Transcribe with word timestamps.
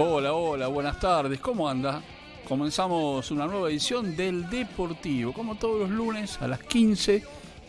Hola, 0.00 0.32
hola, 0.32 0.68
buenas 0.68 1.00
tardes, 1.00 1.40
¿cómo 1.40 1.68
anda? 1.68 2.00
Comenzamos 2.46 3.32
una 3.32 3.48
nueva 3.48 3.68
edición 3.68 4.14
del 4.14 4.48
Deportivo, 4.48 5.32
como 5.32 5.56
todos 5.56 5.80
los 5.80 5.90
lunes 5.90 6.40
a 6.40 6.46
las 6.46 6.60
15 6.62 7.24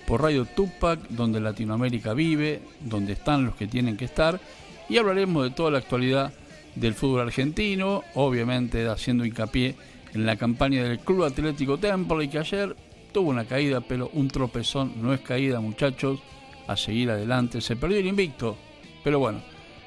por 0.05 0.21
Radio 0.21 0.45
Tupac, 0.45 0.99
donde 1.09 1.41
Latinoamérica 1.41 2.13
vive, 2.13 2.61
donde 2.81 3.13
están 3.13 3.47
los 3.47 3.55
que 3.55 3.65
tienen 3.65 3.97
que 3.97 4.05
estar, 4.05 4.39
y 4.87 4.99
hablaremos 4.99 5.43
de 5.43 5.49
toda 5.49 5.71
la 5.71 5.79
actualidad 5.79 6.31
del 6.75 6.93
fútbol 6.93 7.21
argentino, 7.21 8.03
obviamente 8.13 8.87
haciendo 8.87 9.25
hincapié 9.25 9.75
en 10.13 10.27
la 10.27 10.35
campaña 10.35 10.83
del 10.83 10.99
Club 10.99 11.23
Atlético 11.23 11.79
Temple, 11.79 12.29
que 12.29 12.37
ayer 12.37 12.75
tuvo 13.11 13.31
una 13.31 13.45
caída, 13.45 13.81
pero 13.81 14.11
un 14.13 14.27
tropezón 14.27 15.01
no 15.01 15.15
es 15.15 15.21
caída, 15.21 15.61
muchachos, 15.61 16.19
a 16.67 16.77
seguir 16.77 17.09
adelante, 17.09 17.59
se 17.59 17.75
perdió 17.75 17.97
el 17.97 18.05
invicto, 18.05 18.55
pero 19.03 19.17
bueno, 19.17 19.41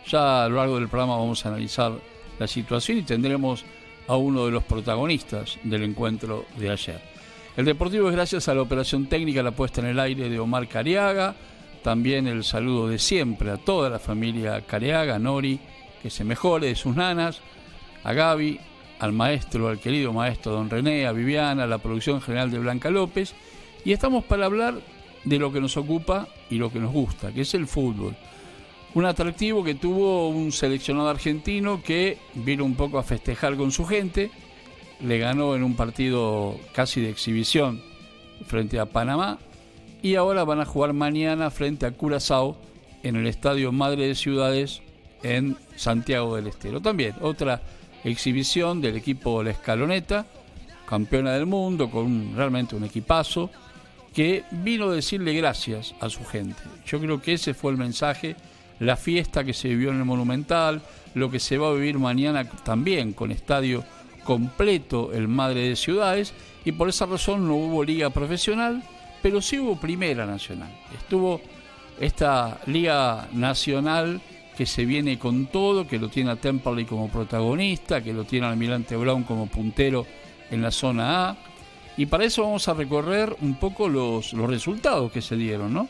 ya 0.08 0.44
a 0.44 0.48
lo 0.48 0.56
largo 0.56 0.74
del 0.80 0.88
programa 0.88 1.16
vamos 1.16 1.46
a 1.46 1.50
analizar 1.50 1.92
la 2.42 2.48
situación 2.48 2.98
y 2.98 3.02
tendremos 3.02 3.64
a 4.08 4.16
uno 4.16 4.46
de 4.46 4.50
los 4.50 4.64
protagonistas 4.64 5.58
del 5.62 5.84
encuentro 5.84 6.44
de 6.56 6.70
ayer. 6.70 7.00
El 7.56 7.64
Deportivo 7.64 8.08
es 8.08 8.14
gracias 8.16 8.48
a 8.48 8.54
la 8.54 8.62
operación 8.62 9.06
técnica, 9.06 9.44
la 9.44 9.52
puesta 9.52 9.80
en 9.80 9.86
el 9.86 10.00
aire 10.00 10.28
de 10.28 10.40
Omar 10.40 10.66
Cariaga, 10.66 11.36
también 11.84 12.26
el 12.26 12.42
saludo 12.42 12.88
de 12.88 12.98
siempre 12.98 13.50
a 13.50 13.58
toda 13.58 13.90
la 13.90 14.00
familia 14.00 14.60
Cariaga, 14.62 15.20
Nori, 15.20 15.60
que 16.02 16.10
se 16.10 16.24
mejore 16.24 16.66
de 16.66 16.74
sus 16.74 16.96
nanas, 16.96 17.40
a 18.02 18.12
Gaby, 18.12 18.58
al 18.98 19.12
maestro, 19.12 19.68
al 19.68 19.78
querido 19.78 20.12
maestro 20.12 20.52
don 20.52 20.68
René, 20.68 21.06
a 21.06 21.12
Viviana, 21.12 21.62
a 21.62 21.68
la 21.68 21.78
producción 21.78 22.20
general 22.20 22.50
de 22.50 22.58
Blanca 22.58 22.90
López, 22.90 23.34
y 23.84 23.92
estamos 23.92 24.24
para 24.24 24.46
hablar 24.46 24.80
de 25.22 25.38
lo 25.38 25.52
que 25.52 25.60
nos 25.60 25.76
ocupa 25.76 26.26
y 26.50 26.56
lo 26.56 26.72
que 26.72 26.80
nos 26.80 26.92
gusta, 26.92 27.32
que 27.32 27.42
es 27.42 27.54
el 27.54 27.68
fútbol. 27.68 28.16
Un 28.94 29.06
atractivo 29.06 29.64
que 29.64 29.74
tuvo 29.74 30.28
un 30.28 30.52
seleccionado 30.52 31.08
argentino 31.08 31.82
que 31.82 32.18
vino 32.34 32.64
un 32.64 32.74
poco 32.74 32.98
a 32.98 33.02
festejar 33.02 33.56
con 33.56 33.72
su 33.72 33.86
gente, 33.86 34.30
le 35.00 35.18
ganó 35.18 35.56
en 35.56 35.62
un 35.62 35.74
partido 35.76 36.58
casi 36.74 37.00
de 37.00 37.08
exhibición 37.08 37.80
frente 38.46 38.78
a 38.78 38.86
Panamá 38.86 39.38
y 40.02 40.16
ahora 40.16 40.44
van 40.44 40.60
a 40.60 40.66
jugar 40.66 40.92
mañana 40.92 41.50
frente 41.50 41.86
a 41.86 41.92
Curazao 41.92 42.58
en 43.02 43.16
el 43.16 43.26
Estadio 43.26 43.72
Madre 43.72 44.08
de 44.08 44.14
Ciudades 44.14 44.82
en 45.22 45.56
Santiago 45.76 46.36
del 46.36 46.48
Estero. 46.48 46.80
También 46.80 47.14
otra 47.22 47.62
exhibición 48.04 48.82
del 48.82 48.96
equipo 48.96 49.42
La 49.42 49.52
Escaloneta, 49.52 50.26
campeona 50.86 51.32
del 51.32 51.46
mundo, 51.46 51.90
con 51.90 52.36
realmente 52.36 52.76
un 52.76 52.84
equipazo, 52.84 53.48
que 54.12 54.44
vino 54.50 54.90
a 54.90 54.94
decirle 54.94 55.32
gracias 55.32 55.94
a 56.00 56.10
su 56.10 56.24
gente. 56.24 56.62
Yo 56.84 57.00
creo 57.00 57.22
que 57.22 57.34
ese 57.34 57.54
fue 57.54 57.72
el 57.72 57.78
mensaje 57.78 58.36
la 58.78 58.96
fiesta 58.96 59.44
que 59.44 59.54
se 59.54 59.68
vivió 59.68 59.90
en 59.90 59.98
el 59.98 60.04
Monumental, 60.04 60.82
lo 61.14 61.30
que 61.30 61.40
se 61.40 61.58
va 61.58 61.68
a 61.68 61.74
vivir 61.74 61.98
mañana 61.98 62.44
también 62.44 63.12
con 63.12 63.30
estadio 63.30 63.84
completo 64.24 65.12
el 65.12 65.28
Madre 65.28 65.68
de 65.68 65.76
Ciudades 65.76 66.32
y 66.64 66.72
por 66.72 66.88
esa 66.88 67.06
razón 67.06 67.46
no 67.46 67.56
hubo 67.56 67.84
liga 67.84 68.10
profesional, 68.10 68.82
pero 69.20 69.40
sí 69.40 69.58
hubo 69.58 69.76
primera 69.76 70.26
nacional. 70.26 70.70
Estuvo 70.96 71.40
esta 72.00 72.60
liga 72.66 73.28
nacional 73.32 74.20
que 74.56 74.66
se 74.66 74.84
viene 74.84 75.18
con 75.18 75.46
todo, 75.46 75.86
que 75.86 75.98
lo 75.98 76.08
tiene 76.08 76.30
a 76.30 76.36
Temperley 76.36 76.84
como 76.84 77.08
protagonista, 77.08 78.02
que 78.02 78.12
lo 78.12 78.24
tiene 78.24 78.46
al 78.46 78.52
Almirante 78.52 78.96
Brown 78.96 79.24
como 79.24 79.46
puntero 79.46 80.06
en 80.50 80.62
la 80.62 80.70
zona 80.70 81.30
A. 81.30 81.36
Y 81.96 82.06
para 82.06 82.24
eso 82.24 82.42
vamos 82.42 82.68
a 82.68 82.74
recorrer 82.74 83.34
un 83.40 83.54
poco 83.54 83.88
los, 83.88 84.32
los 84.32 84.48
resultados 84.48 85.10
que 85.12 85.22
se 85.22 85.36
dieron, 85.36 85.72
¿no? 85.72 85.88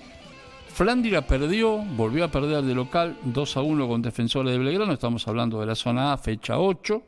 Flandira 0.75 1.21
perdió, 1.21 1.77
volvió 1.77 2.25
a 2.25 2.28
perder 2.28 2.65
de 2.65 2.75
local 2.75 3.19
2 3.25 3.56
a 3.59 3.60
1 3.60 3.88
con 3.88 4.00
Defensores 4.00 4.53
de 4.53 4.59
Belgrano, 4.59 4.94
estamos 4.94 5.28
hablando 5.28 5.60
de 5.60 5.66
la 5.66 5.75
zona 5.75 6.15
A, 6.15 6.16
fecha 6.16 6.59
8. 6.59 7.03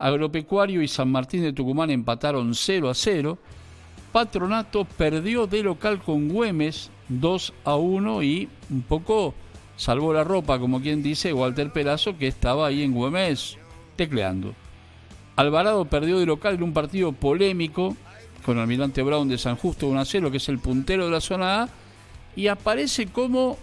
Agropecuario 0.00 0.82
y 0.82 0.88
San 0.88 1.10
Martín 1.10 1.42
de 1.42 1.52
Tucumán 1.52 1.90
empataron 1.90 2.52
0 2.54 2.90
a 2.90 2.94
0. 2.94 3.38
Patronato 4.10 4.84
perdió 4.84 5.46
de 5.46 5.62
local 5.62 6.00
con 6.00 6.28
Güemes 6.28 6.90
2 7.08 7.52
a 7.64 7.76
1 7.76 8.22
y 8.24 8.48
un 8.68 8.82
poco 8.82 9.32
salvó 9.76 10.12
la 10.12 10.24
ropa, 10.24 10.58
como 10.58 10.80
quien 10.80 11.00
dice, 11.00 11.32
Walter 11.32 11.72
Perazo, 11.72 12.18
que 12.18 12.26
estaba 12.26 12.66
ahí 12.66 12.82
en 12.82 12.94
Güemes 12.94 13.58
tecleando. 13.94 14.54
Alvarado 15.36 15.84
perdió 15.84 16.18
de 16.18 16.26
local 16.26 16.56
en 16.56 16.64
un 16.64 16.72
partido 16.72 17.12
polémico 17.12 17.96
con 18.44 18.58
Almirante 18.58 19.02
Brown 19.02 19.28
de 19.28 19.38
San 19.38 19.54
Justo 19.54 19.86
1 19.86 20.00
a 20.00 20.04
0, 20.04 20.32
que 20.32 20.38
es 20.38 20.48
el 20.48 20.58
puntero 20.58 21.04
de 21.04 21.12
la 21.12 21.20
zona 21.20 21.62
A 21.62 21.68
y 22.38 22.46
aparece 22.46 23.08
como, 23.08 23.58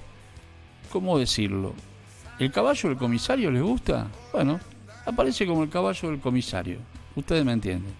¿cómo 0.91 1.17
decirlo? 1.17 1.73
¿El 2.39 2.51
caballo 2.51 2.89
del 2.89 2.97
comisario 2.97 3.49
les 3.49 3.63
gusta? 3.63 4.07
Bueno, 4.33 4.59
aparece 5.05 5.47
como 5.47 5.63
el 5.63 5.69
caballo 5.69 6.09
del 6.09 6.19
comisario. 6.19 6.79
Ustedes 7.15 7.45
me 7.45 7.53
entienden. 7.53 7.93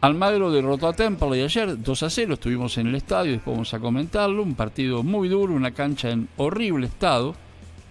Almagro 0.00 0.50
derrotó 0.50 0.88
a 0.88 0.92
Temple 0.92 1.44
ayer 1.44 1.80
2 1.80 2.02
a 2.02 2.10
0, 2.10 2.34
estuvimos 2.34 2.76
en 2.78 2.88
el 2.88 2.96
estadio, 2.96 3.30
después 3.30 3.54
vamos 3.54 3.72
a 3.72 3.78
comentarlo, 3.78 4.42
un 4.42 4.56
partido 4.56 5.04
muy 5.04 5.28
duro, 5.28 5.54
una 5.54 5.70
cancha 5.70 6.10
en 6.10 6.28
horrible 6.36 6.88
estado 6.88 7.36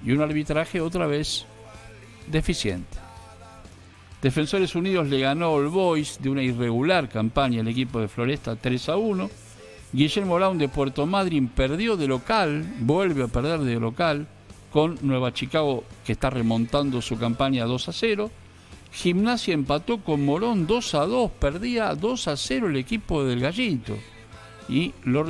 y 0.04 0.12
un 0.12 0.20
arbitraje 0.22 0.82
otra 0.82 1.08
vez 1.08 1.46
deficiente. 2.28 2.98
Defensores 4.22 4.76
Unidos 4.76 5.08
le 5.08 5.22
ganó 5.22 5.54
All 5.54 5.70
Boys 5.70 6.20
de 6.22 6.30
una 6.30 6.44
irregular 6.44 7.08
campaña 7.08 7.62
el 7.62 7.70
equipo 7.70 8.02
de 8.02 8.10
Floresta 8.10 8.58
3 8.58 8.90
a 8.90 8.98
1. 8.98 9.30
Guillermo 9.92 10.36
Brown 10.36 10.58
de 10.60 10.70
Puerto 10.70 11.08
Madryn 11.08 11.48
perdió 11.48 11.98
de 11.98 12.08
local, 12.08 12.64
vuelve 12.80 13.24
a 13.24 13.28
perder 13.28 13.62
de 13.62 13.80
local 13.80 14.28
con 14.72 15.00
Nueva 15.02 15.34
Chicago 15.34 15.84
que 16.06 16.12
está 16.12 16.30
remontando 16.30 17.02
su 17.02 17.18
campaña 17.18 17.66
2 17.66 17.90
a 17.90 17.92
0. 17.92 18.32
Gimnasia 18.92 19.54
empató 19.54 20.00
con 20.00 20.24
Morón 20.24 20.68
2 20.68 20.96
a 20.96 21.06
2, 21.06 21.32
perdía 21.32 21.96
2 21.96 22.28
a 22.28 22.38
0 22.38 22.68
el 22.68 22.76
equipo 22.76 23.24
del 23.24 23.40
Gallito 23.40 23.98
y 24.68 24.94
lo, 25.04 25.26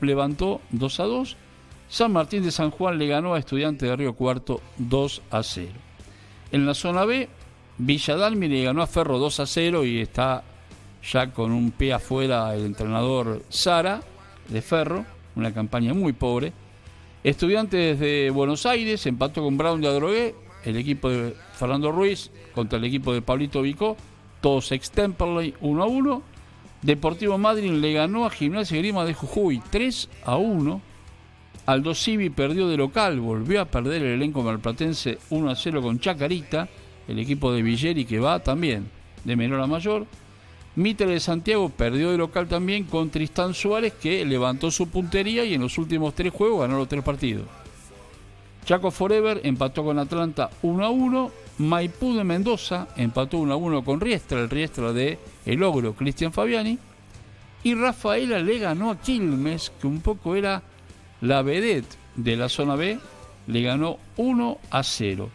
levantó 0.00 0.60
2 0.70 1.00
a 1.00 1.04
2. 1.04 1.36
San 1.88 2.12
Martín 2.12 2.44
de 2.44 2.52
San 2.52 2.70
Juan 2.70 2.98
le 2.98 3.08
ganó 3.08 3.34
a 3.34 3.38
Estudiante 3.38 3.86
de 3.86 3.96
Río 3.96 4.14
Cuarto 4.14 4.60
2 4.76 5.22
a 5.30 5.42
0. 5.42 5.72
En 6.52 6.66
la 6.66 6.74
zona 6.74 7.04
B, 7.04 7.28
Villadalmi 7.78 8.46
le 8.46 8.62
ganó 8.62 8.82
a 8.82 8.86
Ferro 8.86 9.18
2 9.18 9.40
a 9.40 9.46
0 9.46 9.84
y 9.84 10.00
está 10.00 10.44
ya 11.02 11.30
con 11.32 11.52
un 11.52 11.70
pie 11.70 11.92
afuera 11.92 12.54
el 12.54 12.64
entrenador 12.64 13.42
Sara 13.48 14.00
de 14.48 14.62
Ferro, 14.62 15.04
una 15.36 15.52
campaña 15.52 15.94
muy 15.94 16.12
pobre. 16.12 16.52
Estudiantes 17.24 17.98
de 17.98 18.30
Buenos 18.30 18.66
Aires 18.66 19.04
empató 19.06 19.42
con 19.42 19.56
Brown 19.58 19.80
de 19.80 19.88
Adrogué, 19.88 20.34
el 20.64 20.76
equipo 20.76 21.10
de 21.10 21.34
Fernando 21.54 21.92
Ruiz 21.92 22.30
contra 22.54 22.78
el 22.78 22.84
equipo 22.84 23.12
de 23.12 23.22
Pablito 23.22 23.62
Vicó, 23.62 23.96
todos 24.40 24.72
extemporally 24.72 25.54
1 25.60 25.82
a 25.82 25.86
1. 25.86 26.22
Deportivo 26.82 27.38
Madrid 27.38 27.72
le 27.72 27.92
ganó 27.92 28.24
a 28.24 28.30
Gimnasia 28.30 28.78
Grima 28.78 29.04
de 29.04 29.14
Jujuy 29.14 29.60
3 29.70 30.08
a 30.24 30.36
1. 30.36 30.80
Aldo 31.66 31.94
Civi 31.94 32.30
perdió 32.30 32.68
de 32.68 32.76
local, 32.76 33.20
volvió 33.20 33.60
a 33.60 33.66
perder 33.66 34.02
el 34.02 34.14
elenco 34.14 34.42
malplatense 34.42 35.18
1 35.30 35.50
a 35.50 35.54
0 35.54 35.82
con 35.82 35.98
Chacarita, 35.98 36.68
el 37.08 37.18
equipo 37.18 37.52
de 37.52 37.62
Villeri 37.62 38.04
que 38.04 38.20
va 38.20 38.38
también 38.38 38.88
de 39.24 39.36
menor 39.36 39.60
a 39.60 39.66
mayor. 39.66 40.06
Mitre 40.78 41.08
de 41.08 41.18
Santiago 41.18 41.70
perdió 41.70 42.12
de 42.12 42.18
local 42.18 42.46
también 42.46 42.84
con 42.84 43.10
Tristán 43.10 43.52
Suárez, 43.52 43.94
que 43.94 44.24
levantó 44.24 44.70
su 44.70 44.88
puntería 44.88 45.44
y 45.44 45.54
en 45.54 45.62
los 45.62 45.76
últimos 45.76 46.14
tres 46.14 46.32
juegos 46.32 46.60
ganó 46.60 46.78
los 46.78 46.86
tres 46.86 47.02
partidos. 47.02 47.46
Chaco 48.64 48.92
Forever 48.92 49.40
empató 49.42 49.82
con 49.82 49.98
Atlanta 49.98 50.50
1 50.62 50.84
a 50.84 50.88
1. 50.88 51.30
Maipú 51.58 52.14
de 52.14 52.22
Mendoza 52.22 52.86
empató 52.96 53.38
1 53.38 53.54
a 53.54 53.56
1 53.56 53.84
con 53.84 54.00
Riestra, 54.00 54.38
el 54.38 54.48
Riestra 54.48 54.92
de 54.92 55.18
El 55.44 55.64
Ogro, 55.64 55.94
Cristian 55.94 56.32
Fabiani. 56.32 56.78
Y 57.64 57.74
Rafaela 57.74 58.38
le 58.38 58.60
ganó 58.60 58.92
a 58.92 59.00
Quilmes, 59.00 59.72
que 59.80 59.88
un 59.88 60.00
poco 60.00 60.36
era 60.36 60.62
la 61.20 61.42
vedette 61.42 61.96
de 62.14 62.36
la 62.36 62.48
zona 62.48 62.76
B, 62.76 63.00
le 63.48 63.62
ganó 63.62 63.98
1 64.16 64.58
a 64.70 64.84
0. 64.84 65.28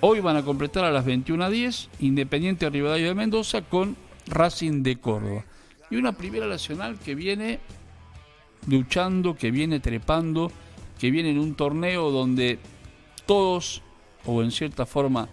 Hoy 0.00 0.18
van 0.18 0.36
a 0.36 0.42
completar 0.42 0.84
a 0.84 0.90
las 0.90 1.04
21 1.04 1.44
a 1.44 1.50
10 1.50 1.88
Independiente 2.00 2.68
Rivadavia 2.68 3.08
de 3.08 3.14
Mendoza 3.14 3.62
con 3.62 3.96
Racing 4.26 4.82
de 4.82 4.96
Córdoba. 4.96 5.44
Y 5.90 5.96
una 5.96 6.12
primera 6.12 6.46
nacional 6.46 6.98
que 6.98 7.14
viene 7.14 7.60
luchando, 8.66 9.36
que 9.36 9.50
viene 9.50 9.80
trepando, 9.80 10.50
que 10.98 11.10
viene 11.10 11.30
en 11.30 11.38
un 11.38 11.54
torneo 11.54 12.10
donde 12.10 12.58
todos, 13.26 13.82
o 14.24 14.42
en 14.42 14.50
cierta 14.50 14.86
forma, 14.86 15.28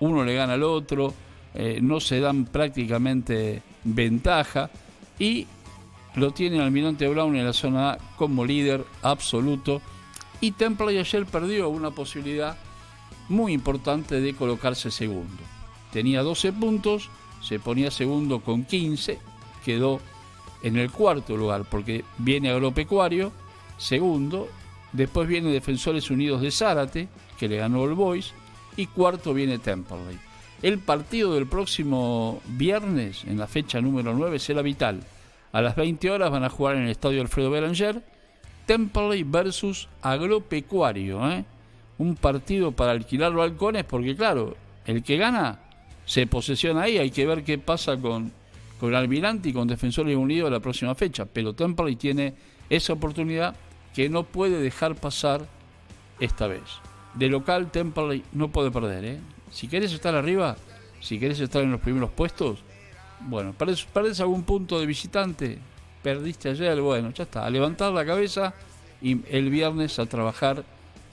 uno 0.00 0.24
le 0.24 0.34
gana 0.34 0.54
al 0.54 0.62
otro, 0.62 1.14
eh, 1.54 1.80
no 1.82 2.00
se 2.00 2.20
dan 2.20 2.46
prácticamente 2.46 3.62
ventaja 3.84 4.70
y 5.18 5.46
lo 6.14 6.32
tiene 6.32 6.60
Almirante 6.60 7.08
Brown 7.08 7.36
en 7.36 7.44
la 7.44 7.52
zona 7.52 7.92
A 7.92 7.98
como 8.16 8.44
líder 8.44 8.84
absoluto 9.02 9.80
y 10.40 10.52
Temple 10.52 10.98
ayer 10.98 11.24
perdió 11.26 11.68
una 11.68 11.90
posibilidad 11.90 12.56
muy 13.28 13.52
importante 13.52 14.20
de 14.20 14.34
colocarse 14.34 14.90
segundo. 14.90 15.42
Tenía 15.92 16.22
12 16.22 16.52
puntos, 16.52 17.10
se 17.42 17.58
ponía 17.58 17.90
segundo 17.90 18.40
con 18.40 18.64
15, 18.64 19.18
quedó 19.64 20.00
en 20.62 20.76
el 20.76 20.90
cuarto 20.90 21.36
lugar 21.36 21.64
porque 21.68 22.04
viene 22.18 22.50
Agropecuario, 22.50 23.32
segundo, 23.78 24.48
después 24.92 25.28
viene 25.28 25.50
Defensores 25.50 26.10
Unidos 26.10 26.40
de 26.40 26.50
Zárate, 26.50 27.08
que 27.38 27.48
le 27.48 27.56
ganó 27.56 27.84
el 27.84 27.94
Boys, 27.94 28.32
y 28.76 28.86
cuarto 28.86 29.34
viene 29.34 29.58
Temperley. 29.58 30.18
El 30.62 30.78
partido 30.78 31.34
del 31.34 31.46
próximo 31.46 32.40
viernes, 32.46 33.24
en 33.24 33.38
la 33.38 33.48
fecha 33.48 33.80
número 33.80 34.14
9, 34.14 34.38
será 34.38 34.62
vital. 34.62 35.02
A 35.52 35.60
las 35.60 35.74
20 35.74 36.10
horas 36.10 36.30
van 36.30 36.44
a 36.44 36.50
jugar 36.50 36.76
en 36.76 36.84
el 36.84 36.90
estadio 36.90 37.20
Alfredo 37.20 37.50
Belanger 37.50 38.02
Temperley 38.66 39.24
versus 39.24 39.88
Agropecuario. 40.00 41.30
¿eh? 41.30 41.44
Un 41.98 42.14
partido 42.14 42.72
para 42.72 42.92
alquilar 42.92 43.32
balcones 43.32 43.84
porque, 43.84 44.16
claro, 44.16 44.56
el 44.86 45.02
que 45.02 45.16
gana 45.16 45.58
se 46.04 46.26
posesiona 46.26 46.82
ahí. 46.82 46.98
Hay 46.98 47.10
que 47.10 47.26
ver 47.26 47.44
qué 47.44 47.58
pasa 47.58 47.96
con, 47.96 48.32
con 48.80 48.94
Almirante 48.94 49.48
y 49.48 49.52
con 49.52 49.68
Defensores 49.68 50.16
Unidos 50.16 50.50
la 50.50 50.60
próxima 50.60 50.94
fecha. 50.94 51.24
Pero 51.26 51.54
Temperley 51.54 51.96
tiene 51.96 52.34
esa 52.68 52.92
oportunidad 52.92 53.54
que 53.94 54.08
no 54.08 54.24
puede 54.24 54.60
dejar 54.60 54.94
pasar 54.94 55.46
esta 56.20 56.46
vez. 56.46 56.62
De 57.14 57.28
local, 57.28 57.70
Temperley 57.70 58.24
no 58.32 58.48
puede 58.48 58.70
perder. 58.70 59.04
¿eh? 59.04 59.20
Si 59.50 59.68
querés 59.68 59.92
estar 59.92 60.14
arriba, 60.14 60.56
si 61.00 61.18
querés 61.18 61.40
estar 61.40 61.62
en 61.62 61.72
los 61.72 61.80
primeros 61.80 62.10
puestos, 62.10 62.60
bueno, 63.20 63.52
perdés, 63.52 64.20
algún 64.20 64.42
punto 64.42 64.80
de 64.80 64.86
visitante, 64.86 65.58
perdiste 66.02 66.50
ayer, 66.50 66.80
bueno, 66.80 67.10
ya 67.10 67.24
está, 67.24 67.46
a 67.46 67.50
levantar 67.50 67.92
la 67.92 68.04
cabeza 68.04 68.54
y 69.00 69.18
el 69.30 69.50
viernes 69.50 69.98
a 69.98 70.06
trabajar 70.06 70.64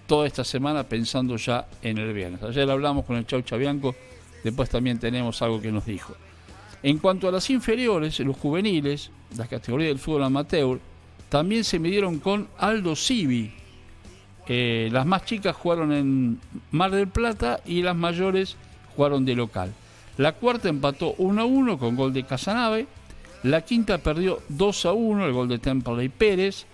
toda 0.07 0.25
esta 0.25 0.43
semana 0.43 0.83
pensando 0.83 1.35
ya 1.35 1.67
en 1.81 1.97
el 1.97 2.13
viernes. 2.13 2.41
Ayer 2.41 2.69
hablamos 2.69 3.05
con 3.05 3.15
el 3.15 3.27
Chau 3.27 3.41
Chabianco, 3.41 3.95
después 4.43 4.69
también 4.69 4.99
tenemos 4.99 5.41
algo 5.41 5.61
que 5.61 5.71
nos 5.71 5.85
dijo. 5.85 6.15
En 6.81 6.97
cuanto 6.97 7.27
a 7.27 7.31
las 7.31 7.49
inferiores, 7.49 8.19
los 8.19 8.37
juveniles, 8.37 9.11
las 9.37 9.49
categorías 9.49 9.89
del 9.89 9.99
fútbol 9.99 10.23
amateur, 10.23 10.79
también 11.27 11.63
se 11.63 11.79
midieron 11.79 12.19
con 12.19 12.47
Aldo 12.57 12.95
Civi. 12.95 13.53
Eh, 14.47 14.89
las 14.91 15.05
más 15.05 15.25
chicas 15.25 15.55
jugaron 15.55 15.91
en 15.91 16.39
Mar 16.71 16.91
del 16.91 17.07
Plata 17.07 17.59
y 17.65 17.83
las 17.83 17.95
mayores 17.95 18.55
jugaron 18.95 19.25
de 19.25 19.35
local. 19.35 19.73
La 20.17 20.33
cuarta 20.33 20.69
empató 20.69 21.13
1 21.17 21.41
a 21.41 21.45
1 21.45 21.77
con 21.77 21.95
gol 21.95 22.13
de 22.13 22.23
Casanave. 22.23 22.87
La 23.43 23.61
quinta 23.61 23.99
perdió 23.99 24.41
2 24.49 24.85
a 24.85 24.93
1, 24.93 25.25
el 25.25 25.33
gol 25.33 25.47
de 25.47 25.59
Temperley 25.59 26.09
Pérez. 26.09 26.65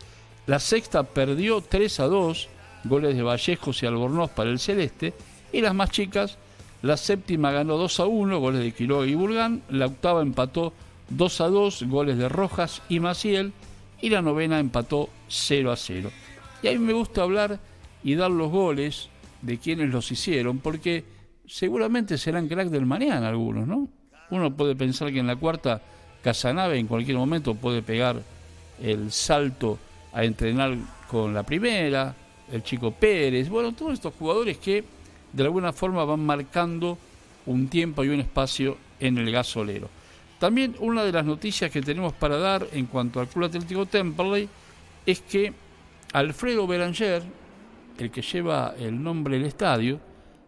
La 0.48 0.60
sexta 0.60 1.04
perdió 1.04 1.62
3 1.62 2.00
a 2.00 2.06
2, 2.06 2.48
goles 2.86 3.16
de 3.16 3.22
Vallejos 3.22 3.84
y 3.84 3.86
Albornoz 3.86 4.32
para 4.32 4.50
el 4.50 4.60
Celeste. 4.60 5.14
Y 5.52 5.62
las 5.62 5.76
más 5.76 5.92
chicas, 5.92 6.38
la 6.86 6.98
séptima 6.98 7.52
ganó 7.52 7.78
2 7.78 8.00
a 8.00 8.06
1, 8.06 8.40
goles 8.40 8.62
de 8.62 8.72
Quiroga 8.72 9.08
y 9.08 9.16
Burgán. 9.16 9.64
La 9.70 9.88
octava 9.88 10.22
empató 10.22 10.72
2 11.10 11.42
a 11.42 11.48
2, 11.48 11.84
goles 11.88 12.16
de 12.20 12.30
Rojas 12.30 12.84
y 12.90 13.00
Maciel. 13.00 13.54
Y 14.02 14.12
la 14.12 14.22
novena 14.22 14.60
empató 14.60 15.10
0 15.28 15.72
a 15.72 15.78
0. 15.78 16.12
Y 16.62 16.68
a 16.68 16.72
mí 16.74 16.78
me 16.78 16.94
gusta 16.94 17.24
hablar 17.24 17.60
y 18.04 18.14
dar 18.14 18.30
los 18.30 18.52
goles 18.52 19.10
de 19.42 19.58
quienes 19.58 19.90
los 19.90 20.12
hicieron, 20.12 20.60
porque 20.60 21.04
seguramente 21.48 22.20
serán 22.20 22.48
crack 22.48 22.70
del 22.70 22.86
mañana 22.86 23.30
algunos, 23.30 23.68
¿no? 23.68 23.90
Uno 24.30 24.56
puede 24.56 24.76
pensar 24.76 25.12
que 25.12 25.18
en 25.18 25.28
la 25.28 25.38
cuarta 25.38 25.82
Casanave 26.22 26.78
en 26.78 26.86
cualquier 26.86 27.18
momento 27.18 27.56
puede 27.56 27.82
pegar 27.82 28.22
el 28.80 29.12
salto 29.12 29.80
a 30.14 30.24
entrenar 30.24 30.78
con 31.10 31.34
la 31.34 31.42
primera, 31.42 32.14
el 32.52 32.62
chico 32.62 32.92
Pérez, 32.92 33.50
bueno, 33.50 33.72
todos 33.72 33.94
estos 33.94 34.14
jugadores 34.14 34.60
que 34.60 34.84
de 35.36 35.44
alguna 35.44 35.74
forma 35.74 36.06
van 36.06 36.26
marcando 36.26 36.98
un 37.46 37.68
tiempo 37.68 38.04
y 38.04 38.10
un 38.10 38.22
espacio 38.22 38.78
en 39.00 39.18
el 39.18 39.32
gasolero. 39.32 39.90
También 40.40 40.76
una 40.80 41.04
de 41.04 41.12
las 41.12 41.26
noticias 41.26 41.70
que 41.70 41.82
tenemos 41.82 42.14
para 42.14 42.38
dar 42.38 42.68
en 42.72 42.86
cuanto 42.86 43.20
al 43.20 43.28
Club 43.28 43.46
Atlético 43.46 43.86
Temperley 43.86 44.48
es 45.06 45.22
que 45.22 45.54
Alfredo 46.14 46.66
Beranger, 46.66 47.22
el 47.98 48.12
que 48.12 48.22
lleva 48.22 48.76
el 48.80 49.02
nombre 49.02 49.38
del 49.38 49.48
estadio, 49.48 50.00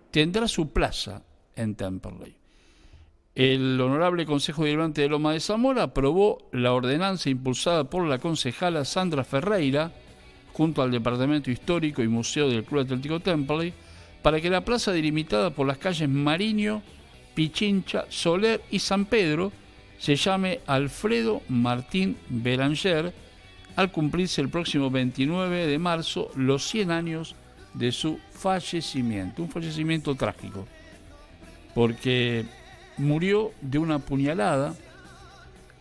tendrá 0.10 0.48
su 0.48 0.70
plaza 0.70 1.22
en 1.56 1.76
Temperley. 1.76 2.36
El 3.36 3.80
Honorable 3.80 4.26
Consejo 4.26 4.64
Deliberante 4.64 5.02
de 5.02 5.10
Loma 5.10 5.34
de 5.34 5.40
Zamora 5.40 5.84
aprobó 5.84 6.48
la 6.54 6.74
ordenanza 6.74 7.30
impulsada 7.30 7.84
por 7.84 8.06
la 8.08 8.20
concejala 8.20 8.86
Sandra 8.86 9.24
Ferreira, 9.24 9.92
junto 10.54 10.82
al 10.82 10.92
Departamento 10.92 11.52
Histórico 11.52 12.02
y 12.02 12.08
Museo 12.08 12.50
del 12.50 12.64
Club 12.64 12.82
Atlético 12.82 13.20
Temperley, 13.20 13.74
para 14.28 14.42
que 14.42 14.50
la 14.50 14.60
plaza 14.60 14.92
delimitada 14.92 15.52
por 15.52 15.66
las 15.66 15.78
calles 15.78 16.10
Mariño, 16.10 16.82
Pichincha, 17.34 18.08
Soler 18.10 18.62
y 18.70 18.80
San 18.80 19.06
Pedro 19.06 19.54
se 20.00 20.18
llame 20.18 20.60
Alfredo 20.68 21.44
Martín 21.48 22.18
Beranger, 22.28 23.14
al 23.78 23.90
cumplirse 23.90 24.42
el 24.42 24.50
próximo 24.50 24.92
29 24.92 25.68
de 25.68 25.80
marzo 25.80 26.30
los 26.36 26.68
100 26.68 26.92
años 26.92 27.36
de 27.74 27.94
su 27.94 28.20
fallecimiento, 28.32 29.44
un 29.44 29.50
fallecimiento 29.50 30.14
trágico, 30.16 30.68
porque 31.74 32.44
murió 32.98 33.54
de 33.62 33.78
una 33.78 34.00
puñalada, 34.00 34.76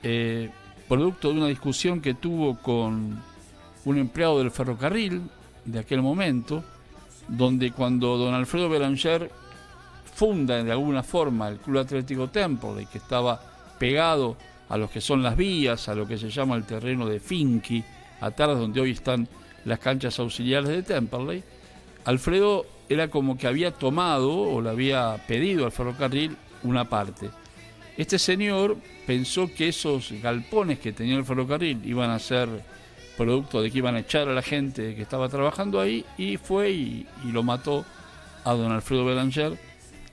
eh, 0.04 0.50
producto 0.86 1.32
de 1.32 1.38
una 1.38 1.48
discusión 1.48 2.00
que 2.00 2.14
tuvo 2.14 2.56
con 2.58 3.20
un 3.84 3.98
empleado 3.98 4.38
del 4.38 4.52
ferrocarril 4.52 5.22
de 5.64 5.80
aquel 5.80 6.00
momento, 6.00 6.62
donde 7.28 7.72
cuando 7.72 8.16
don 8.16 8.34
Alfredo 8.34 8.68
Belanger 8.68 9.30
funda 10.14 10.62
de 10.62 10.72
alguna 10.72 11.02
forma 11.02 11.48
el 11.48 11.58
Club 11.58 11.78
Atlético 11.78 12.28
Temple, 12.28 12.86
que 12.90 12.98
estaba 12.98 13.40
pegado 13.78 14.36
a 14.68 14.76
lo 14.76 14.88
que 14.88 15.00
son 15.00 15.22
las 15.22 15.36
vías, 15.36 15.88
a 15.88 15.94
lo 15.94 16.06
que 16.06 16.18
se 16.18 16.30
llama 16.30 16.56
el 16.56 16.64
terreno 16.64 17.06
de 17.06 17.20
Finky, 17.20 17.84
atrás 18.20 18.58
donde 18.58 18.80
hoy 18.80 18.92
están 18.92 19.28
las 19.64 19.78
canchas 19.78 20.18
auxiliares 20.18 20.68
de 20.68 20.82
Temperley, 20.82 21.42
Alfredo 22.04 22.64
era 22.88 23.08
como 23.08 23.36
que 23.36 23.46
había 23.46 23.72
tomado 23.72 24.32
o 24.32 24.60
le 24.60 24.70
había 24.70 25.16
pedido 25.26 25.64
al 25.64 25.72
ferrocarril 25.72 26.36
una 26.62 26.88
parte. 26.88 27.30
Este 27.96 28.18
señor 28.18 28.76
pensó 29.06 29.50
que 29.52 29.68
esos 29.68 30.12
galpones 30.22 30.78
que 30.78 30.92
tenía 30.92 31.16
el 31.16 31.24
ferrocarril 31.24 31.80
iban 31.84 32.10
a 32.10 32.18
ser 32.18 32.48
producto 33.16 33.62
de 33.62 33.70
que 33.70 33.78
iban 33.78 33.96
a 33.96 34.00
echar 34.00 34.28
a 34.28 34.34
la 34.34 34.42
gente 34.42 34.94
que 34.94 35.02
estaba 35.02 35.28
trabajando 35.28 35.80
ahí 35.80 36.04
y 36.18 36.36
fue 36.36 36.70
y, 36.70 37.06
lo 37.24 37.42
mató 37.42 37.84
a 38.44 38.52
don 38.54 38.70
Alfredo 38.70 39.04
Belanger 39.04 39.58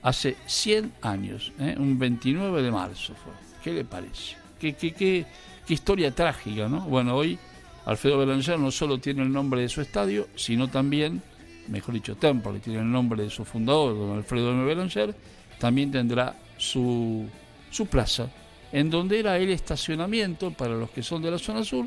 hace 0.02 0.36
100 0.46 0.92
años, 1.02 1.52
¿eh? 1.58 1.74
un 1.78 1.98
29 1.98 2.62
de 2.62 2.70
marzo 2.70 3.14
fue. 3.14 3.32
¿Qué 3.62 3.72
le 3.72 3.84
parece? 3.84 4.36
¿Qué, 4.58 4.74
qué, 4.74 4.92
qué, 4.92 5.26
historia 5.68 6.10
trágica, 6.14 6.68
¿no? 6.68 6.80
Bueno, 6.82 7.14
hoy 7.14 7.38
Alfredo 7.86 8.18
Belanger 8.18 8.58
no 8.58 8.70
solo 8.70 8.98
tiene 8.98 9.22
el 9.22 9.32
nombre 9.32 9.62
de 9.62 9.68
su 9.68 9.80
estadio, 9.80 10.28
sino 10.34 10.68
también 10.68 11.22
mejor 11.68 11.94
dicho 11.94 12.16
Temple, 12.16 12.60
tiene 12.60 12.80
el 12.80 12.90
nombre 12.90 13.22
de 13.22 13.30
su 13.30 13.44
fundador, 13.44 13.96
don 13.96 14.16
Alfredo 14.16 14.50
M. 14.50 14.64
Belanger, 14.64 15.14
también 15.58 15.90
tendrá 15.90 16.34
su, 16.56 17.26
su 17.70 17.86
plaza, 17.86 18.28
en 18.72 18.90
donde 18.90 19.20
era 19.20 19.36
el 19.38 19.50
estacionamiento, 19.50 20.50
para 20.50 20.74
los 20.74 20.90
que 20.90 21.02
son 21.02 21.22
de 21.22 21.30
la 21.30 21.38
zona 21.38 21.64
sur, 21.64 21.86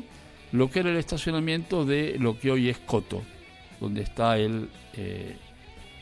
lo 0.52 0.70
que 0.70 0.80
era 0.80 0.90
el 0.90 0.96
estacionamiento 0.96 1.84
de 1.84 2.16
lo 2.18 2.38
que 2.38 2.50
hoy 2.50 2.68
es 2.68 2.78
Coto, 2.78 3.22
donde 3.80 4.02
está 4.02 4.38
el, 4.38 4.68
eh, 4.94 5.36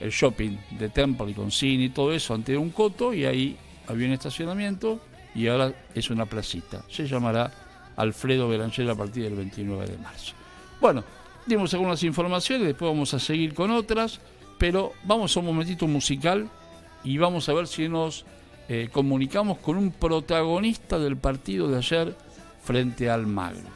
el 0.01 0.11
shopping 0.11 0.57
de 0.79 0.89
Temple 0.89 1.35
con 1.35 1.51
cine 1.51 1.85
y 1.85 1.89
todo 1.91 2.13
eso, 2.13 2.35
ante 2.35 2.57
un 2.57 2.71
Coto, 2.71 3.13
y 3.13 3.25
ahí 3.25 3.57
había 3.87 4.07
un 4.07 4.13
estacionamiento 4.13 5.01
y 5.35 5.49
ahora 5.49 5.73
es 5.95 6.11
una 6.11 6.27
placita. 6.27 6.83
Se 6.89 7.07
llamará 7.07 7.53
Alfredo 7.97 8.49
Belanger 8.49 8.91
a 8.91 8.95
partir 8.95 9.25
del 9.25 9.35
29 9.35 9.87
de 9.87 9.99
marzo. 9.99 10.35
Bueno, 10.81 11.05
dimos 11.47 11.73
algunas 11.75 12.03
informaciones, 12.03 12.67
después 12.67 12.91
vamos 12.91 13.13
a 13.15 13.19
seguir 13.19 13.55
con 13.55 13.71
otras, 13.71 14.21
pero 14.59 14.93
vamos 15.05 15.37
a 15.37 15.41
un 15.41 15.47
momentito 15.47 15.87
musical 15.87 16.49
y 17.05 17.19
vamos 17.19 17.49
a 17.49 17.55
ver 17.55 17.67
si 17.67 17.89
nos 17.89 18.25
eh, 18.69 18.89
comunicamos 18.91 19.59
con 19.59 19.77
un 19.77 19.93
protagonista 19.93 20.99
del 20.99 21.17
partido 21.17 21.69
de 21.69 21.79
ayer 21.79 22.17
frente 22.63 23.09
al 23.09 23.27
Magro. 23.27 23.76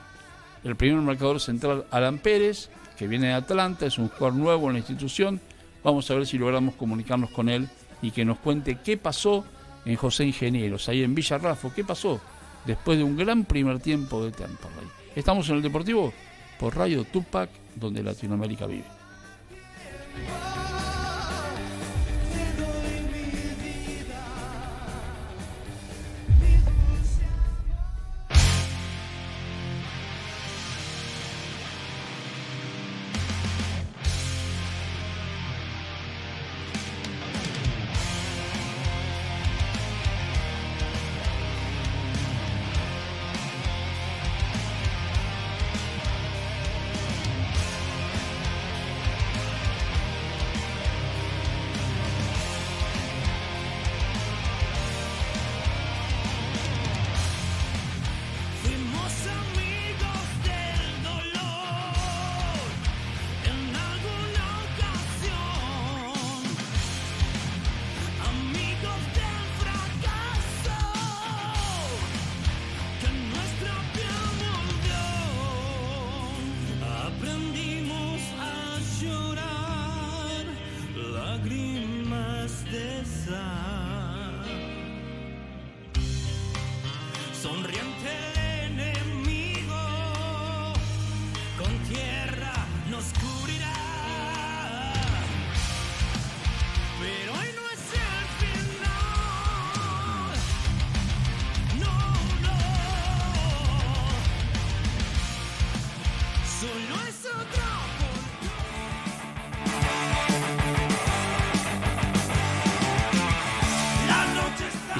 El 0.65 0.77
primer 0.77 1.01
marcador 1.01 1.41
central, 1.41 1.87
Alan 1.91 2.19
Pérez, 2.19 2.69
que 2.99 3.07
viene 3.07 3.29
de 3.29 3.33
Atlanta, 3.35 3.87
es 3.87 3.99
un 3.99 4.09
jugador 4.09 4.35
nuevo 4.35 4.67
en 4.67 4.75
la 4.75 4.79
institución. 4.81 5.41
Vamos 5.83 6.11
a 6.11 6.15
ver 6.15 6.27
si 6.27 6.39
logramos 6.39 6.75
comunicarnos 6.75 7.31
con 7.31 7.49
él 7.49 7.69
y 8.03 8.11
que 8.11 8.25
nos 8.25 8.39
cuente 8.39 8.79
qué 8.85 8.97
pasó 8.97 9.45
en 9.85 9.97
José 9.97 10.25
Ingenieros, 10.25 10.89
ahí 10.89 11.03
en 11.03 11.15
Villa 11.15 11.39
Rafo, 11.39 11.73
qué 11.75 11.85
pasó 11.85 12.21
después 12.67 12.99
de 12.99 13.05
un 13.05 13.17
gran 13.17 13.45
primer 13.45 13.81
tiempo 13.81 14.25
de 14.25 14.33
Temperley. 14.33 14.89
Estamos 15.15 15.49
en 15.49 15.57
el 15.57 15.63
Deportivo 15.63 16.13
por 16.59 16.77
Radio 16.77 17.05
Tupac, 17.05 17.51
donde 17.75 18.03
Latinoamérica 18.03 18.67
vive. 18.67 18.85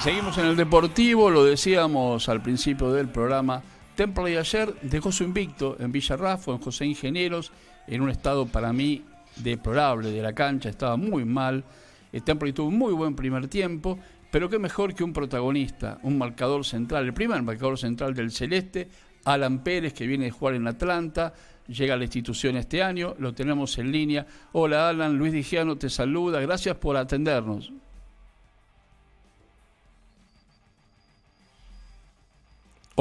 Seguimos 0.03 0.39
en 0.39 0.47
el 0.47 0.57
Deportivo, 0.57 1.29
lo 1.29 1.45
decíamos 1.45 2.31
al 2.31 2.41
principio 2.41 2.91
del 2.91 3.09
programa. 3.09 3.63
Temple 3.95 4.39
ayer 4.39 4.75
dejó 4.81 5.13
su 5.13 5.25
invicto 5.25 5.77
en 5.79 5.93
Villarrafo, 5.93 6.55
en 6.55 6.59
José 6.59 6.87
Ingenieros, 6.87 7.53
en 7.87 8.01
un 8.01 8.09
estado 8.09 8.47
para 8.47 8.73
mí 8.73 9.05
deplorable 9.37 10.11
de 10.11 10.23
la 10.23 10.33
cancha, 10.33 10.71
estaba 10.71 10.97
muy 10.97 11.27
mal. 11.27 11.65
El 12.13 12.23
Temple 12.23 12.55
tuvo 12.55 12.69
un 12.69 12.79
muy 12.79 12.95
buen 12.95 13.15
primer 13.15 13.49
tiempo, 13.49 13.99
pero 14.31 14.49
qué 14.49 14.59
mejor 14.59 14.95
que 14.95 15.05
un 15.05 15.13
protagonista, 15.13 15.99
un 16.03 16.17
marcador 16.17 16.65
central, 16.65 17.05
el 17.05 17.13
primer 17.13 17.43
marcador 17.43 17.79
central 17.79 18.15
del 18.15 18.31
Celeste, 18.31 18.89
Alan 19.27 19.63
Pérez, 19.63 19.93
que 19.93 20.07
viene 20.07 20.25
de 20.25 20.31
jugar 20.31 20.55
en 20.55 20.67
Atlanta, 20.67 21.35
llega 21.69 21.93
a 21.93 21.99
la 21.99 22.05
institución 22.05 22.57
este 22.57 22.83
año, 22.83 23.15
lo 23.19 23.35
tenemos 23.35 23.77
en 23.77 23.93
línea. 23.93 24.27
Hola 24.53 24.89
Alan, 24.89 25.19
Luis 25.19 25.35
Digiano 25.35 25.77
te 25.77 25.91
saluda, 25.91 26.41
gracias 26.41 26.77
por 26.77 26.97
atendernos. 26.97 27.71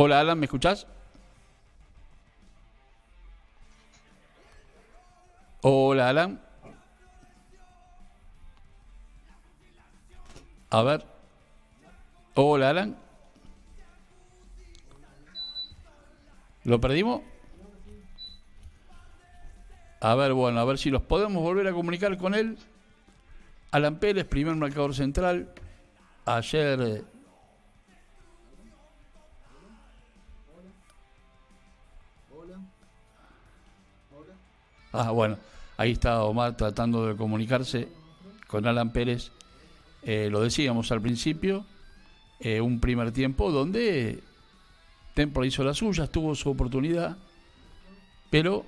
Hola 0.01 0.21
Alan, 0.21 0.39
¿me 0.39 0.45
escuchás? 0.45 0.87
Hola 5.59 6.07
Alan. 6.07 6.41
A 10.69 10.83
ver. 10.83 11.05
Hola 12.35 12.69
Alan. 12.69 12.97
¿Lo 16.63 16.79
perdimos? 16.79 17.21
A 19.99 20.15
ver, 20.15 20.31
bueno, 20.31 20.61
a 20.61 20.63
ver 20.63 20.77
si 20.77 20.91
los 20.91 21.01
podemos 21.01 21.43
volver 21.43 21.67
a 21.67 21.73
comunicar 21.73 22.17
con 22.17 22.35
él. 22.35 22.57
Alan 23.71 23.99
Pérez, 23.99 24.25
primer 24.25 24.55
marcador 24.55 24.95
central. 24.95 25.53
Ayer 26.23 27.03
Ah, 34.91 35.11
bueno, 35.11 35.37
ahí 35.77 35.91
está 35.91 36.23
Omar 36.23 36.57
tratando 36.57 37.05
de 37.05 37.15
comunicarse 37.15 37.87
con 38.47 38.65
Alan 38.65 38.91
Pérez. 38.91 39.31
Eh, 40.01 40.29
lo 40.31 40.41
decíamos 40.41 40.91
al 40.91 41.01
principio, 41.01 41.65
eh, 42.39 42.61
un 42.61 42.79
primer 42.79 43.11
tiempo 43.11 43.51
donde 43.51 44.23
Templo 45.13 45.45
hizo 45.45 45.63
la 45.63 45.73
suya, 45.73 46.07
tuvo 46.07 46.33
su 46.35 46.49
oportunidad, 46.49 47.17
pero 48.29 48.65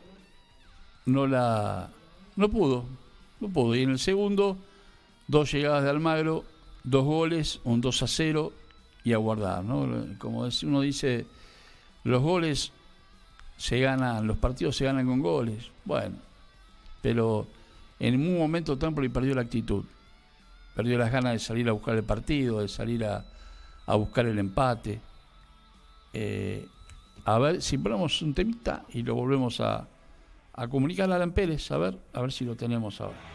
no 1.06 1.26
la 1.26 1.90
no 2.36 2.50
pudo, 2.50 2.86
no 3.40 3.50
pudo. 3.50 3.76
Y 3.76 3.84
en 3.84 3.92
el 3.92 4.00
segundo, 4.00 4.58
dos 5.28 5.52
llegadas 5.52 5.84
de 5.84 5.90
Almagro, 5.90 6.44
dos 6.84 7.06
goles, 7.06 7.62
un 7.64 7.82
2 7.82 8.04
a 8.04 8.08
0 8.08 8.54
y 9.04 9.14
a 9.14 9.18
guardar, 9.18 9.64
¿no? 9.64 10.18
Como 10.18 10.48
uno 10.64 10.82
dice, 10.82 11.26
los 12.04 12.22
goles 12.22 12.72
se 13.62 13.80
ganan, 13.80 14.26
los 14.26 14.38
partidos 14.40 14.76
se 14.76 14.86
ganan 14.86 15.06
con 15.06 15.22
goles. 15.22 15.70
Bueno, 15.86 16.16
pero 17.00 17.46
en 18.00 18.16
un 18.16 18.40
momento 18.40 18.76
Tempoli 18.76 19.10
perdió 19.10 19.36
la 19.36 19.42
actitud. 19.42 19.86
Perdió 20.76 20.98
las 20.98 21.12
ganas 21.12 21.34
de 21.34 21.40
salir 21.40 21.70
a 21.70 21.72
buscar 21.72 21.96
el 21.96 22.04
partido, 22.04 22.62
de 22.62 22.68
salir 22.68 23.06
a, 23.06 23.24
buscar 23.96 24.26
el 24.26 24.40
empate. 24.40 25.00
Eh, 26.12 26.68
a 27.24 27.38
ver 27.38 27.62
si 27.62 27.78
ponemos 27.78 28.20
un 28.24 28.34
temita 28.34 28.84
y 28.94 29.04
lo 29.04 29.14
volvemos 29.14 29.60
a, 29.62 29.88
a 30.54 30.68
comunicar 30.68 31.12
a 31.12 31.18
Alan 31.18 31.32
Pérez, 31.32 31.70
a 31.70 31.78
ver, 31.78 32.00
a 32.14 32.22
ver 32.22 32.32
si 32.32 32.46
lo 32.46 32.56
tenemos 32.56 33.00
ahora. 33.00 33.32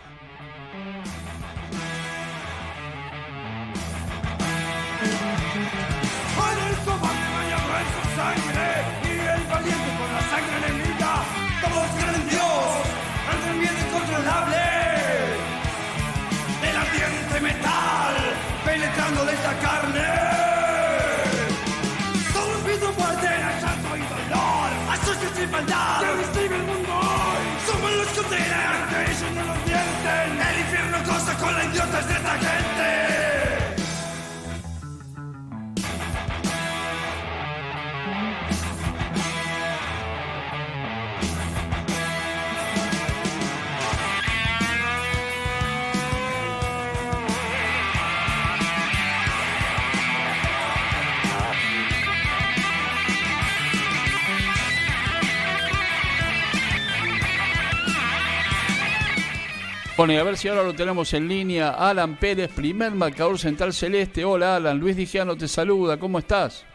Bueno, 59.97 60.13
y 60.13 60.17
a 60.17 60.25
ver 60.25 60.37
si 60.37 60.47
ahora 60.49 60.63
lo 60.63 60.75
tenemos 60.75 61.15
en 61.15 61.27
línea. 61.27 61.71
Alan 61.71 62.17
Pérez, 62.17 62.51
primer 62.53 62.93
marcador 62.93 63.39
central 63.39 63.73
celeste. 63.73 64.27
Hola, 64.27 64.57
Alan. 64.57 64.79
Luis 64.79 64.95
Digiano 64.95 65.37
te 65.37 65.49
saluda. 65.49 65.97
¿Cómo 65.99 66.19
estás? 66.19 66.67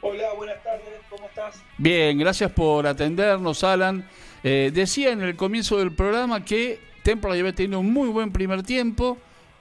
Hola, 0.00 0.32
buenas 0.34 0.62
tardes. 0.62 0.98
¿Cómo 1.10 1.26
estás? 1.26 1.62
Bien, 1.76 2.16
gracias 2.16 2.50
por 2.52 2.86
atendernos, 2.86 3.62
Alan. 3.64 4.08
Eh, 4.42 4.70
decía 4.72 5.10
en 5.10 5.20
el 5.20 5.36
comienzo 5.36 5.76
del 5.76 5.92
programa 5.92 6.42
que 6.42 6.80
Templo 7.02 7.32
había 7.32 7.54
tenido 7.54 7.80
un 7.80 7.92
muy 7.92 8.08
buen 8.08 8.32
primer 8.32 8.62
tiempo 8.62 9.18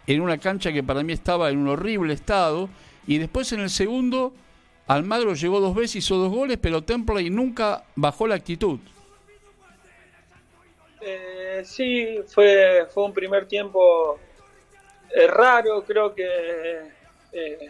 en 0.07 0.21
una 0.21 0.38
cancha 0.38 0.71
que 0.71 0.81
para 0.81 1.03
mí 1.03 1.12
estaba 1.12 1.50
en 1.50 1.57
un 1.57 1.67
horrible 1.67 2.13
estado. 2.13 2.69
Y 3.05 3.17
después 3.17 3.51
en 3.51 3.59
el 3.59 3.69
segundo, 3.69 4.33
Almagro 4.88 5.33
llegó 5.33 5.59
dos 5.59 5.75
veces, 5.75 5.97
hizo 5.97 6.15
dos 6.15 6.31
goles, 6.31 6.57
pero 6.62 6.83
Templo 6.83 7.19
nunca 7.19 7.83
bajó 7.97 8.27
la 8.27 8.35
actitud. 8.35 8.79
Eh, 11.07 11.62
sí, 11.63 12.24
fue, 12.25 12.88
fue 12.89 13.03
un 13.03 13.13
primer 13.13 13.47
tiempo 13.47 14.17
eh, 15.13 15.27
raro, 15.27 15.83
creo 15.83 16.15
que 16.15 16.27
eh, 17.31 17.69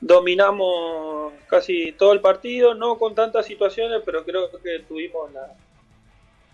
dominamos 0.00 1.32
casi 1.46 1.92
todo 1.92 2.12
el 2.12 2.20
partido, 2.20 2.74
no 2.74 2.98
con 2.98 3.14
tantas 3.14 3.46
situaciones, 3.46 4.02
pero 4.04 4.24
creo 4.24 4.50
que 4.60 4.80
tuvimos 4.80 5.30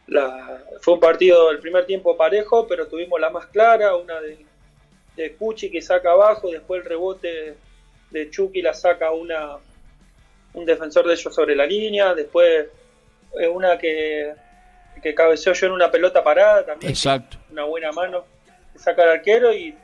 la, 0.06 0.62
fue 0.82 0.94
un 0.94 1.00
partido 1.00 1.50
el 1.50 1.60
primer 1.60 1.86
tiempo 1.86 2.14
parejo, 2.14 2.66
pero 2.66 2.86
tuvimos 2.88 3.18
la 3.18 3.30
más 3.30 3.46
clara, 3.46 3.96
una 3.96 4.20
de, 4.20 4.44
de 5.16 5.34
Cuchi 5.34 5.70
que 5.70 5.80
saca 5.80 6.10
abajo, 6.10 6.50
después 6.50 6.82
el 6.82 6.90
rebote 6.90 7.56
de 8.10 8.28
Chucky 8.28 8.60
la 8.60 8.74
saca 8.74 9.12
una 9.12 9.56
un 10.52 10.66
defensor 10.66 11.06
de 11.06 11.14
ellos 11.14 11.34
sobre 11.34 11.56
la 11.56 11.64
línea, 11.64 12.14
después 12.14 12.66
una 13.50 13.78
que 13.78 14.34
que 15.02 15.14
cabeceó 15.14 15.52
yo 15.52 15.66
en 15.66 15.72
una 15.72 15.90
pelota 15.90 16.22
parada 16.22 16.64
también. 16.64 16.90
Exacto. 16.90 17.38
Una 17.50 17.64
buena 17.64 17.92
mano 17.92 18.24
que 18.72 18.78
saca 18.78 19.02
el 19.04 19.10
arquero 19.10 19.52
y 19.52 19.74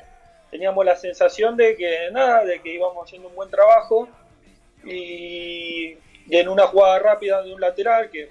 teníamos 0.50 0.84
la 0.84 0.96
sensación 0.96 1.56
de 1.56 1.76
que 1.76 2.10
nada, 2.12 2.44
de 2.44 2.60
que 2.60 2.74
íbamos 2.74 3.04
haciendo 3.04 3.28
un 3.28 3.34
buen 3.34 3.50
trabajo 3.50 4.08
y, 4.84 5.96
en 6.30 6.48
una 6.48 6.66
jugada 6.66 6.98
rápida 7.00 7.42
de 7.42 7.52
un 7.52 7.60
lateral 7.60 8.10
que 8.10 8.30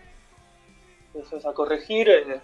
empezó 1.13 1.48
a 1.48 1.54
corregir, 1.54 2.10
eh, 2.10 2.40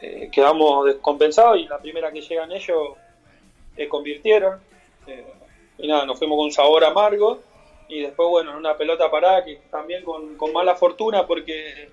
eh, 0.00 0.28
quedamos 0.30 0.86
descompensados 0.86 1.58
y 1.58 1.66
la 1.66 1.78
primera 1.78 2.12
que 2.12 2.20
llegan 2.20 2.52
ellos 2.52 2.96
eh, 3.76 3.88
convirtieron. 3.88 4.60
y 5.78 5.88
nada, 5.88 6.04
nos 6.06 6.18
fuimos 6.18 6.36
con 6.36 6.46
un 6.46 6.52
sabor 6.52 6.84
amargo 6.84 7.40
y 7.88 8.02
después, 8.02 8.28
bueno, 8.28 8.50
en 8.52 8.56
una 8.56 8.76
pelota 8.76 9.10
parada 9.10 9.44
que 9.44 9.60
también 9.70 10.04
con, 10.04 10.36
con 10.36 10.52
mala 10.52 10.74
fortuna 10.74 11.26
porque 11.26 11.88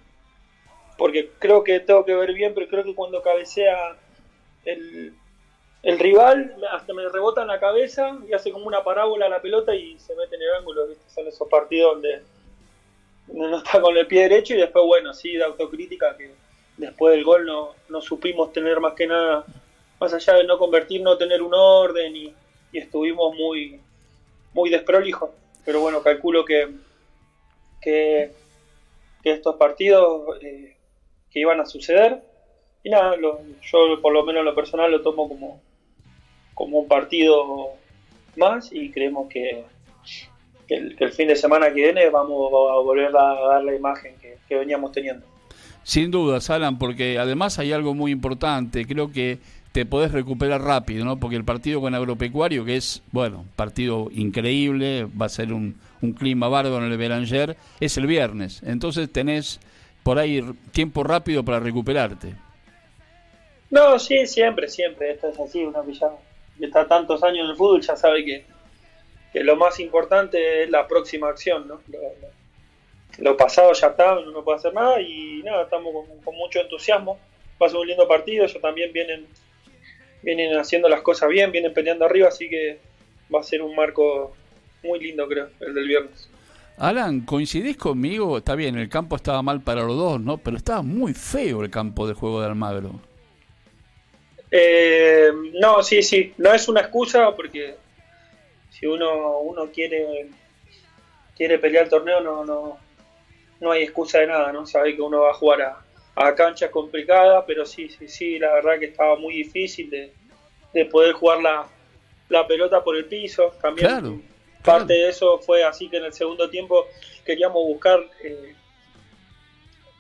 porque 0.98 1.32
creo 1.40 1.64
que 1.64 1.80
tengo 1.80 2.06
que 2.06 2.16
ver 2.16 2.34
bien, 2.34 2.54
pero 2.54 2.68
creo 2.68 2.84
que 2.84 2.96
cuando 2.96 3.22
cabecea 3.22 3.98
el, 4.66 5.14
el 5.84 6.00
rival 6.00 6.56
hasta 6.72 6.94
me 6.94 7.08
rebota 7.10 7.42
en 7.42 7.48
la 7.48 7.60
cabeza 7.60 8.18
y 8.28 8.34
hace 8.34 8.52
como 8.52 8.68
una 8.68 8.84
parábola 8.84 9.26
a 9.26 9.30
la 9.30 9.42
pelota 9.42 9.74
y 9.74 9.98
se 10.00 10.16
mete 10.16 10.36
en 10.36 10.44
el 10.44 10.54
ángulo. 10.60 10.88
¿viste? 10.88 11.10
Son 11.10 11.28
esos 11.28 11.48
partidos 11.48 11.94
donde, 11.94 12.22
no 13.34 13.58
está 13.58 13.82
con 13.82 13.98
el 13.98 14.08
pie 14.08 14.24
derecho 14.24 14.54
y 14.54 14.58
después, 14.58 14.86
bueno, 14.86 15.14
sí, 15.14 15.34
de 15.34 15.44
autocrítica 15.44 16.16
que 16.18 16.32
después 16.78 17.16
del 17.16 17.24
gol 17.24 17.46
no, 17.46 17.76
no 17.90 18.02
supimos 18.02 18.52
tener 18.54 18.80
más 18.80 18.94
que 18.94 19.08
nada, 19.08 19.46
más 20.00 20.14
allá 20.14 20.34
de 20.36 20.44
no 20.44 20.58
convertir, 20.58 21.02
no 21.02 21.18
tener 21.18 21.42
un 21.42 21.54
orden 21.54 22.16
y, 22.16 22.36
estuvimos 22.74 23.36
muy, 23.36 23.82
muy 24.54 24.70
desprolijos. 24.70 25.32
Pero 25.66 25.82
bueno, 25.82 26.02
calculo 26.02 26.46
que, 26.46 26.70
que, 27.82 28.32
estos 29.24 29.58
partidos 29.58 30.42
eh, 30.42 30.78
que 31.32 31.40
iban 31.40 31.60
a 31.60 31.66
suceder, 31.66 32.22
y 32.84 32.90
nada, 32.90 33.16
yo 33.18 34.02
por 34.02 34.14
lo 34.14 34.26
menos 34.26 34.40
en 34.40 34.46
lo 34.46 34.56
personal 34.56 34.92
lo 34.92 35.02
tomo 35.02 35.28
como, 35.28 35.62
como 36.54 36.80
un 36.80 36.88
partido 36.88 37.70
más 38.38 38.72
y 38.72 38.90
creemos 38.92 39.30
que, 39.30 39.64
el, 40.68 41.12
fin 41.12 41.28
de 41.28 41.36
semana 41.36 41.68
que 41.68 41.82
viene 41.82 42.10
vamos 42.10 42.52
a 42.52 42.80
volver 42.80 43.16
a 43.16 43.34
dar 43.50 43.64
la 43.64 43.76
imagen 43.76 44.16
que, 44.20 44.56
veníamos 44.56 44.92
teniendo. 44.92 45.26
Sin 45.84 46.12
duda, 46.12 46.40
Alan, 46.50 46.78
porque 46.78 47.18
además 47.18 47.58
hay 47.58 47.72
algo 47.72 47.94
muy 47.94 48.12
importante, 48.12 48.86
creo 48.86 49.12
que 49.12 49.40
te 49.72 49.86
podés 49.86 50.12
recuperar 50.12 50.62
rápido, 50.62 51.06
¿no? 51.06 51.18
Porque 51.18 51.38
el 51.38 51.46
partido 51.46 51.80
con 51.80 51.96
Agropecuario, 51.96 52.66
que 52.66 52.76
es, 52.76 53.02
bueno, 53.12 53.46
partido 53.56 54.10
increíble, 54.12 55.08
va 55.20 55.28
a 55.28 55.30
ser 55.30 55.54
un, 55.54 55.78
un 56.02 56.12
clima 56.12 56.50
bárbaro 56.50 56.86
en 56.86 56.92
el 56.92 56.98
Belanger, 56.98 57.56
es 57.80 57.98
el 57.98 58.06
viernes. 58.06 58.62
Entonces 58.64 59.12
tenés 59.12 59.60
por 60.04 60.20
ahí 60.20 60.42
tiempo 60.72 61.04
rápido 61.04 61.44
para 61.44 61.60
recuperarte. 61.60 62.36
No, 63.70 63.98
sí, 64.00 64.26
siempre, 64.26 64.68
siempre. 64.68 65.12
Esto 65.12 65.30
es 65.30 65.40
así, 65.40 65.64
una 65.64 65.82
pillada 65.82 66.18
está 66.66 66.88
tantos 66.88 67.24
años 67.24 67.46
en 67.46 67.52
el 67.52 67.56
fútbol 67.56 67.82
ya 67.82 67.96
sabe 67.96 68.26
que, 68.26 68.46
lo 69.42 69.56
más 69.56 69.80
importante 69.80 70.64
es 70.64 70.70
la 70.70 70.88
próxima 70.88 71.30
acción, 71.30 71.68
¿no? 71.68 71.82
Lo, 73.18 73.38
pasado 73.38 73.72
ya 73.74 73.88
está, 73.88 74.16
no, 74.16 74.32
no 74.32 74.44
puede 74.44 74.58
hacer 74.58 74.74
nada 74.74 75.02
y 75.02 75.42
nada, 75.44 75.64
estamos 75.64 75.94
con, 76.24 76.36
mucho 76.36 76.60
entusiasmo. 76.60 77.20
Va 77.62 77.68
a 77.68 77.70
ser 77.70 77.80
un 77.80 77.88
lindo 77.88 78.08
partido, 78.08 78.46
ellos 78.46 78.62
también 78.62 78.92
vienen, 78.92 79.28
vienen 80.22 80.58
haciendo 80.58 80.90
las 80.90 81.02
cosas 81.02 81.30
bien, 81.30 81.52
vienen 81.52 81.74
peleando 81.74 82.06
arriba, 82.06 82.28
así 82.28 82.50
que 82.50 82.80
va 83.34 83.40
a 83.40 83.44
ser 83.44 83.62
un 83.62 83.76
marco 83.76 84.36
muy 84.84 85.00
lindo, 85.00 85.28
creo, 85.28 85.50
el 85.62 85.74
del 85.74 85.88
viernes. 85.88 86.30
Alan, 86.78 87.22
¿coincidís 87.22 87.78
conmigo? 87.78 88.38
Está 88.38 88.56
bien, 88.56 88.78
el 88.78 88.90
campo 88.90 89.16
estaba 89.16 89.42
mal 89.42 89.62
para 89.62 89.84
los 89.84 89.96
dos, 89.96 90.20
¿no? 90.20 90.38
Pero 90.38 90.58
estaba 90.58 90.82
muy 90.82 91.14
feo 91.14 91.64
el 91.64 91.70
campo 91.70 92.08
de 92.08 92.14
juego 92.14 92.42
de 92.42 92.48
Almagro. 92.48 93.00
Eh, 94.50 95.32
no, 95.60 95.82
sí, 95.84 96.02
sí, 96.02 96.34
no 96.38 96.54
es 96.54 96.68
una 96.68 96.82
excusa 96.82 97.34
porque 97.36 97.76
si 98.70 98.86
uno, 98.86 99.40
uno 99.40 99.72
quiere, 99.72 100.30
quiere 101.38 101.58
pelear 101.58 101.86
el 101.86 101.90
torneo 101.90 102.20
no, 102.20 102.44
no, 102.44 102.78
no 103.60 103.72
hay 103.72 103.84
excusa 103.84 104.20
de 104.20 104.28
nada, 104.28 104.52
¿no? 104.52 104.66
Sabe 104.66 104.96
que 104.96 105.02
uno 105.02 105.22
va 105.22 105.32
a 105.32 105.36
jugar 105.36 105.62
a, 105.62 105.82
a 106.16 106.36
canchas 106.36 106.70
complicadas, 106.70 107.44
pero 107.48 107.66
sí, 107.66 107.90
sí, 107.90 108.08
sí, 108.08 108.40
la 108.40 108.54
verdad 108.54 108.80
que 108.80 108.86
estaba 108.86 109.16
muy 109.16 109.36
difícil 109.36 109.90
de, 109.90 110.86
poder 110.86 111.14
jugar 111.14 111.42
la, 111.42 111.68
la, 112.30 112.48
pelota 112.48 112.84
por 112.84 112.98
el 112.98 113.06
piso. 113.06 113.54
También 113.62 114.24
parte 114.64 114.94
de 114.94 115.10
eso 115.10 115.40
fue 115.40 115.64
así 115.64 115.90
que 115.90 115.98
en 115.98 116.06
el 116.06 116.14
segundo 116.14 116.50
tiempo 116.50 116.88
queríamos 117.26 117.64
buscar 117.64 118.00
eh, 118.24 118.56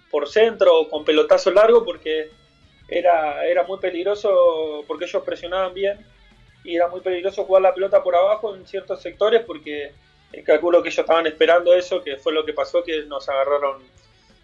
por 0.10 0.28
centro 0.28 0.82
o 0.82 0.90
con 0.90 1.06
pelotazo 1.06 1.52
largo 1.52 1.84
porque 1.84 2.30
era, 2.88 3.46
era 3.46 3.64
muy 3.64 3.80
peligroso 3.80 4.84
porque 4.88 5.06
ellos 5.06 5.24
presionaban 5.24 5.74
bien 5.74 6.06
y 6.64 6.76
era 6.76 6.88
muy 6.88 7.02
peligroso 7.02 7.46
jugar 7.46 7.64
la 7.64 7.74
pelota 7.74 8.04
por 8.04 8.16
abajo 8.16 8.56
en 8.56 8.68
ciertos 8.68 9.02
sectores 9.02 9.42
porque 9.46 9.92
eh, 10.34 10.44
calculo 10.44 10.82
que 10.82 10.90
ellos 10.90 11.00
estaban 11.00 11.28
esperando 11.28 11.74
eso, 11.74 12.02
que 12.02 12.18
fue 12.18 12.34
lo 12.34 12.46
que 12.46 12.54
pasó, 12.54 12.84
que 12.84 13.04
nos 13.06 13.28
agarraron 13.28 13.82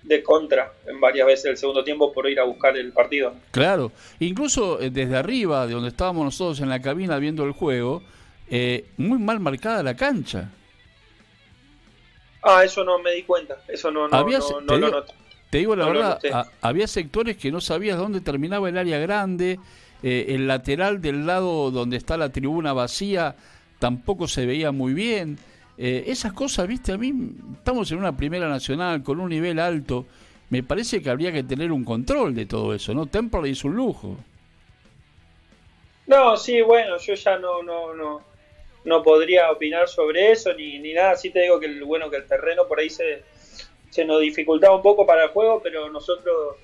de 0.04 0.24
contra 0.24 0.74
en 0.86 1.00
varias 1.00 1.28
veces 1.28 1.46
el 1.46 1.58
segundo 1.58 1.84
tiempo 1.84 2.14
por 2.14 2.30
ir 2.30 2.40
a 2.40 2.44
buscar 2.44 2.78
el 2.78 2.94
partido. 2.94 3.34
Claro, 3.52 3.92
incluso 4.20 4.80
eh, 4.80 4.90
desde 4.90 5.18
arriba, 5.18 5.68
de 5.68 5.74
donde 5.74 5.90
estábamos 5.90 6.26
nosotros 6.26 6.60
en 6.62 6.70
la 6.70 6.82
cabina 6.82 7.18
viendo 7.18 7.44
el 7.44 7.52
juego, 7.52 8.04
eh, 8.50 8.86
muy 8.98 9.20
mal 9.20 9.40
marcada 9.40 9.84
la 9.84 9.96
cancha. 9.96 10.50
Ah, 12.44 12.64
eso 12.64 12.84
no 12.84 13.00
me 13.00 13.12
di 13.12 13.24
cuenta, 13.24 13.58
eso 13.68 13.92
no, 13.92 14.08
no, 14.08 14.24
no, 14.62 14.78
lo 14.78 14.90
noté. 14.90 15.14
Te 15.50 15.60
digo 15.60 15.76
la 15.76 15.88
verdad, 15.88 16.20
había 16.62 16.88
sectores 16.88 17.38
que 17.38 17.52
no 17.52 17.62
sabías 17.62 17.98
dónde 17.98 18.22
terminaba 18.22 18.68
el 18.68 18.78
área 18.78 19.00
grande, 19.00 19.60
eh, 20.04 20.26
el 20.30 20.48
lateral 20.48 21.02
del 21.02 21.26
lado 21.26 21.72
donde 21.72 21.98
está 21.98 22.18
la 22.18 22.30
tribuna 22.30 22.74
vacía 22.74 23.36
tampoco 23.80 24.28
se 24.28 24.46
veía 24.46 24.72
muy 24.72 24.94
bien. 24.94 25.38
Eh, 25.78 26.06
esas 26.08 26.34
cosas, 26.34 26.68
viste, 26.68 26.92
a 26.92 26.98
mí 26.98 27.14
estamos 27.54 27.92
en 27.92 28.00
una 28.00 28.16
primera 28.16 28.50
nacional 28.50 29.04
con 29.04 29.20
un 29.20 29.30
nivel 29.30 29.60
alto, 29.60 30.06
me 30.50 30.64
parece 30.64 31.02
que 31.02 31.10
habría 31.10 31.32
que 31.32 31.44
tener 31.44 31.72
un 31.72 31.84
control 31.84 32.34
de 32.34 32.46
todo 32.46 32.74
eso, 32.74 32.94
¿no? 32.94 33.06
Temple 33.06 33.50
es 33.50 33.64
un 33.64 33.76
lujo. 33.76 34.18
No, 36.08 36.38
sí, 36.38 36.62
bueno, 36.62 36.98
yo 36.98 37.14
ya 37.14 37.38
no, 37.38 37.62
no, 37.62 37.94
no, 37.94 38.22
no 38.88 39.04
podría 39.04 39.52
opinar 39.52 39.89
sobre 39.89 40.32
eso 40.32 40.54
ni, 40.54 40.80
ni 40.80 40.93
nada. 40.93 41.15
Sí 41.17 41.30
te 41.30 41.41
digo 41.41 41.60
que 41.60 41.65
el, 41.65 41.84
bueno 41.84 42.10
que 42.10 42.17
el 42.17 42.26
terreno 42.26 42.67
por 42.67 42.80
ahí 42.80 42.89
se, 42.89 43.21
se 43.89 44.06
nos 44.06 44.21
dificultaba 44.21 44.78
un 44.78 44.82
poco 44.82 45.06
para 45.06 45.26
el 45.26 45.30
juego, 45.30 45.62
pero 45.62 45.89
nosotros 45.89 46.56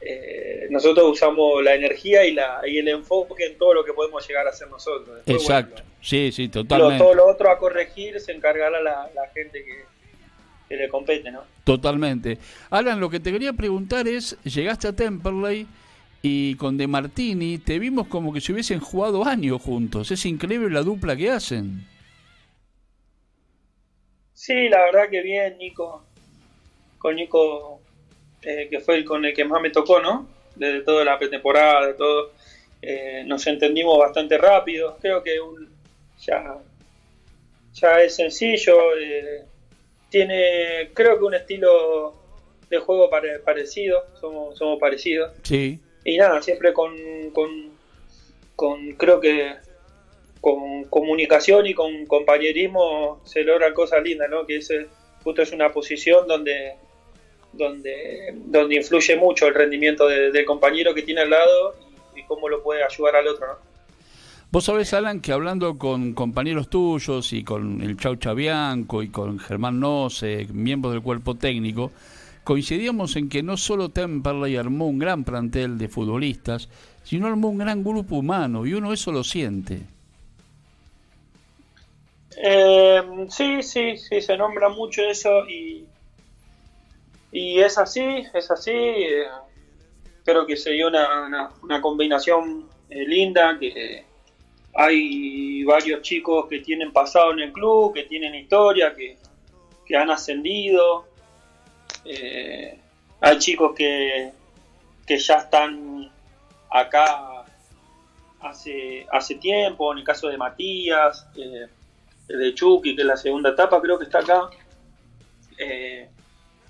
eh, 0.00 0.68
nosotros 0.70 1.10
usamos 1.10 1.64
la 1.64 1.74
energía 1.74 2.24
y, 2.24 2.32
la, 2.32 2.60
y 2.64 2.78
el 2.78 2.86
enfoque 2.88 3.46
en 3.46 3.58
todo 3.58 3.74
lo 3.74 3.84
que 3.84 3.92
podemos 3.92 4.26
llegar 4.26 4.46
a 4.46 4.50
hacer 4.50 4.68
nosotros. 4.68 5.20
Exacto, 5.26 5.82
sí, 6.00 6.30
sí, 6.30 6.48
totalmente. 6.48 7.02
todo 7.02 7.14
lo 7.14 7.26
otro 7.26 7.50
a 7.50 7.58
corregir 7.58 8.20
se 8.20 8.32
encargará 8.32 8.80
la, 8.80 9.10
la 9.12 9.28
gente 9.34 9.64
que, 9.64 9.84
que, 10.68 10.76
le 10.76 10.88
compete, 10.88 11.32
¿no? 11.32 11.42
Totalmente. 11.64 12.38
Alan, 12.70 13.00
lo 13.00 13.10
que 13.10 13.18
te 13.18 13.32
quería 13.32 13.52
preguntar 13.52 14.06
es, 14.06 14.36
llegaste 14.44 14.86
a 14.86 14.92
Temperley 14.92 15.66
y 16.26 16.54
con 16.56 16.76
De 16.78 16.86
Martini 16.86 17.58
te 17.58 17.78
vimos 17.78 18.08
como 18.08 18.32
que 18.32 18.40
se 18.40 18.52
hubiesen 18.52 18.80
jugado 18.80 19.24
años 19.24 19.60
juntos. 19.60 20.10
Es 20.10 20.24
increíble 20.24 20.70
la 20.70 20.82
dupla 20.82 21.14
que 21.14 21.30
hacen. 21.30 21.86
Sí, 24.32 24.68
la 24.68 24.84
verdad 24.86 25.10
que 25.10 25.22
bien, 25.22 25.58
Nico 25.58 26.02
con 27.04 27.16
Nico, 27.16 27.82
eh, 28.40 28.66
que 28.70 28.80
fue 28.80 28.94
el 28.96 29.04
con 29.04 29.22
el 29.26 29.34
que 29.34 29.44
más 29.44 29.60
me 29.60 29.68
tocó, 29.68 30.00
¿no? 30.00 30.26
Desde 30.56 30.80
toda 30.80 31.04
la 31.04 31.18
pretemporada, 31.18 31.88
de 31.88 31.92
todo. 31.92 32.32
Eh, 32.80 33.24
nos 33.26 33.46
entendimos 33.46 33.98
bastante 33.98 34.38
rápido. 34.38 34.96
Creo 35.02 35.22
que 35.22 35.36
ya, 36.20 36.56
ya 37.74 38.00
es 38.00 38.16
sencillo. 38.16 38.96
Eh, 38.98 39.44
tiene, 40.08 40.92
creo 40.94 41.18
que 41.18 41.24
un 41.24 41.34
estilo 41.34 42.14
de 42.70 42.78
juego 42.78 43.10
parecido. 43.44 44.06
Somos, 44.18 44.56
somos 44.56 44.80
parecidos. 44.80 45.30
Sí. 45.42 45.78
Y 46.04 46.16
nada, 46.16 46.42
siempre 46.42 46.72
con, 46.72 46.94
con, 48.56 48.92
creo 48.96 49.20
que 49.20 49.54
con 50.40 50.84
comunicación 50.84 51.66
y 51.66 51.74
con 51.74 52.06
compañerismo 52.06 53.20
se 53.24 53.42
logran 53.42 53.72
cosas 53.72 54.02
lindas, 54.02 54.28
¿no? 54.30 54.46
Que 54.46 54.56
ese 54.56 54.86
justo 55.22 55.42
es 55.42 55.52
una 55.52 55.72
posición 55.72 56.28
donde 56.28 56.76
donde, 57.56 58.34
donde 58.46 58.76
influye 58.76 59.16
mucho 59.16 59.46
el 59.46 59.54
rendimiento 59.54 60.06
del 60.08 60.44
compañero 60.44 60.94
que 60.94 61.02
tiene 61.02 61.22
al 61.22 61.30
lado 61.30 61.76
y, 62.16 62.22
cómo 62.24 62.48
lo 62.48 62.62
puede 62.62 62.82
ayudar 62.82 63.16
al 63.16 63.28
otro, 63.28 63.46
¿no? 63.46 63.74
Vos 64.50 64.66
sabés, 64.66 64.94
Alan, 64.94 65.20
que 65.20 65.32
hablando 65.32 65.76
con 65.78 66.14
compañeros 66.14 66.68
tuyos 66.68 67.32
y 67.32 67.42
con 67.42 67.80
el 67.80 67.96
Chau 67.96 68.14
Chabianco 68.14 69.02
y 69.02 69.08
con 69.08 69.40
Germán 69.40 69.80
Nose, 69.80 70.46
miembros 70.52 70.92
del 70.92 71.02
cuerpo 71.02 71.34
técnico, 71.34 71.90
coincidíamos 72.44 73.16
en 73.16 73.28
que 73.28 73.42
no 73.42 73.56
solo 73.56 73.88
Temperley 73.88 74.56
armó 74.56 74.86
un 74.86 74.98
gran 74.98 75.24
plantel 75.24 75.78
de 75.78 75.88
futbolistas, 75.88 76.68
sino 77.02 77.26
armó 77.26 77.48
un 77.48 77.58
gran 77.58 77.82
grupo 77.82 78.16
humano 78.16 78.66
y 78.66 78.74
uno 78.74 78.92
eso 78.92 79.10
lo 79.10 79.24
siente. 79.24 79.82
Eh, 82.36 83.02
sí, 83.28 83.62
sí, 83.62 83.96
sí, 83.96 84.20
se 84.20 84.36
nombra 84.36 84.68
mucho 84.68 85.02
eso 85.02 85.48
y, 85.48 85.86
y 87.32 87.60
es 87.60 87.78
así, 87.78 88.24
es 88.32 88.50
así. 88.50 88.72
Eh, 88.72 89.24
creo 90.24 90.46
que 90.46 90.56
se 90.56 90.70
dio 90.70 90.88
una, 90.88 91.50
una, 91.62 91.80
combinación 91.80 92.68
eh, 92.90 93.04
linda, 93.06 93.56
que 93.58 94.04
hay 94.74 95.62
varios 95.64 96.02
chicos 96.02 96.46
que 96.48 96.60
tienen 96.60 96.92
pasado 96.92 97.32
en 97.32 97.40
el 97.40 97.52
club, 97.52 97.94
que 97.94 98.04
tienen 98.04 98.34
historia, 98.34 98.94
que, 98.94 99.16
han 99.96 100.10
ascendido. 100.10 101.06
Eh, 102.04 102.78
hay 103.20 103.38
chicos 103.38 103.74
que, 103.74 104.32
que 105.06 105.18
ya 105.18 105.36
están 105.36 106.10
acá 106.70 107.44
hace, 108.40 109.06
hace 109.10 109.36
tiempo, 109.36 109.92
en 109.92 109.98
el 109.98 110.04
caso 110.04 110.28
de 110.28 110.36
Matías, 110.36 111.26
de 111.34 112.54
Chucky, 112.54 112.94
que 112.94 113.02
es 113.02 113.06
la 113.06 113.16
segunda 113.16 113.50
etapa, 113.50 113.80
creo 113.80 113.98
que 113.98 114.04
está 114.04 114.18
acá. 114.18 114.50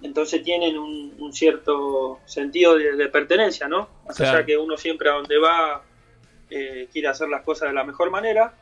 Entonces 0.05 0.43
tienen 0.43 0.79
un, 0.79 1.33
cierto 1.33 2.21
sentido 2.27 2.77
de, 2.77 3.09
pertenencia, 3.09 3.67
¿no? 3.67 3.89
Más 4.07 4.21
allá 4.21 4.45
que 4.45 4.57
uno 4.57 4.77
siempre 4.77 5.09
a 5.09 5.15
donde 5.15 5.39
va 5.39 5.83
eh, 6.51 6.89
quiere 6.93 7.09
hacer 7.09 7.29
las 7.29 7.43
cosas 7.43 7.71
de 7.71 7.75
la 7.75 7.85
mejor 7.85 8.11
manera. 8.11 8.55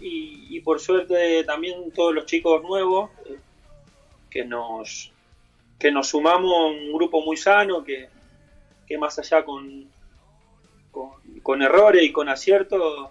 Y, 0.00 0.58
por 0.60 0.80
suerte 0.80 1.44
también 1.44 1.92
todos 1.92 2.12
los 2.12 2.26
chicos 2.26 2.62
nuevos 2.62 3.10
eh, 3.26 3.38
que 4.30 4.44
nos 4.44 5.12
que 5.80 5.90
nos 5.90 6.08
sumamos 6.08 6.72
un 6.72 6.92
grupo 6.92 7.22
muy 7.22 7.38
sano 7.38 7.82
que, 7.82 8.08
que 8.86 8.98
más 8.98 9.18
allá 9.18 9.44
con, 9.44 9.88
con, 11.42 11.62
errores 11.62 12.02
y 12.02 12.12
con 12.12 12.28
aciertos 12.28 13.08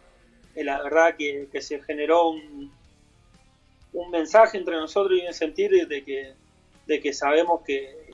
es 0.54 0.64
la 0.64 0.82
verdad 0.84 1.16
que, 1.18 1.50
se 1.62 1.82
generó 1.82 2.30
un, 2.30 2.72
un 3.92 4.12
mensaje 4.12 4.60
entre 4.60 4.76
nosotros 4.76 5.20
y 5.20 5.26
un 5.26 5.34
sentir 5.34 5.88
de 5.88 6.04
que, 6.04 6.34
de 6.86 7.00
que 7.00 7.12
sabemos 7.12 7.62
que, 7.66 8.14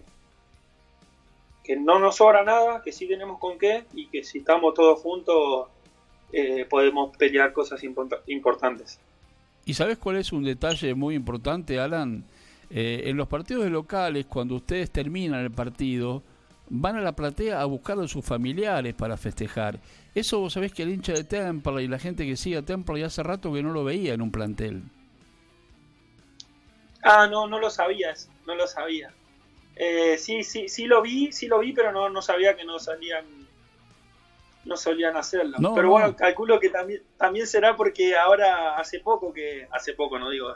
que 1.62 1.76
no 1.76 2.00
nos 2.00 2.16
sobra 2.16 2.46
nada, 2.46 2.82
que 2.82 2.94
sí 2.94 3.08
tenemos 3.08 3.40
con 3.40 3.60
qué 3.60 3.84
y 3.94 4.08
que 4.08 4.24
si 4.24 4.38
estamos 4.38 4.74
todos 4.74 5.02
juntos 5.02 5.68
eh, 6.32 6.66
podemos 6.70 7.16
pelear 7.18 7.52
cosas 7.52 7.84
importantes. 8.28 9.02
¿Y 9.66 9.74
sabes 9.74 9.98
cuál 9.98 10.16
es 10.16 10.32
un 10.32 10.46
detalle 10.46 10.94
muy 10.94 11.16
importante, 11.16 11.78
Alan? 11.78 12.24
Eh, 12.70 13.04
en 13.06 13.18
los 13.18 13.28
partidos 13.28 13.70
locales, 13.70 14.26
cuando 14.26 14.56
ustedes 14.56 14.92
terminan 14.92 15.42
el 15.42 15.52
partido, 15.52 16.24
van 16.70 16.96
a 16.96 17.02
la 17.02 17.16
platea 17.16 17.62
a 17.62 17.66
buscar 17.66 18.00
a 18.00 18.08
sus 18.08 18.26
familiares 18.26 18.94
para 18.94 19.18
festejar. 19.18 19.80
Eso 20.14 20.40
vos 20.40 20.54
sabés 20.54 20.74
que 20.74 20.84
el 20.84 20.90
hincha 20.90 21.14
de 21.14 21.24
Temple 21.24 21.84
y 21.84 21.88
la 21.88 22.00
gente 22.00 22.26
que 22.26 22.36
sigue 22.36 22.58
a 22.58 22.62
Temple 22.62 23.00
ya 23.00 23.08
hace 23.08 23.24
rato 23.24 23.54
que 23.54 23.62
no 23.62 23.72
lo 23.72 23.84
veía 23.84 24.14
en 24.14 24.22
un 24.22 24.32
plantel. 24.32 24.84
Ah, 27.04 27.28
no, 27.30 27.48
no 27.48 27.60
lo 27.60 27.70
sabías, 27.70 28.30
no 28.48 28.56
lo 28.56 28.66
sabía. 28.66 29.14
Eh, 29.76 30.18
sí, 30.18 30.44
sí, 30.44 30.70
sí 30.70 30.88
lo 30.88 31.02
vi, 31.02 31.32
sí 31.32 31.48
lo 31.48 31.60
vi, 31.60 31.74
pero 31.74 31.92
no, 31.92 32.10
no 32.10 32.22
sabía 32.22 32.56
que 32.56 32.64
no 32.64 32.80
salían, 32.80 33.26
no 34.64 34.78
solían 34.78 35.16
hacerlo. 35.18 35.58
pero 35.76 35.90
bueno, 35.90 36.16
calculo 36.16 36.60
que 36.60 36.70
también, 36.70 37.04
también 37.18 37.46
será 37.46 37.76
porque 37.76 38.18
ahora 38.18 38.78
hace 38.78 39.00
poco 39.02 39.34
que, 39.34 39.68
hace 39.72 39.94
poco, 39.94 40.18
no 40.18 40.30
digo, 40.30 40.56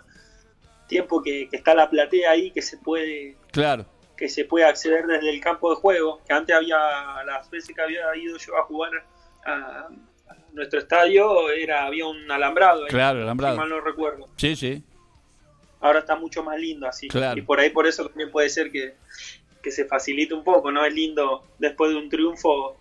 tiempo 0.89 1.23
que, 1.23 1.47
está 1.49 1.73
la 1.73 1.89
platea 1.89 2.31
ahí 2.31 2.51
que 2.51 2.61
se 2.61 2.77
puede, 2.77 3.37
claro, 3.51 3.85
que 4.17 4.27
se 4.27 4.43
puede 4.43 4.65
acceder 4.65 5.07
desde 5.07 5.29
el 5.29 5.39
campo 5.39 5.69
de 5.69 5.77
juego. 5.77 6.19
Que 6.27 6.33
antes 6.33 6.53
había 6.53 6.77
las 7.25 7.49
veces 7.49 7.73
que 7.73 7.81
había 7.81 8.13
ido 8.17 8.37
yo 8.37 8.57
a 8.57 8.63
jugar 8.63 8.91
a, 9.45 9.87
nuestro 10.51 10.79
estadio 10.79 11.49
era 11.51 11.85
había 11.85 12.05
un 12.07 12.29
alambrado. 12.29 12.83
Ahí, 12.83 12.89
claro, 12.89 13.21
alambrado. 13.21 13.55
Si 13.55 13.59
mal 13.61 13.69
no 13.69 13.79
recuerdo. 13.79 14.25
Sí, 14.35 14.57
sí 14.57 14.83
ahora 15.81 15.99
está 15.99 16.15
mucho 16.15 16.43
más 16.43 16.59
lindo 16.59 16.87
así. 16.87 17.07
Y 17.35 17.41
por 17.41 17.59
ahí 17.59 17.69
por 17.69 17.87
eso 17.87 18.07
también 18.07 18.31
puede 18.31 18.49
ser 18.49 18.71
que, 18.71 18.95
se 19.69 19.85
facilite 19.85 20.33
un 20.33 20.43
poco, 20.43 20.71
¿no? 20.71 20.83
Es 20.83 20.93
lindo 20.93 21.43
después 21.59 21.91
de 21.91 21.97
un 21.97 22.09
triunfo 22.09 22.77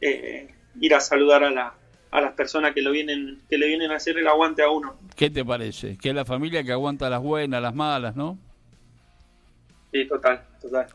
eh, 0.00 0.48
ir 0.80 0.94
a 0.94 1.00
saludar 1.00 1.44
a, 1.44 1.50
la, 1.50 1.74
a 2.14 2.20
las 2.20 2.32
personas 2.32 2.72
que 2.74 2.80
lo 2.80 2.90
vienen 2.90 3.40
que 3.50 3.58
le 3.58 3.66
vienen 3.66 3.90
a 3.90 3.96
hacer 3.96 4.16
el 4.18 4.26
aguante 4.26 4.62
a 4.62 4.70
uno. 4.70 4.96
¿Qué 5.16 5.30
te 5.30 5.44
parece? 5.44 5.98
Que 5.98 6.10
es 6.10 6.14
la 6.14 6.24
familia 6.24 6.64
que 6.64 6.72
aguanta 6.72 7.10
las 7.10 7.20
buenas, 7.20 7.60
las 7.60 7.74
malas, 7.74 8.16
¿no? 8.16 8.38
Sí, 9.92 10.06
total, 10.06 10.42
total. 10.60 10.86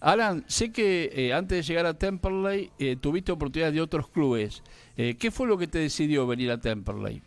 Alan, 0.00 0.44
sé 0.48 0.72
que 0.72 1.10
eh, 1.14 1.32
antes 1.32 1.58
de 1.58 1.62
llegar 1.62 1.86
a 1.86 1.94
Temperley 1.94 2.70
eh, 2.78 2.96
tuviste 3.00 3.32
oportunidades 3.32 3.74
de 3.74 3.80
otros 3.80 4.08
clubes. 4.08 4.62
¿Qué 4.96 5.30
fue 5.32 5.48
lo 5.48 5.58
que 5.58 5.66
te 5.66 5.78
decidió 5.78 6.26
venir 6.26 6.50
a 6.50 6.58
Temperley? 6.58 7.20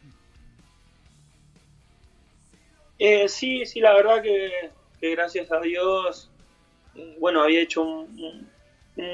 Eh, 3.00 3.28
sí, 3.28 3.65
sí, 3.65 3.80
la 3.80 3.93
verdad 3.93 4.21
que, 4.21 4.71
gracias 5.02 5.52
a 5.52 5.60
Dios, 5.60 6.32
eh, 6.95 7.15
bueno, 7.19 7.41
había 7.41 7.62
hecho 7.62 7.84
un, 7.84 8.47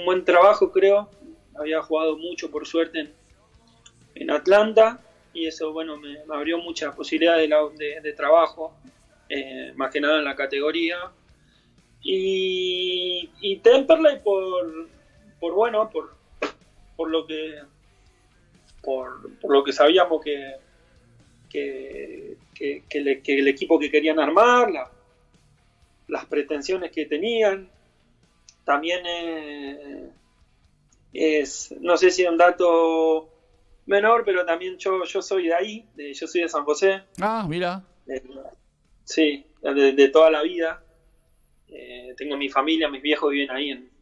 buen 0.05 0.23
trabajo, 0.23 0.71
creo. 0.71 1.09
Había 1.55 1.81
jugado 1.81 2.17
mucho, 2.17 2.49
por 2.49 2.65
suerte, 2.65 2.99
en, 2.99 3.13
Atlanta 4.29 4.99
y 5.33 5.47
eso, 5.47 5.73
bueno, 5.73 5.97
me, 5.97 6.19
abrió 6.33 6.59
muchas 6.59 6.95
posibilidades 6.95 7.49
de, 8.03 8.13
trabajo, 8.13 8.75
eh, 9.27 9.73
más 9.75 9.91
que 9.91 9.99
nada 9.99 10.19
en 10.19 10.25
la 10.25 10.35
categoría. 10.35 10.97
Y, 12.01 13.29
y 13.41 13.57
Temperley 13.57 14.19
por, 14.19 14.89
por 15.39 15.53
bueno, 15.53 15.89
por, 15.89 16.15
por 16.95 17.09
lo 17.09 17.25
que 17.25 17.61
por, 18.83 19.49
lo 19.49 19.63
que 19.63 19.71
sabíamos 19.71 20.21
que, 20.21 20.57
que, 21.49 22.37
el 22.89 23.47
equipo 23.47 23.79
que 23.79 23.89
querían 23.89 24.19
armar, 24.19 24.69
las 26.07 26.25
pretensiones 26.25 26.91
que 26.91 27.05
tenían. 27.05 27.69
También 28.65 29.05
eh, 29.05 30.09
es, 31.13 31.73
no 31.79 31.95
sé 31.97 32.11
si 32.11 32.23
es 32.23 32.29
un 32.29 32.37
dato 32.37 33.32
menor, 33.85 34.23
pero 34.25 34.45
también 34.45 34.77
yo, 34.77 35.03
yo 35.03 35.21
soy 35.21 35.47
de 35.47 35.53
ahí, 35.53 35.85
yo 36.13 36.27
soy 36.27 36.41
de 36.41 36.49
San 36.49 36.63
José. 36.63 37.03
Ah, 37.21 37.45
mira. 37.47 37.83
sí, 39.03 39.45
de, 39.61 40.07
toda 40.09 40.29
la 40.31 40.41
vida. 40.43 40.83
Eh, 41.67 42.13
tengo 42.17 42.37
mi 42.37 42.49
familia, 42.49 42.89
mis 42.89 43.01
viejos 43.01 43.31
viven 43.31 43.51
ahí 43.51 43.71
en, 43.71 43.93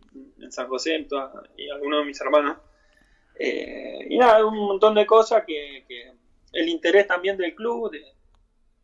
San 0.50 0.68
José 0.68 1.08
y 1.56 1.70
algunos 1.70 2.00
de 2.00 2.06
mis 2.06 2.20
hermanos. 2.20 2.58
Eh, 3.40 4.08
y 4.10 4.18
nada, 4.18 4.46
un 4.46 4.58
montón 4.58 4.94
de 4.96 5.06
cosas 5.06 5.44
que, 5.46 5.86
el 6.52 6.68
interés 6.68 7.08
también 7.08 7.38
del 7.38 7.56
club 7.56 7.90
de, 7.90 8.04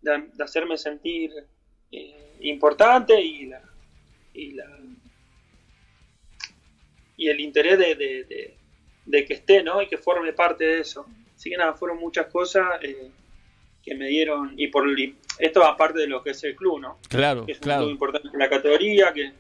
de, 0.02 0.44
hacerme 0.44 0.78
sentir 0.78 1.32
eh, 1.92 2.38
importante 2.40 3.20
y 3.20 3.48
la, 3.48 3.62
y 4.34 4.52
la 4.54 4.66
y 7.18 7.30
el 7.30 7.40
interés 7.42 7.80
de, 7.80 7.96
de, 7.96 8.57
que 9.12 9.34
esté 9.34 9.64
¿no? 9.64 9.82
y 9.82 9.88
que 9.88 9.98
forme 9.98 10.34
parte 10.34 10.64
de 10.64 10.80
eso 10.80 11.06
así 11.36 11.50
que 11.50 11.58
nada 11.58 11.74
fueron 11.74 12.00
muchas 12.00 12.28
cosas 12.28 12.66
eh, 12.82 13.10
que 13.84 13.96
me 13.96 14.08
dieron 14.08 14.54
y 14.58 14.68
por 14.68 14.86
esto 15.40 15.64
aparte 15.64 16.00
de 16.00 16.08
lo 16.08 16.24
que 16.24 16.32
es 16.32 16.44
el 16.44 16.56
club 16.56 16.80
no 16.80 16.98
claro 17.10 17.46
que 17.46 17.54
es 17.54 17.60
claro. 17.60 17.82
un 17.82 17.88
club 17.88 17.94
importante 17.94 18.30
en 18.34 18.40
la 18.40 18.50
categoría 18.50 19.14
que, 19.14 19.32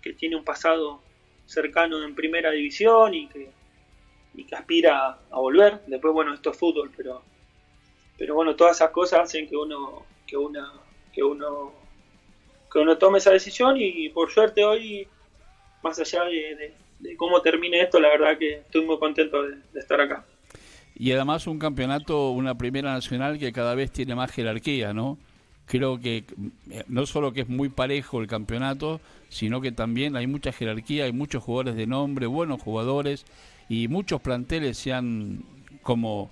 que 0.00 0.12
tiene 0.14 0.36
un 0.36 0.44
pasado 0.44 1.02
cercano 1.46 2.02
en 2.04 2.14
primera 2.14 2.50
división 2.50 3.14
y 3.14 3.28
que 3.28 3.50
y 4.34 4.44
que 4.44 4.54
aspira 4.54 5.18
a 5.30 5.38
volver 5.38 5.80
después 5.86 6.14
bueno 6.14 6.34
esto 6.34 6.50
es 6.50 6.58
fútbol 6.58 6.90
pero 6.96 7.22
pero 8.18 8.34
bueno, 8.34 8.56
todas 8.56 8.76
esas 8.76 8.90
cosas 8.90 9.20
hacen 9.20 9.48
que 9.48 9.56
uno, 9.56 10.04
que 10.26 10.36
una, 10.36 10.72
que 11.12 11.22
uno, 11.22 11.72
que 12.70 12.80
uno 12.80 12.98
tome 12.98 13.18
esa 13.18 13.30
decisión 13.30 13.76
y 13.78 14.08
por 14.08 14.30
suerte 14.32 14.64
hoy, 14.64 15.06
más 15.84 16.00
allá 16.00 16.24
de, 16.24 16.74
cómo 17.16 17.40
termine 17.40 17.80
esto, 17.80 18.00
la 18.00 18.08
verdad 18.08 18.38
que 18.38 18.54
estoy 18.58 18.84
muy 18.84 18.98
contento 18.98 19.42
de, 19.42 19.56
estar 19.74 20.00
acá. 20.00 20.24
Y 20.94 21.12
además 21.12 21.46
un 21.46 21.58
campeonato, 21.58 22.30
una 22.30 22.56
primera 22.56 22.92
nacional 22.92 23.38
que 23.38 23.52
cada 23.52 23.74
vez 23.74 23.90
tiene 23.92 24.14
más 24.14 24.32
jerarquía, 24.32 24.92
¿no? 24.92 25.18
Creo 25.66 26.00
que 26.00 26.24
eh, 26.70 26.84
no 26.88 27.06
solo 27.06 27.32
que 27.32 27.42
es 27.42 27.48
muy 27.48 27.68
parejo 27.68 28.20
el 28.20 28.26
campeonato, 28.26 29.00
sino 29.28 29.60
que 29.60 29.70
también 29.70 30.16
hay 30.16 30.26
mucha 30.26 30.52
jerarquía, 30.52 31.04
hay 31.04 31.12
muchos 31.12 31.42
jugadores 31.42 31.76
de 31.76 31.86
nombre, 31.86 32.26
buenos 32.26 32.60
jugadores 32.60 33.26
y 33.68 33.86
muchos 33.88 34.20
planteles 34.20 34.78
se 34.78 34.92
han 34.92 35.44
como 35.82 36.30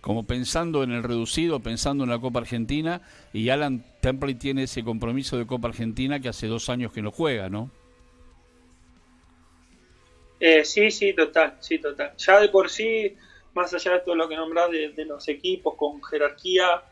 como 0.00 0.24
pensando 0.24 0.82
en 0.82 0.92
el 0.92 1.02
reducido, 1.02 1.60
pensando 1.60 2.04
en 2.04 2.10
la 2.10 2.18
Copa 2.18 2.40
Argentina, 2.40 3.02
y 3.32 3.50
Alan 3.50 3.84
Templey 4.00 4.34
tiene 4.34 4.62
ese 4.62 4.82
compromiso 4.82 5.36
de 5.36 5.46
Copa 5.46 5.68
Argentina 5.68 6.20
que 6.20 6.28
hace 6.28 6.46
dos 6.46 6.70
años 6.70 6.92
que 6.92 7.02
no 7.02 7.10
juega, 7.10 7.50
¿no? 7.50 7.70
Eh, 10.40 10.64
sí, 10.64 10.90
sí, 10.90 11.12
total, 11.12 11.56
sí, 11.60 11.78
total. 11.78 12.14
Ya 12.16 12.40
de 12.40 12.48
por 12.48 12.70
sí, 12.70 13.14
más 13.52 13.74
allá 13.74 13.92
de 13.92 14.00
todo 14.00 14.14
lo 14.14 14.26
que 14.26 14.36
nombras 14.36 14.70
de, 14.70 15.04
los 15.04 15.28
equipos 15.28 15.74
con 15.76 16.02
jerarquía, 16.02 16.82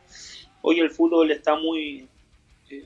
hoy 0.61 0.81
el 0.81 0.91
fútbol 0.91 1.31
está 1.31 1.57
muy, 1.57 2.07
eh, 2.69 2.83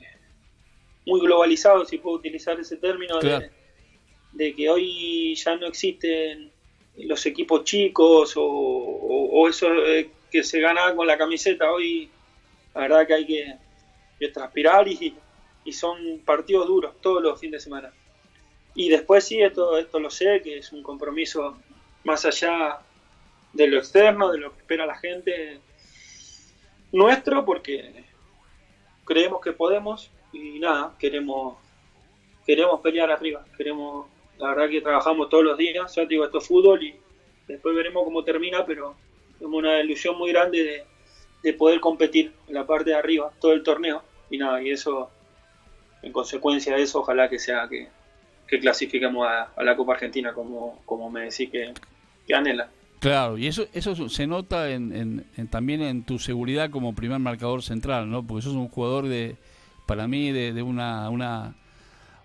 muy 1.05 1.19
globalizado, 1.19 1.83
si 1.83 1.97
puedo 1.97 2.15
utilizar 2.15 2.57
ese 2.59 2.77
término, 2.77 3.19
de, 3.19 4.55
que 4.55 4.69
hoy 4.69 5.35
ya 5.35 5.57
no 5.57 5.67
existen 5.67 6.49
los 6.95 7.25
equipos 7.25 7.65
chicos 7.65 8.33
o, 8.37 9.47
eso 9.49 9.67
eh, 9.85 10.09
que 10.31 10.43
se 10.43 10.61
gana 10.61 10.95
con 10.95 11.05
la 11.05 11.17
camiseta 11.17 11.71
hoy, 11.71 12.09
la 12.73 12.81
verdad 12.81 13.07
que 13.07 13.13
hay 13.13 13.25
que, 13.25 13.57
transpirar 14.31 14.87
y, 14.87 15.13
son 15.73 16.19
partidos 16.19 16.67
duros 16.67 16.93
todos 17.01 17.21
los 17.21 17.37
fines 17.37 17.59
de 17.59 17.63
semana. 17.65 17.93
Y 18.75 18.89
después 18.89 19.25
sí, 19.25 19.41
esto, 19.41 19.77
esto 19.77 19.99
lo 19.99 20.09
sé, 20.09 20.41
que 20.41 20.57
es 20.57 20.71
un 20.71 20.81
compromiso 20.83 21.57
más 22.03 22.25
allá 22.25 22.79
de 23.53 23.67
lo 23.67 23.77
externo, 23.77 24.31
de 24.31 24.39
lo 24.39 24.51
que 24.51 24.59
espera 24.59 24.85
la 24.85 24.97
gente 24.97 25.59
nuestro, 26.91 27.45
porque 27.45 28.03
creemos 29.05 29.41
que 29.41 29.53
podemos 29.53 30.09
y 30.31 30.59
nada, 30.59 30.95
queremos, 30.97 31.57
queremos 32.45 32.81
pelear 32.81 33.11
arriba, 33.11 33.45
queremos 33.55 34.07
la 34.37 34.49
verdad 34.49 34.69
que 34.69 34.81
trabajamos 34.81 35.29
todos 35.29 35.43
los 35.43 35.57
días, 35.57 35.93
ya 35.95 36.05
digo, 36.05 36.25
esto 36.25 36.39
es 36.39 36.47
fútbol 36.47 36.83
y 36.83 36.95
después 37.47 37.75
veremos 37.75 38.03
cómo 38.03 38.23
termina, 38.23 38.65
pero 38.65 38.95
tenemos 39.37 39.59
una 39.59 39.79
ilusión 39.79 40.17
muy 40.17 40.31
grande 40.31 40.85
de, 41.41 41.53
poder 41.53 41.79
competir 41.81 42.31
en 42.47 42.53
la 42.53 42.65
parte 42.65 42.91
de 42.91 42.95
arriba 42.95 43.31
todo 43.41 43.51
el 43.51 43.63
torneo. 43.63 44.01
Y 44.29 44.37
nada, 44.37 44.61
y 44.63 44.71
eso, 44.71 45.09
en 46.01 46.13
consecuencia 46.13 46.75
de 46.75 46.83
eso, 46.83 47.01
ojalá 47.01 47.29
que 47.29 47.37
sea 47.37 47.67
que, 47.69 47.89
clasifiquemos 48.47 49.27
a, 49.27 49.63
la 49.63 49.75
Copa 49.75 49.93
Argentina 49.93 50.33
como, 50.33 50.81
como 50.85 51.09
me 51.09 51.21
decís 51.21 51.49
que, 51.49 51.73
que 52.27 52.33
anhela. 52.33 52.69
Claro, 53.03 53.37
y 53.37 53.47
eso 53.47 53.65
eso 53.73 54.07
se 54.07 54.27
nota 54.27 54.69
en, 54.69 55.25
también 55.49 55.81
en 55.81 56.03
tu 56.03 56.19
seguridad 56.19 56.69
como 56.69 56.95
primer 56.95 57.19
marcador 57.19 57.61
central, 57.61 58.09
¿no? 58.09 58.25
Porque 58.25 58.43
sos 58.43 58.53
un 58.53 58.69
jugador 58.69 59.09
de, 59.09 59.35
para 59.85 60.07
mí, 60.07 60.31
de, 60.31 60.63
una, 60.63 61.09
una, 61.09 61.55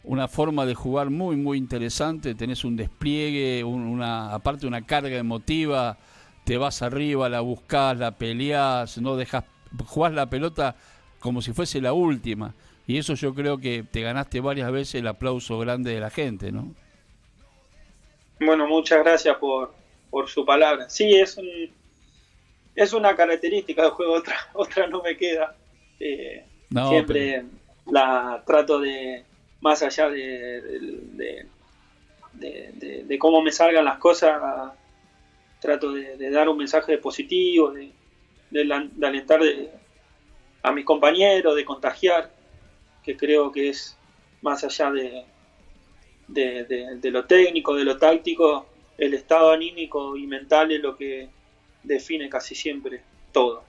una 0.05 0.29
forma 0.29 0.67
de 0.67 0.77
jugar 0.77 1.11
muy, 1.11 1.35
muy 1.35 1.59
interesante. 1.59 2.37
Tenés 2.37 2.65
un 2.65 2.77
despliegue, 2.77 3.65
una, 3.65 4.33
aparte 4.33 4.69
una 4.69 4.87
carga 4.87 5.17
emotiva, 5.17 5.99
te 6.45 6.57
vas 6.57 6.81
arriba, 6.83 7.29
la 7.29 7.41
buscas, 7.41 7.99
la 7.99 8.13
peleás, 8.13 8.99
no 8.99 9.17
dejas, 9.17 9.45
jugás 9.85 10.13
la 10.13 10.31
pelota 10.31 10.77
como 11.19 11.43
si 11.43 11.53
fuese 11.53 11.81
la 11.81 11.93
última. 11.93 12.55
Y 12.89 12.97
eso 12.97 13.13
yo 13.15 13.35
creo 13.35 13.59
que 13.59 13.85
te 13.85 14.01
ganaste 14.01 14.41
varias 14.41 14.73
veces 14.73 14.95
el 14.95 15.07
aplauso 15.07 15.59
grande 15.59 15.93
de 15.93 16.01
la 16.01 16.09
gente, 16.09 16.51
¿no? 16.51 16.75
Bueno, 18.41 18.67
muchas 18.67 19.05
gracias 19.05 19.37
por, 19.37 19.75
por 20.09 20.27
su 20.31 20.43
palabra. 20.47 20.89
Sí, 20.89 21.15
es 21.15 21.37
un, 21.37 21.71
es 22.75 22.95
una 22.95 23.15
característica 23.15 23.83
del 23.83 23.91
juego, 23.91 24.15
otra, 24.19 24.37
otra 24.55 24.87
no 24.87 25.03
me 25.03 25.19
queda. 25.19 25.55
Eh, 26.01 26.47
siempre 26.89 27.45
la 27.91 28.43
trato 28.47 28.81
de, 28.81 29.23
más 29.61 29.83
allá 29.83 30.09
de, 30.09 31.47
de, 32.33 33.05
de, 33.05 33.19
cómo 33.19 33.43
me 33.43 33.53
salgan 33.53 33.85
las 33.85 33.99
cosas, 33.99 34.41
trato 35.61 35.93
de, 35.93 36.31
dar 36.31 36.49
un 36.49 36.57
mensaje 36.57 36.97
positivo, 36.97 37.71
de, 37.71 37.93
alentar 39.03 39.41
a 40.63 40.73
mis 40.73 40.87
compañeros, 40.87 41.55
de 41.55 41.67
contagiar, 41.67 42.38
que 43.09 43.17
creo 43.17 43.51
que 43.51 43.71
es 43.71 43.97
más 44.43 44.63
allá 44.65 44.91
de, 44.91 45.25
de, 46.29 47.11
lo 47.11 47.25
técnico, 47.25 47.75
de 47.75 47.85
lo 47.85 47.97
táctico, 47.97 48.67
el 48.99 49.15
estado 49.15 49.51
anímico 49.51 50.15
y 50.15 50.27
mental 50.27 50.71
es 50.73 50.83
lo 50.83 50.95
que 50.95 51.31
define 51.83 52.29
casi 52.29 52.55
siempre 52.55 53.01
todo. 53.33 53.63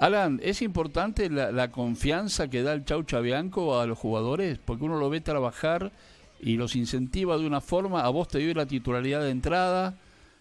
Alan, 0.00 0.40
¿es 0.42 0.62
importante 0.62 1.30
la, 1.30 1.70
confianza 1.70 2.48
que 2.48 2.64
da 2.64 2.72
el 2.72 2.84
Chau 2.84 3.04
Chabianco 3.04 3.78
a 3.78 3.86
los 3.86 3.96
jugadores? 3.96 4.58
Porque 4.58 4.82
uno 4.82 4.98
lo 4.98 5.08
ve 5.10 5.20
trabajar 5.20 5.92
y 6.40 6.56
los 6.56 6.74
incentiva 6.74 7.38
de 7.38 7.46
una 7.46 7.60
forma, 7.60 8.00
a 8.00 8.08
vos 8.08 8.26
te 8.26 8.38
dio 8.38 8.52
la 8.52 8.66
titularidad 8.66 9.22
de 9.22 9.30
entrada, 9.30 9.96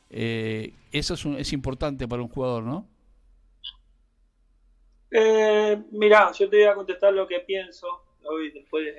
eh, 0.09 0.73
eso 0.91 1.13
es, 1.13 1.25
es 1.25 1.53
importante 1.53 2.07
para 2.07 2.23
un 2.23 2.29
jugador, 2.29 2.63
¿no? 2.63 2.87
Eh, 5.15 5.77
mirá, 5.91 6.31
yo 6.31 6.49
te 6.49 6.57
voy 6.57 6.65
a 6.65 6.73
contestar 6.73 7.13
lo 7.13 7.27
que 7.27 7.39
pienso 7.41 8.01
hoy 8.23 8.49
después 8.49 8.95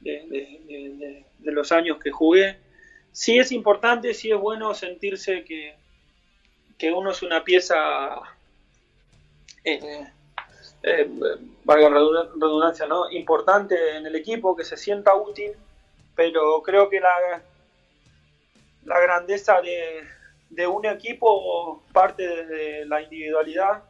de, 0.00 1.24
los 1.40 1.72
años 1.72 1.98
que 2.02 2.10
jugué 2.10 2.56
sí 3.12 3.38
es 3.38 3.52
importante, 3.52 4.14
sí 4.14 4.30
es 4.32 4.38
bueno 4.38 4.72
sentirse 4.72 5.44
que, 5.44 5.76
que 6.78 6.90
uno 6.90 7.10
es 7.10 7.22
una 7.22 7.44
pieza, 7.44 7.76
eh, 9.62 10.06
eh, 10.82 11.10
valga 11.64 11.90
redundancia, 11.90 12.86
¿no? 12.86 13.10
importante 13.10 13.96
en 13.96 14.06
el 14.06 14.16
equipo, 14.16 14.56
que 14.56 14.64
se 14.64 14.78
sienta 14.78 15.14
útil, 15.14 15.52
pero 16.16 16.62
creo 16.62 16.88
que 16.88 16.98
la, 16.98 17.42
la 18.86 19.00
grandeza 19.00 19.60
de, 19.60 20.02
de 20.48 20.66
un 20.66 20.86
equipo 20.86 21.82
parte 21.92 22.26
desde 22.26 22.86
la 22.86 23.02
individualidad 23.02 23.82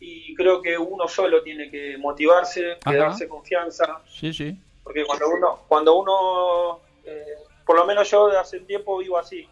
y 0.00 0.34
creo 0.34 0.62
que 0.62 0.78
uno 0.78 1.08
solo 1.08 1.42
tiene 1.42 1.70
que 1.70 1.96
motivarse, 1.98 2.78
darse 2.84 3.28
confianza. 3.28 4.00
Sí, 4.08 4.32
sí. 4.32 4.56
Porque 4.82 5.04
cuando 5.04 5.28
uno, 5.28 5.58
cuando 5.68 5.98
uno 5.98 6.80
eh, 7.04 7.34
por 7.64 7.76
lo 7.76 7.84
menos 7.84 8.10
yo 8.10 8.28
de 8.28 8.38
hace 8.38 8.60
tiempo 8.60 8.98
vivo 8.98 9.18
así. 9.18 9.48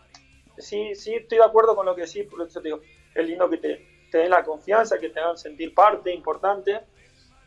Sí, 0.59 0.94
sí, 0.94 1.14
estoy 1.14 1.38
de 1.38 1.44
acuerdo 1.44 1.76
con 1.76 1.85
lo 1.85 1.94
que 1.94 2.06
sí, 2.06 2.22
por 2.22 2.40
eso 2.40 2.61
te 2.61 2.68
digo, 2.68 2.80
es 3.14 3.26
lindo 3.26 3.48
que 3.50 3.59
te, 3.59 3.87
den 4.11 4.30
la 4.30 4.42
confianza, 4.42 4.98
que 4.98 5.11
te 5.11 5.20
hagan 5.20 5.37
sentir 5.37 5.74
parte 5.74 6.11
importante, 6.14 6.80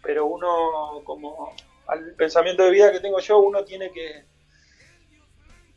pero 0.03 0.27
uno, 0.27 1.01
como 1.03 1.55
al 1.87 2.13
pensamiento 2.13 2.63
de 2.63 2.69
vida 2.69 2.91
que 2.91 2.99
tengo 2.99 3.19
yo, 3.19 3.39
uno 3.39 3.65
tiene 3.65 3.91
que, 3.91 4.25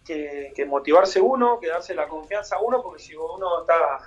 que, 0.04 0.66
motivarse 0.66 1.22
uno, 1.22 1.58
que 1.58 1.68
darse 1.68 1.94
la 1.94 2.06
confianza 2.06 2.56
a 2.56 2.60
uno, 2.60 2.82
porque 2.82 3.02
si 3.02 3.16
uno 3.16 3.62
está 3.62 3.98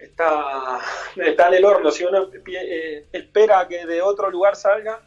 está, 0.00 0.80
está 1.16 1.48
en 1.48 1.54
el 1.54 1.64
horno, 1.64 1.90
si 1.90 2.04
uno 2.04 2.28
eh, 2.46 3.06
espera 3.12 3.68
que 3.68 3.86
de 3.86 4.02
otro 4.02 4.30
lugar 4.30 4.56
salga, 4.56 5.00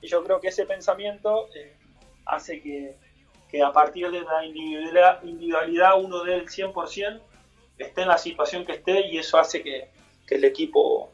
y 0.00 0.08
yo 0.08 0.22
creo 0.22 0.40
que 0.40 0.48
ese 0.48 0.66
pensamiento 0.66 1.48
eh, 1.54 1.76
hace 2.24 2.60
que, 2.60 2.96
que 3.48 3.62
a 3.62 3.72
partir 3.72 4.10
de 4.10 4.20
la 4.20 4.44
individualidad, 4.44 6.00
uno 6.00 6.24
del 6.24 6.46
100% 6.46 7.20
esté 7.78 8.02
en 8.02 8.08
la 8.08 8.18
situación 8.18 8.64
que 8.64 8.72
esté 8.72 9.08
y 9.08 9.18
eso 9.18 9.38
hace 9.38 9.62
que, 9.62 9.88
el 10.28 10.44
equipo 10.44 11.12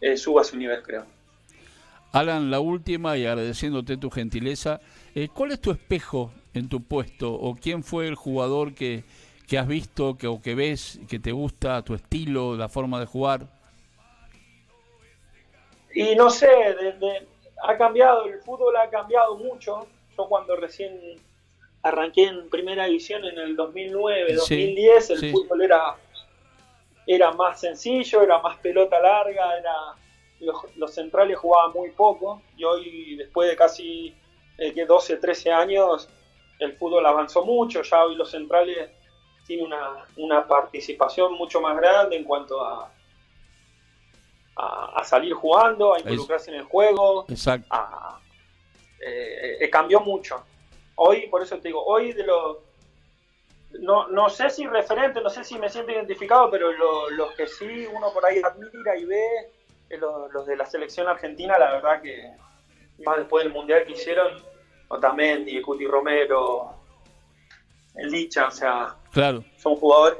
eh, 0.00 0.16
suba 0.16 0.42
su 0.42 0.56
nivel, 0.56 0.82
creo. 0.82 1.06
Alan, 2.10 2.50
la 2.50 2.58
última 2.58 3.16
y 3.16 3.24
agradeciéndote 3.24 3.96
tu 3.96 4.10
gentileza, 4.10 4.80
eh, 5.14 5.28
¿cuál 5.32 5.52
es 5.52 5.60
tu 5.60 5.70
espejo 5.70 6.32
en 6.54 6.68
tu 6.68 6.82
puesto 6.82 7.32
o 7.32 7.54
quién 7.54 7.84
fue 7.84 8.08
el 8.08 8.16
jugador 8.16 8.74
que, 8.74 9.04
que 9.48 9.58
has 9.58 9.66
visto 9.66 10.16
que, 10.18 10.26
o 10.26 10.40
que 10.42 10.54
ves 10.54 11.00
que 11.08 11.18
te 11.18 11.32
gusta 11.32 11.82
tu 11.82 11.94
estilo, 11.94 12.54
la 12.54 12.68
forma 12.68 13.00
de 13.00 13.06
jugar? 13.06 13.46
Y 15.94 16.14
no 16.14 16.28
sé, 16.28 16.48
ha 17.62 17.76
cambiado, 17.78 18.26
el 18.26 18.40
fútbol 18.42 18.76
ha 18.76 18.90
cambiado 18.90 19.36
mucho. 19.36 19.86
Yo 20.16 20.26
cuando 20.28 20.54
recién 20.56 21.16
arranqué 21.82 22.24
en 22.24 22.50
primera 22.50 22.84
división 22.84 23.24
en 23.24 23.38
el 23.38 23.56
2009, 23.56 24.34
2010, 24.34 25.10
el 25.10 25.30
fútbol 25.32 25.62
era, 25.62 25.96
era 27.06 27.32
más 27.32 27.60
sencillo, 27.60 28.22
era 28.22 28.40
más 28.40 28.58
pelota 28.58 29.00
larga, 29.00 29.58
era 29.58 29.74
los, 30.76 30.94
centrales 30.94 31.38
jugaban 31.38 31.72
muy 31.72 31.90
poco 31.90 32.42
y 32.56 32.64
hoy 32.64 33.16
después 33.16 33.48
de 33.48 33.56
casi 33.56 34.14
12, 34.86 35.12
eh, 35.12 35.16
13 35.16 35.52
años 35.52 36.08
el 36.58 36.74
fútbol 36.74 37.06
avanzó 37.06 37.44
mucho, 37.44 37.82
ya 37.82 38.04
hoy 38.04 38.14
los 38.16 38.30
centrales 38.30 38.90
tienen 39.48 39.72
una, 40.16 40.46
participación 40.46 41.32
mucho 41.32 41.60
más 41.60 41.76
grande 41.76 42.16
en 42.16 42.22
cuanto 42.22 42.64
a, 42.64 42.92
a, 44.54 45.02
salir 45.02 45.32
jugando, 45.32 45.94
a 45.94 45.98
involucrarse 45.98 46.50
en 46.50 46.58
el 46.58 46.64
juego, 46.64 47.24
Exacto. 47.28 47.74
Eh, 49.00 49.56
eh, 49.60 49.70
cambió 49.70 50.00
mucho 50.00 50.44
hoy, 51.00 51.28
por 51.28 51.42
eso 51.42 51.56
te 51.58 51.68
digo, 51.68 51.82
hoy 51.84 52.12
de 52.12 52.24
los... 52.24 52.58
No, 53.80 54.08
no 54.08 54.28
sé 54.28 54.50
si 54.50 54.66
referente, 54.66 55.20
no 55.20 55.30
sé 55.30 55.44
si 55.44 55.58
me 55.58 55.68
siento 55.68 55.92
identificado, 55.92 56.50
pero 56.50 56.72
los 57.10 57.32
que 57.34 57.46
sí 57.46 57.86
uno 57.92 58.12
por 58.12 58.24
ahí 58.24 58.40
admira 58.42 58.96
y 58.96 59.04
ve, 59.04 59.52
eh, 59.90 59.98
los, 59.98 60.46
de 60.46 60.56
la 60.56 60.66
selección 60.66 61.06
argentina, 61.06 61.58
la 61.58 61.72
verdad 61.72 62.02
que 62.02 62.34
más 63.04 63.18
después 63.18 63.44
del 63.44 63.52
mundial 63.52 63.84
que 63.84 63.92
hicieron, 63.92 64.42
Otamendi, 64.88 65.60
Cuti 65.60 65.86
Romero, 65.86 66.74
el 67.94 68.10
Licha, 68.10 68.48
o 68.48 68.50
sea, 68.50 68.96
claro. 69.18 69.44
son 69.56 69.76
jugadores 69.76 70.18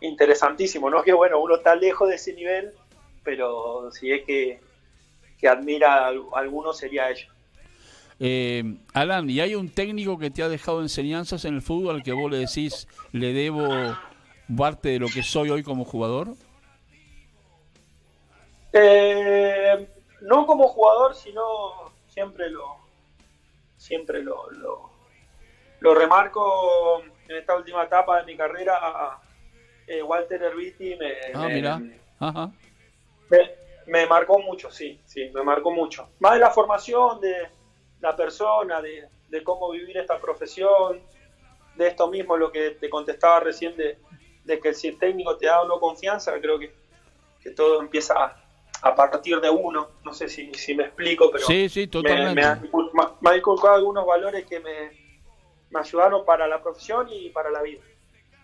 interesantísimos, 0.00 0.90
¿no? 0.90 1.02
Que 1.02 1.12
bueno, 1.12 1.40
uno 1.40 1.56
está 1.56 1.74
lejos 1.74 2.08
de 2.08 2.16
ese 2.16 2.34
nivel, 2.34 2.72
pero 3.24 3.90
si 3.92 4.12
es 4.12 4.24
que, 4.24 4.60
que 5.38 5.48
admira 5.48 6.06
a 6.06 6.12
alguno 6.34 6.72
sería 6.72 7.10
ellos. 7.10 7.28
Eh, 8.18 8.62
Alan, 8.94 9.28
¿y 9.28 9.40
hay 9.40 9.54
un 9.54 9.68
técnico 9.68 10.18
que 10.18 10.30
te 10.30 10.42
ha 10.42 10.48
dejado 10.48 10.80
enseñanzas 10.80 11.44
en 11.44 11.54
el 11.54 11.62
fútbol 11.62 11.96
al 11.96 12.02
que 12.02 12.12
vos 12.12 12.30
le 12.30 12.38
decís, 12.38 12.88
le 13.12 13.32
debo 13.32 13.68
parte 14.56 14.90
de 14.90 14.98
lo 14.98 15.08
que 15.08 15.22
soy 15.22 15.50
hoy 15.50 15.62
como 15.62 15.84
jugador? 15.84 16.28
Eh, 18.72 19.88
no 20.22 20.46
como 20.46 20.68
jugador, 20.68 21.14
sino 21.14 21.42
siempre 22.08 22.50
lo 22.50 22.86
siempre 23.76 24.22
lo, 24.22 24.50
lo, 25.80 25.94
remarco 25.94 27.02
en 27.28 27.36
esta 27.36 27.56
última 27.56 27.84
etapa 27.84 28.18
de 28.18 28.26
mi 28.26 28.36
carrera. 28.36 29.18
Eh, 29.86 30.02
Walter 30.02 30.42
Herbiti 30.42 30.96
me, 30.96 31.12
ah, 31.32 32.50
me, 33.30 33.38
me 33.86 34.06
marcó 34.06 34.40
mucho, 34.40 34.70
sí, 34.70 35.00
sí, 35.04 35.30
me 35.32 35.42
marcó 35.42 35.70
mucho. 35.70 36.08
Más 36.18 36.34
de 36.34 36.40
la 36.40 36.50
formación, 36.50 37.20
de, 37.20 37.48
la 38.00 38.16
persona, 38.16 38.80
de, 38.80 39.08
cómo 39.44 39.70
vivir 39.70 39.96
esta 39.98 40.18
profesión, 40.18 41.00
de 41.74 41.88
esto 41.88 42.08
mismo, 42.08 42.36
lo 42.36 42.50
que 42.50 42.70
te 42.72 42.88
contestaba 42.88 43.40
recién, 43.40 43.76
de, 43.76 43.98
que 44.60 44.74
si 44.74 44.88
el 44.88 44.98
técnico 44.98 45.36
te 45.36 45.46
da 45.46 45.60
o 45.62 45.68
no 45.68 45.78
confianza, 45.78 46.32
creo 46.40 46.58
que, 46.58 46.72
todo 47.54 47.80
empieza 47.80 48.36
a, 48.82 48.94
partir 48.96 49.40
de 49.40 49.48
uno. 49.48 49.90
No 50.04 50.12
sé 50.12 50.28
si, 50.28 50.50
me 50.74 50.84
explico, 50.84 51.30
pero 51.30 51.46
sí, 51.46 51.68
sí, 51.68 51.86
totalmente. 51.86 52.40
Me, 53.20 53.30
ha, 53.30 53.36
inculcado 53.36 53.74
algunos 53.76 54.04
valores 54.04 54.44
que 54.46 54.58
me, 54.58 55.05
me 55.76 55.80
ayudaron 55.80 56.24
para 56.24 56.46
la 56.48 56.62
profesión 56.62 57.06
y 57.10 57.28
para 57.30 57.50
la 57.50 57.62
vida. 57.62 57.80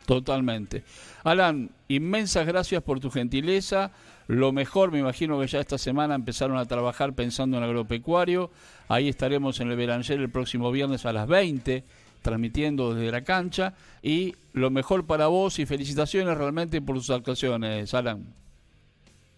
Totalmente. 0.07 0.83
Alan, 1.25 1.71
inmensas 1.89 2.47
gracias 2.47 2.83
por 2.83 3.01
tu 3.01 3.11
gentileza. 3.11 3.93
Lo 4.27 4.53
mejor, 4.53 4.93
me 4.93 4.99
imagino 4.99 5.41
que 5.41 5.47
ya 5.47 5.61
esta 5.61 5.79
semana 5.79 6.15
empezaron 6.15 6.59
a 6.59 6.67
trabajar 6.67 7.15
pensando 7.15 7.57
en 7.57 7.63
agropecuario. 7.63 8.51
Ahí 8.89 9.09
estaremos 9.09 9.61
en 9.61 9.71
el 9.71 9.77
Belanger 9.77 10.21
el 10.21 10.31
próximo 10.31 10.71
viernes 10.71 11.07
a 11.07 11.13
las 11.13 11.27
20 11.29 11.85
transmitiendo 12.23 12.95
desde 12.95 13.11
la 13.11 13.25
cancha 13.25 13.75
y 14.01 14.37
lo 14.53 14.71
mejor 14.71 15.07
para 15.07 15.27
vos 15.27 15.59
y 15.59 15.67
felicitaciones 15.67 16.39
realmente 16.39 16.81
por 16.81 16.97
sus 16.97 17.11
actuaciones, 17.11 17.93
Alan. 17.95 18.25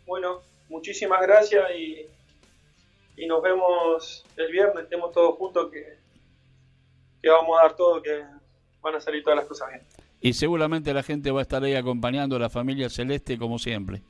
Bueno, 0.07 0.43
muchísimas 0.69 1.23
gracias 1.23 1.65
y, 1.79 2.07
y 3.17 3.27
nos 3.27 3.43
vemos 3.43 4.27
el 4.37 4.53
viernes, 4.53 4.85
estemos 4.85 5.13
todos 5.13 5.39
juntos 5.39 5.71
que, 5.73 6.04
que 7.25 7.31
vamos 7.31 7.59
a 7.59 7.63
dar 7.63 7.75
todo, 7.75 8.03
que 8.03 8.23
van 8.83 8.97
a 8.97 9.01
salir 9.01 9.23
todas 9.23 9.39
las 9.39 9.47
cosas 9.47 9.71
bien. 9.71 9.83
Y 10.21 10.35
seguramente 10.35 10.93
la 10.93 11.03
gente 11.03 11.31
va 11.31 11.41
a 11.41 11.43
estar 11.43 11.65
ahí 11.65 11.75
acompañando 11.75 12.37
a 12.37 12.39
la 12.39 12.51
familia 12.51 12.91
Celeste 12.91 13.39
como 13.39 13.59
siempre. 13.59 14.03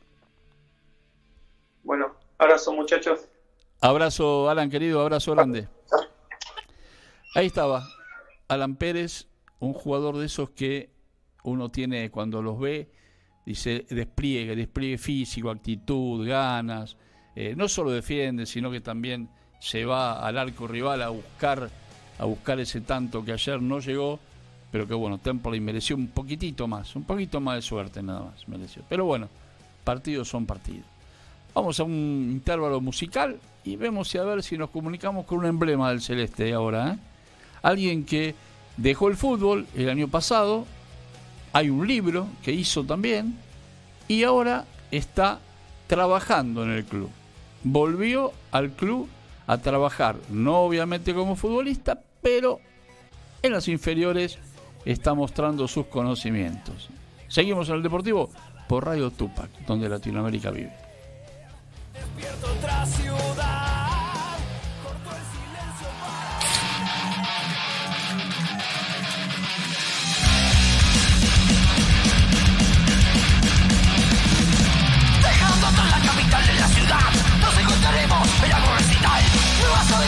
Bueno, 1.85 2.17
abrazo 2.39 2.73
muchachos. 2.73 3.21
Abrazo 3.81 4.51
Alan 4.51 4.69
querido, 4.69 5.01
abrazo 5.01 5.31
grande. 5.33 5.69
Ahí 7.37 7.47
estaba, 7.47 7.87
Alan 8.49 8.75
Pérez, 8.75 9.29
un 9.61 9.75
jugador 9.75 10.17
de 10.17 10.27
esos 10.27 10.51
que 10.51 10.91
uno 11.45 11.71
tiene 11.71 12.11
cuando 12.11 12.43
los 12.43 12.59
ve, 12.59 12.91
dice 13.47 13.87
despliegue, 13.91 14.57
despliegue 14.57 14.99
físico, 14.99 15.51
actitud, 15.51 16.27
ganas. 16.27 16.97
Eh, 17.37 17.55
no 17.57 17.69
solo 17.69 17.93
defiende, 17.93 18.47
sino 18.47 18.73
que 18.73 18.81
también 18.81 19.31
se 19.61 19.85
va 19.85 20.27
al 20.27 20.37
arco 20.37 20.67
rival 20.67 21.03
a 21.03 21.11
buscar, 21.11 21.71
a 22.19 22.25
buscar 22.25 22.61
ese 22.61 22.81
tanto 22.81 23.25
que 23.25 23.33
ayer 23.33 23.61
no 23.61 23.81
llegó, 23.81 24.19
pero 24.71 24.87
que 24.87 24.95
bueno, 24.95 25.19
Temple 25.19 25.61
mereció 25.61 25.97
un 25.97 26.09
poquitito 26.09 26.67
más, 26.67 26.95
un 26.97 27.05
poquito 27.05 27.41
más 27.41 27.57
de 27.57 27.63
suerte 27.63 28.03
nada 28.03 28.21
más, 28.21 28.49
mereció. 28.49 28.83
Pero 28.89 29.05
bueno, 29.05 29.29
partidos 29.85 30.29
son 30.29 30.47
partidos. 30.47 30.87
Vamos 31.55 31.79
a 31.79 31.85
un 31.85 32.29
intervalo 32.33 32.81
musical 32.81 33.39
y 33.65 33.77
vemos 33.77 34.09
si 34.09 34.19
a 34.19 34.25
ver 34.25 34.43
si 34.43 34.59
nos 34.59 34.71
comunicamos 34.71 35.25
con 35.27 35.39
un 35.39 35.47
emblema 35.47 35.91
del 35.91 36.01
celeste 36.01 36.53
ahora. 36.53 36.93
¿eh? 36.93 36.99
Alguien 37.63 38.05
que 38.05 38.35
dejó 38.77 39.09
el 39.09 39.17
fútbol 39.17 39.67
el 39.77 39.89
año 39.89 40.09
pasado, 40.09 40.67
hay 41.53 41.71
un 41.71 41.87
libro 41.87 42.27
que 42.43 42.53
hizo 42.53 42.83
también 42.85 43.37
y 44.09 44.25
ahora 44.25 44.65
está 44.91 45.39
trabajando 45.87 46.65
en 46.65 46.71
el 46.71 46.85
club. 46.85 47.11
Volvió 47.63 48.33
al 48.51 48.73
club 48.73 49.09
a 49.47 49.59
trabajar, 49.59 50.17
no 50.31 50.59
obviamente 50.61 51.15
como 51.15 51.37
futbolista, 51.37 52.01
pero 52.23 52.61
en 53.43 53.53
las 53.53 53.69
inferiores 53.69 54.39
está 54.85 55.15
mostrando 55.15 55.69
sus 55.69 55.87
conocimientos. 55.87 56.89
Seguimos 57.29 57.69
en 57.69 57.77
el 57.77 57.83
Deportivo 57.83 58.31
por 58.69 58.87
Radio 58.87 59.11
Tupac, 59.11 59.51
donde 59.67 59.89
Latinoamérica 59.89 60.51
vive. 60.51 60.73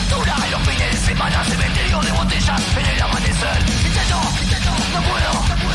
basura 0.09 0.35
En 0.45 0.51
los 0.51 0.61
fines 0.61 0.91
de 0.91 1.07
semana, 1.07 1.43
se 1.43 1.51
cementerio 1.51 1.99
de 1.99 2.11
botellas 2.11 2.61
En 2.77 2.85
el 2.85 3.01
amanecer. 3.01 3.59
Intento, 4.41 4.71
no 4.93 5.01
puedo. 5.01 5.66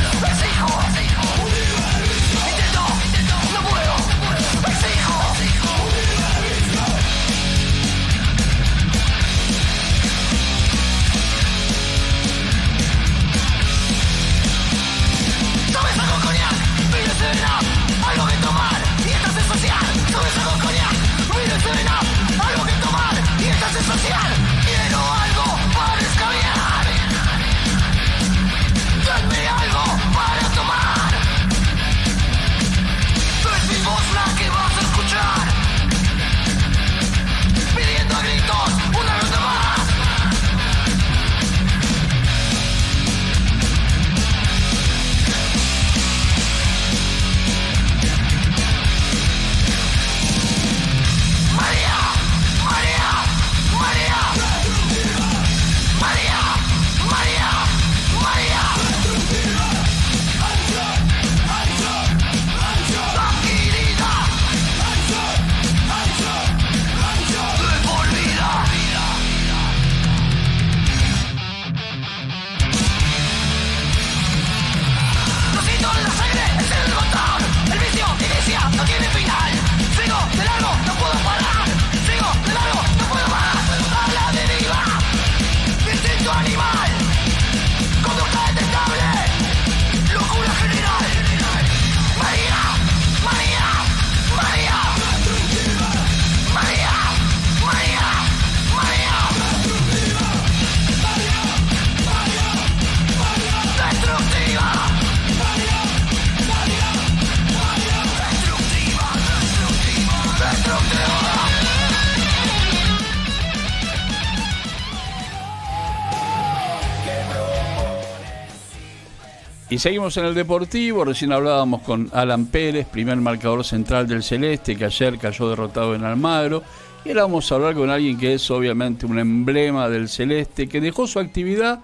Y 119.73 119.79
seguimos 119.79 120.14
en 120.18 120.27
el 120.27 120.35
Deportivo, 120.35 121.02
recién 121.02 121.33
hablábamos 121.33 121.81
con 121.81 122.10
Alan 122.12 122.44
Pérez, 122.44 122.87
primer 122.87 123.16
marcador 123.16 123.64
central 123.64 124.06
del 124.06 124.23
Celeste, 124.23 124.77
que 124.77 124.85
ayer 124.85 125.16
cayó 125.16 125.48
derrotado 125.48 125.94
en 125.94 126.04
Almagro. 126.04 126.62
Y 127.06 127.08
ahora 127.08 127.23
vamos 127.23 127.50
a 127.50 127.54
hablar 127.54 127.75
con 127.75 127.88
alguien 127.88 128.18
que 128.18 128.35
es 128.35 128.50
obviamente 128.50 129.06
un 129.06 129.18
emblema 129.18 129.88
del 129.88 130.10
Celeste, 130.10 130.68
que 130.68 130.83
dejó 130.83 131.06
su 131.06 131.18
actividad 131.20 131.81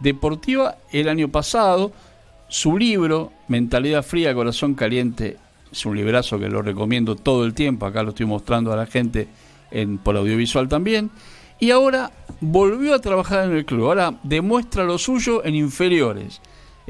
deportiva 0.00 0.76
el 0.92 1.08
año 1.08 1.28
pasado. 1.28 1.92
Su 2.48 2.76
libro, 2.76 3.32
Mentalidad 3.48 4.02
Fría, 4.02 4.34
Corazón 4.34 4.74
Caliente, 4.74 5.38
es 5.72 5.86
un 5.86 5.96
librazo 5.96 6.38
que 6.38 6.50
lo 6.50 6.60
recomiendo 6.60 7.16
todo 7.16 7.46
el 7.46 7.54
tiempo, 7.54 7.86
acá 7.86 8.02
lo 8.02 8.10
estoy 8.10 8.26
mostrando 8.26 8.70
a 8.70 8.76
la 8.76 8.84
gente 8.84 9.28
en, 9.70 9.96
por 9.96 10.14
audiovisual 10.14 10.68
también. 10.68 11.10
Y 11.58 11.70
ahora 11.70 12.10
volvió 12.42 12.92
a 12.92 12.98
trabajar 12.98 13.48
en 13.48 13.56
el 13.56 13.64
club, 13.64 13.86
ahora 13.86 14.12
demuestra 14.24 14.84
lo 14.84 14.98
suyo 14.98 15.42
en 15.42 15.54
inferiores 15.54 16.42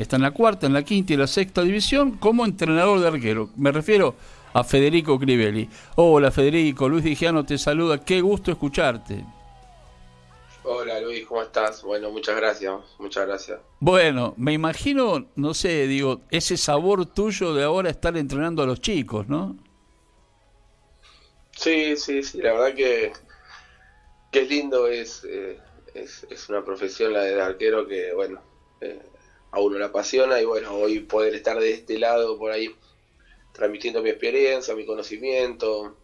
está 0.03 0.16
en 0.16 0.22
la 0.22 0.30
cuarta, 0.30 0.66
en 0.66 0.72
la 0.72 0.82
quinta 0.82 1.12
y 1.12 1.16
la 1.16 1.26
sexta 1.26 1.62
división 1.62 2.12
como 2.12 2.44
entrenador 2.44 3.01
de 3.01 3.09
arquero. 3.09 3.51
Me 3.57 3.70
refiero 3.70 4.14
a 4.53 4.64
Federico 4.64 5.18
Crivelli. 5.18 5.68
Hola 5.96 6.30
Federico, 6.30 6.88
Luis 6.88 7.05
Digiano 7.05 7.44
te 7.44 7.59
saluda, 7.59 8.03
qué 8.03 8.20
gusto 8.20 8.51
escucharte. 8.51 9.24
Hola 10.64 11.01
Luis, 11.01 11.26
¿cómo 11.26 11.42
estás? 11.42 11.82
Bueno, 11.82 12.11
muchas 12.11 12.36
gracias, 12.36 12.72
muchas 12.98 13.26
gracias. 13.26 13.61
Bueno, 13.78 14.34
me 14.36 14.53
imagino, 14.53 15.26
no 15.36 15.55
sé, 15.55 15.86
digo, 15.86 16.22
ese 16.30 16.57
sabor 16.57 17.07
tuyo 17.07 17.55
de 17.55 17.64
ahora 17.64 17.90
estar 17.90 18.16
entrenando 18.16 18.62
a 18.62 18.66
los 18.66 18.80
chicos, 18.80 19.28
¿no? 19.28 19.57
Sí, 21.53 21.96
sí, 21.96 22.22
sí, 22.22 22.40
la 22.40 22.53
verdad 22.53 22.74
que, 22.74 23.12
que 24.30 24.42
lindo, 24.42 24.86
es, 24.86 25.24
eh, 25.24 25.59
es, 25.94 26.26
es, 26.30 26.48
una 26.48 26.64
profesión 26.64 27.12
la 27.12 27.22
de 27.22 27.40
arquero 27.40 27.86
que, 27.86 28.12
bueno, 28.14 28.40
eh, 28.80 29.03
a 29.53 29.61
uno 29.61 29.78
le 29.78 29.84
apasiona 29.84 30.40
y 30.40 30.44
bueno, 30.44 30.74
hoy 30.74 31.01
poder 31.01 31.34
estar 31.34 31.59
de 31.59 31.72
este 31.72 31.98
lado 31.98 32.38
por 32.38 32.53
ahí 32.53 32.74
transmitiendo 33.53 34.03
mi 34.03 34.11
experiencia, 34.11 34.74
mi 34.74 34.86
conocimiento, 34.86 35.96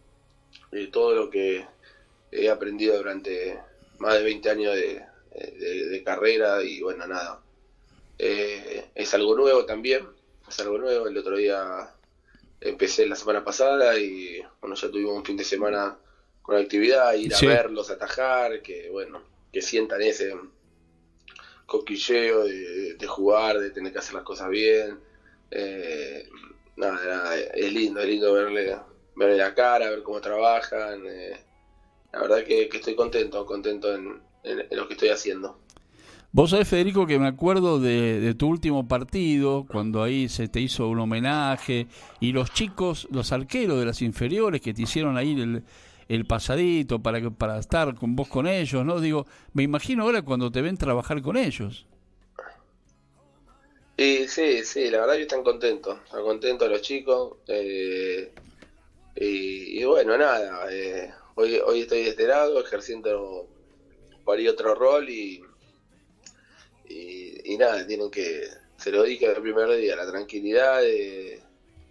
eh, 0.71 0.87
todo 0.91 1.13
lo 1.13 1.29
que 1.29 1.65
he 2.31 2.49
aprendido 2.49 2.97
durante 2.97 3.59
más 3.99 4.15
de 4.15 4.23
20 4.23 4.49
años 4.49 4.75
de, 4.75 5.05
carrera 6.03 6.63
y 6.63 6.81
bueno, 6.81 7.05
nada, 7.05 7.41
eh, 8.17 8.85
es 8.95 9.13
algo 9.13 9.35
nuevo 9.35 9.65
también, 9.65 10.07
es 10.47 10.59
algo 10.59 10.77
nuevo. 10.77 11.07
El 11.07 11.17
otro 11.17 11.35
día 11.35 11.91
empecé 12.61 13.05
la 13.05 13.15
semana 13.15 13.43
pasada 13.43 13.99
y 13.99 14.41
bueno, 14.61 14.75
ya 14.75 14.89
tuvimos 14.89 15.17
un 15.17 15.25
fin 15.25 15.37
de 15.37 15.43
semana 15.43 15.97
con 16.41 16.55
actividad, 16.55 17.13
ir 17.13 17.33
a 17.33 17.39
verlos, 17.41 17.91
atajar, 17.91 18.61
que 18.61 18.89
bueno, 18.89 19.21
que 19.51 19.61
sientan 19.61 20.01
ese 20.01 20.33
coquilleo 21.67 22.45
de, 22.45 23.07
jugar, 23.07 23.59
de 23.59 23.69
tener 23.69 23.91
que 23.91 23.99
hacer 23.99 24.15
las 24.15 24.23
cosas 24.23 24.49
bien. 24.49 24.97
Eh, 25.51 26.27
nada, 26.77 27.35
es 27.35 27.71
lindo, 27.71 27.99
es 27.99 28.07
lindo 28.07 28.33
verle, 28.33 28.75
verle 29.15 29.37
la 29.37 29.53
cara, 29.53 29.89
ver 29.91 30.01
cómo 30.01 30.19
trabajan. 30.19 31.03
Eh, 31.05 31.37
la 32.13 32.21
verdad 32.21 32.43
que, 32.43 32.69
estoy 32.73 32.95
contento, 32.95 33.45
contento 33.45 33.93
en, 33.93 34.21
lo 34.71 34.87
que 34.87 34.93
estoy 34.93 35.09
haciendo. 35.09 35.59
Vos 36.31 36.51
sabés, 36.51 36.67
Federico, 36.67 37.05
que 37.05 37.19
me 37.19 37.27
acuerdo 37.27 37.79
de, 37.79 38.33
tu 38.35 38.47
último 38.47 38.87
partido, 38.87 39.65
cuando 39.69 40.03
ahí 40.03 40.29
se 40.29 40.47
te 40.47 40.61
hizo 40.61 40.87
un 40.87 40.99
homenaje, 40.99 41.87
y 42.21 42.31
los 42.31 42.51
chicos, 42.53 43.07
los 43.11 43.31
arqueros 43.31 43.79
de 43.79 43.85
las 43.85 44.01
inferiores 44.01 44.61
que 44.61 44.73
te 44.73 44.83
hicieron 44.83 45.17
ahí 45.17 45.39
el, 45.39 45.63
el 46.07 46.25
pasadito 46.25 46.99
para, 46.99 47.29
para 47.31 47.59
estar 47.59 47.95
con 47.95 48.15
vos 48.15 48.27
con 48.27 48.47
ellos, 48.47 48.85
¿no? 48.85 48.99
Digo, 48.99 49.25
me 49.53 49.63
imagino 49.63 50.03
ahora 50.03 50.21
cuando 50.21 50.51
te 50.51 50.61
ven 50.61 50.77
trabajar 50.77 51.21
con 51.21 51.37
ellos. 51.37 51.85
Sí, 53.97 54.27
sí, 54.27 54.63
sí, 54.63 54.89
la 54.91 55.01
verdad 55.01 55.15
que 55.15 55.23
están 55.23 55.43
contentos, 55.43 55.97
están 56.05 56.23
contentos 56.23 56.69
los 56.69 56.81
chicos. 56.81 57.37
Eh, 57.47 58.31
y, 59.15 59.83
bueno, 59.83 60.15
nada, 60.17 60.71
eh, 60.71 61.11
hoy, 61.35 61.57
hoy 61.65 61.81
estoy 61.81 62.03
de 62.03 62.09
este 62.09 62.27
lado 62.27 62.61
ejerciendo 62.61 63.47
por 64.23 64.37
ahí 64.37 64.47
otro 64.47 64.75
rol 64.75 65.09
y, 65.09 65.41
y, 66.87 67.57
nada, 67.57 67.87
tienen 67.87 68.11
que, 68.11 68.43
se 68.77 68.91
lo 68.91 69.03
dije 69.03 69.25
el 69.25 69.41
primer 69.41 69.75
día, 69.75 69.95
la 69.95 70.09
tranquilidad 70.11 70.81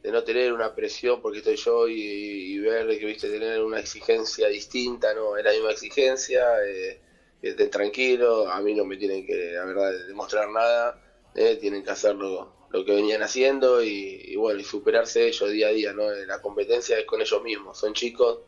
de, 0.06 0.12
no 0.12 0.22
tener 0.22 0.52
una 0.52 0.72
presión 0.74 1.20
porque 1.20 1.38
estoy 1.38 1.56
yo 1.56 1.88
y, 1.88 2.58
ver 2.58 2.86
que 2.98 3.06
viste 3.06 3.28
tener 3.28 3.62
una 3.62 3.80
exigencia 3.80 4.48
distinta, 4.48 5.12
no 5.14 5.36
es 5.36 5.44
la 5.44 5.52
misma 5.52 5.72
exigencia, 5.72 6.64
eh, 6.64 6.98
que 7.40 7.48
estén 7.50 7.70
tranquilos, 7.70 8.46
a 8.50 8.60
mí 8.60 8.74
no 8.74 8.84
me 8.84 8.96
tienen 8.96 9.26
que, 9.26 9.52
la 9.52 9.64
verdad, 9.64 9.92
demostrar 10.06 10.48
nada, 10.50 11.00
eh, 11.34 11.56
tienen 11.60 11.82
que 11.82 11.90
hacer 11.90 12.14
lo, 12.14 12.54
que 12.70 12.94
venían 12.94 13.22
haciendo 13.22 13.82
y, 13.82 14.36
bueno, 14.36 14.60
y 14.60 14.64
superarse 14.64 15.26
ellos 15.26 15.50
día 15.50 15.68
a 15.68 15.70
día, 15.70 15.92
¿no? 15.92 16.10
La 16.10 16.42
competencia 16.42 16.98
es 16.98 17.06
con 17.06 17.20
ellos 17.20 17.42
mismos, 17.42 17.78
son 17.78 17.94
chicos 17.94 18.40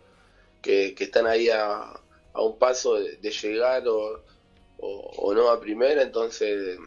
que, 0.61 0.95
están 0.99 1.27
ahí 1.27 1.49
a, 1.49 2.01
un 2.35 2.59
paso 2.59 2.95
de, 2.95 3.19
llegar 3.31 3.89
o, 3.89 4.23
o, 4.79 5.35
no 5.35 5.51
a 5.51 5.61
primera, 5.61 6.03
entonces 6.03 6.79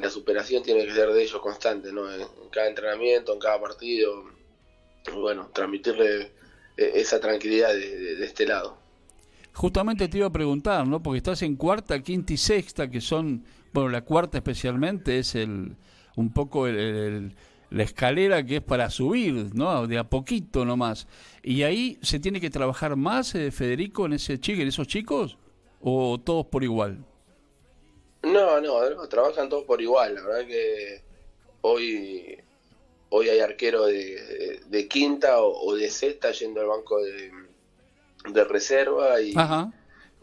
la 0.00 0.10
superación 0.10 0.62
tiene 0.62 0.84
que 0.84 0.92
ser 0.92 1.10
de 1.10 1.22
ellos 1.22 1.40
constante, 1.40 1.92
¿no? 1.92 2.12
En, 2.12 2.26
cada 2.50 2.68
entrenamiento, 2.68 3.32
en 3.32 3.38
cada 3.38 3.60
partido, 3.60 4.24
bueno, 5.14 5.50
transmitirle 5.52 6.32
eh, 6.76 6.92
esa 6.94 7.20
tranquilidad 7.20 7.72
de, 7.72 8.24
este 8.24 8.46
lado. 8.46 8.78
Justamente 9.52 10.08
te 10.08 10.18
iba 10.18 10.26
a 10.26 10.32
preguntar, 10.32 10.86
¿no? 10.86 11.02
Porque 11.02 11.18
estás 11.18 11.42
en 11.42 11.56
cuarta, 11.56 12.02
quinta 12.02 12.32
y 12.32 12.36
sexta, 12.36 12.90
que 12.90 13.00
son, 13.00 13.44
bueno, 13.72 13.90
la 13.90 14.02
cuarta 14.02 14.38
especialmente 14.38 15.18
es 15.18 15.34
el 15.34 15.76
un 16.16 16.32
poco 16.32 16.66
la 16.66 17.82
escalera 17.82 18.44
que 18.44 18.56
es 18.56 18.62
para 18.62 18.88
subir, 18.90 19.54
¿no? 19.54 19.86
De 19.86 19.98
a 19.98 20.04
poquito 20.04 20.64
nomás. 20.64 21.06
Y 21.42 21.62
ahí 21.62 21.98
se 22.00 22.18
tiene 22.18 22.40
que 22.40 22.48
trabajar 22.48 22.96
más, 22.96 23.34
eh, 23.34 23.50
Federico, 23.50 24.06
en 24.06 24.14
ese 24.14 24.40
chico, 24.40 24.62
en 24.62 24.68
esos 24.68 24.86
chicos, 24.86 25.36
o 25.80 26.18
todos 26.18 26.46
por 26.46 26.64
igual. 26.64 27.04
No, 28.22 28.60
no, 28.60 29.08
trabajan 29.08 29.48
todos 29.48 29.64
por 29.64 29.80
igual. 29.80 30.14
La 30.14 30.22
verdad 30.22 30.46
que 30.46 31.02
hoy, 31.60 32.38
hoy 33.10 33.28
hay 33.28 33.40
arquero 33.40 33.86
de, 33.86 34.86
quinta 34.90 35.40
o, 35.40 35.74
de 35.74 35.90
sexta 35.90 36.32
yendo 36.32 36.60
al 36.60 36.66
banco 36.66 37.00
de, 37.02 38.44
reserva 38.44 39.20
y, 39.20 39.34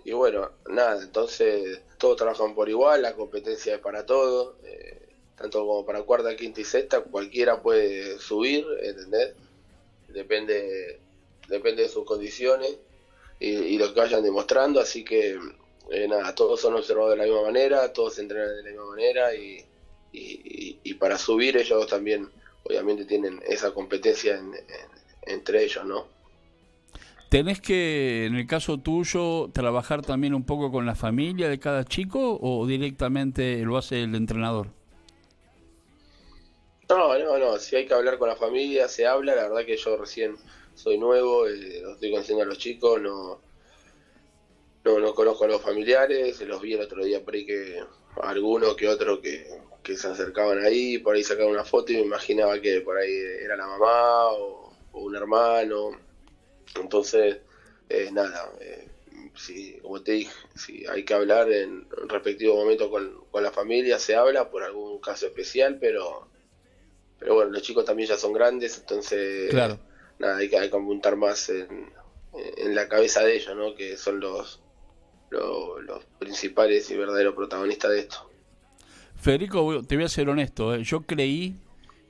y 0.04 0.12
bueno, 0.12 0.52
nada, 0.68 1.02
entonces 1.02 1.80
todos 1.98 2.18
trabajan 2.18 2.54
por 2.54 2.68
igual, 2.68 3.02
la 3.02 3.16
competencia 3.16 3.76
es 3.76 3.80
para 3.80 4.06
todos, 4.06 4.56
eh, 4.66 5.08
tanto 5.38 5.66
como 5.66 5.86
para 5.86 6.04
cuarta, 6.04 6.36
quinta 6.36 6.60
y 6.60 6.66
sexta, 6.66 7.00
cualquiera 7.02 7.62
puede 7.62 8.20
subir, 8.20 8.66
¿entendés? 8.82 9.34
Depende, 10.10 11.00
depende 11.48 11.84
de 11.84 11.90
sus 11.90 12.04
condiciones 12.04 12.76
y, 13.40 13.52
y 13.52 13.78
lo 13.78 13.94
que 13.94 14.02
vayan 14.02 14.22
demostrando, 14.22 14.82
así 14.82 15.06
que 15.06 15.40
eh, 15.94 16.08
nada, 16.08 16.34
todos 16.34 16.60
son 16.60 16.74
observados 16.76 17.12
de 17.12 17.18
la 17.18 17.24
misma 17.24 17.44
manera, 17.44 17.94
todos 17.94 18.16
se 18.16 18.22
entrenan 18.22 18.56
de 18.56 18.64
la 18.64 18.70
misma 18.70 18.86
manera 18.86 19.36
y, 19.36 19.64
y, 20.12 20.94
para 20.96 21.18
subir 21.18 21.58
ellos 21.58 21.86
también 21.88 22.30
obviamente 22.64 23.06
tienen 23.06 23.42
esa 23.48 23.74
competencia 23.74 24.40
entre 25.24 25.64
ellos, 25.64 25.86
¿no? 25.86 26.08
¿Tenés 27.30 27.60
que, 27.60 28.26
en 28.26 28.36
el 28.36 28.46
caso 28.46 28.78
tuyo, 28.78 29.50
trabajar 29.52 30.04
también 30.04 30.34
un 30.34 30.46
poco 30.46 30.72
con 30.72 30.86
la 30.86 30.96
familia 30.96 31.50
de 31.50 31.60
cada 31.60 31.84
chico 31.84 32.40
o 32.40 32.66
directamente 32.68 33.58
lo 33.64 33.78
hace 33.78 34.04
el 34.04 34.16
entrenador? 34.16 34.68
No, 36.90 37.18
no, 37.18 37.38
no, 37.40 37.58
si 37.58 37.76
hay 37.76 37.88
que 37.88 37.94
hablar 37.94 38.20
con 38.20 38.30
la 38.30 38.36
familia, 38.36 38.88
se 38.88 39.08
habla, 39.08 39.36
la 39.36 39.50
verdad 39.50 39.66
que 39.66 39.78
yo 39.78 39.98
recién 39.98 40.36
soy 40.76 40.98
nuevo, 40.98 41.48
eh, 41.48 41.82
estoy 41.94 42.12
conociendo 42.12 42.44
a 42.44 42.46
los 42.46 42.60
chicos, 42.60 43.02
no 43.02 43.40
no, 44.84 45.00
no 45.00 45.14
conozco 45.14 45.46
a 45.46 45.48
los 45.48 45.62
familiares, 45.62 46.42
los 46.42 46.62
vi 46.62 46.74
el 46.74 46.82
otro 46.82 47.04
día 47.04 47.24
por 47.24 47.34
ahí 47.34 47.46
que 47.46 47.84
algunos 48.22 48.76
que 48.76 48.88
otros 48.88 49.20
que, 49.20 49.98
se 49.98 50.08
acercaban 50.08 50.64
ahí, 50.64 50.98
por 50.98 51.16
ahí 51.16 51.24
sacaban 51.24 51.52
una 51.52 51.66
foto 51.66 51.92
y 51.92 51.96
me 51.96 52.02
imaginaba 52.02 52.60
que 52.60 52.82
por 52.82 52.98
ahí 52.98 53.14
era 53.42 53.56
la 53.56 53.68
mamá 53.68 54.32
o, 54.32 54.74
un 54.94 55.16
hermano. 55.16 55.92
Entonces, 56.80 57.38
eh, 57.90 58.10
nada, 58.12 58.52
eh, 58.62 58.88
si, 59.36 59.74
como 59.80 60.02
te 60.02 60.14
dije, 60.14 60.34
si 60.56 60.86
hay 60.88 61.04
que 61.04 61.14
hablar 61.14 61.52
en 61.52 61.88
respectivo 62.08 62.56
momento 62.56 62.90
con, 62.90 63.24
la 63.42 63.52
familia, 63.52 64.00
se 64.00 64.16
habla 64.16 64.50
por 64.50 64.64
algún 64.64 65.00
caso 65.00 65.26
especial, 65.26 65.78
pero, 65.80 66.28
pero 67.20 67.36
bueno, 67.36 67.52
los 67.52 67.62
chicos 67.62 67.84
también 67.84 68.08
ya 68.08 68.18
son 68.18 68.32
grandes, 68.32 68.78
entonces, 68.78 69.54
nada, 69.54 70.38
hay 70.38 70.50
que, 70.50 70.58
hay 70.58 70.70
que 70.70 70.78
apuntar 70.78 71.18
más 71.18 71.50
en, 71.50 71.92
en 72.34 72.76
la 72.76 72.88
cabeza 72.88 73.22
de 73.22 73.36
ellos, 73.36 73.56
¿no? 73.56 73.76
Que 73.76 73.98
son 73.98 74.20
los, 74.20 74.63
los 75.34 76.06
principales 76.20 76.90
y 76.90 76.98
verdaderos 76.98 77.36
protagonistas 77.36 77.92
de 77.92 78.00
esto. 78.00 78.30
Federico, 79.16 79.84
te 79.84 79.96
voy 79.96 80.06
a 80.06 80.10
ser 80.10 80.30
honesto, 80.30 80.76
¿eh? 80.76 80.84
yo 80.84 81.02
creí 81.02 81.56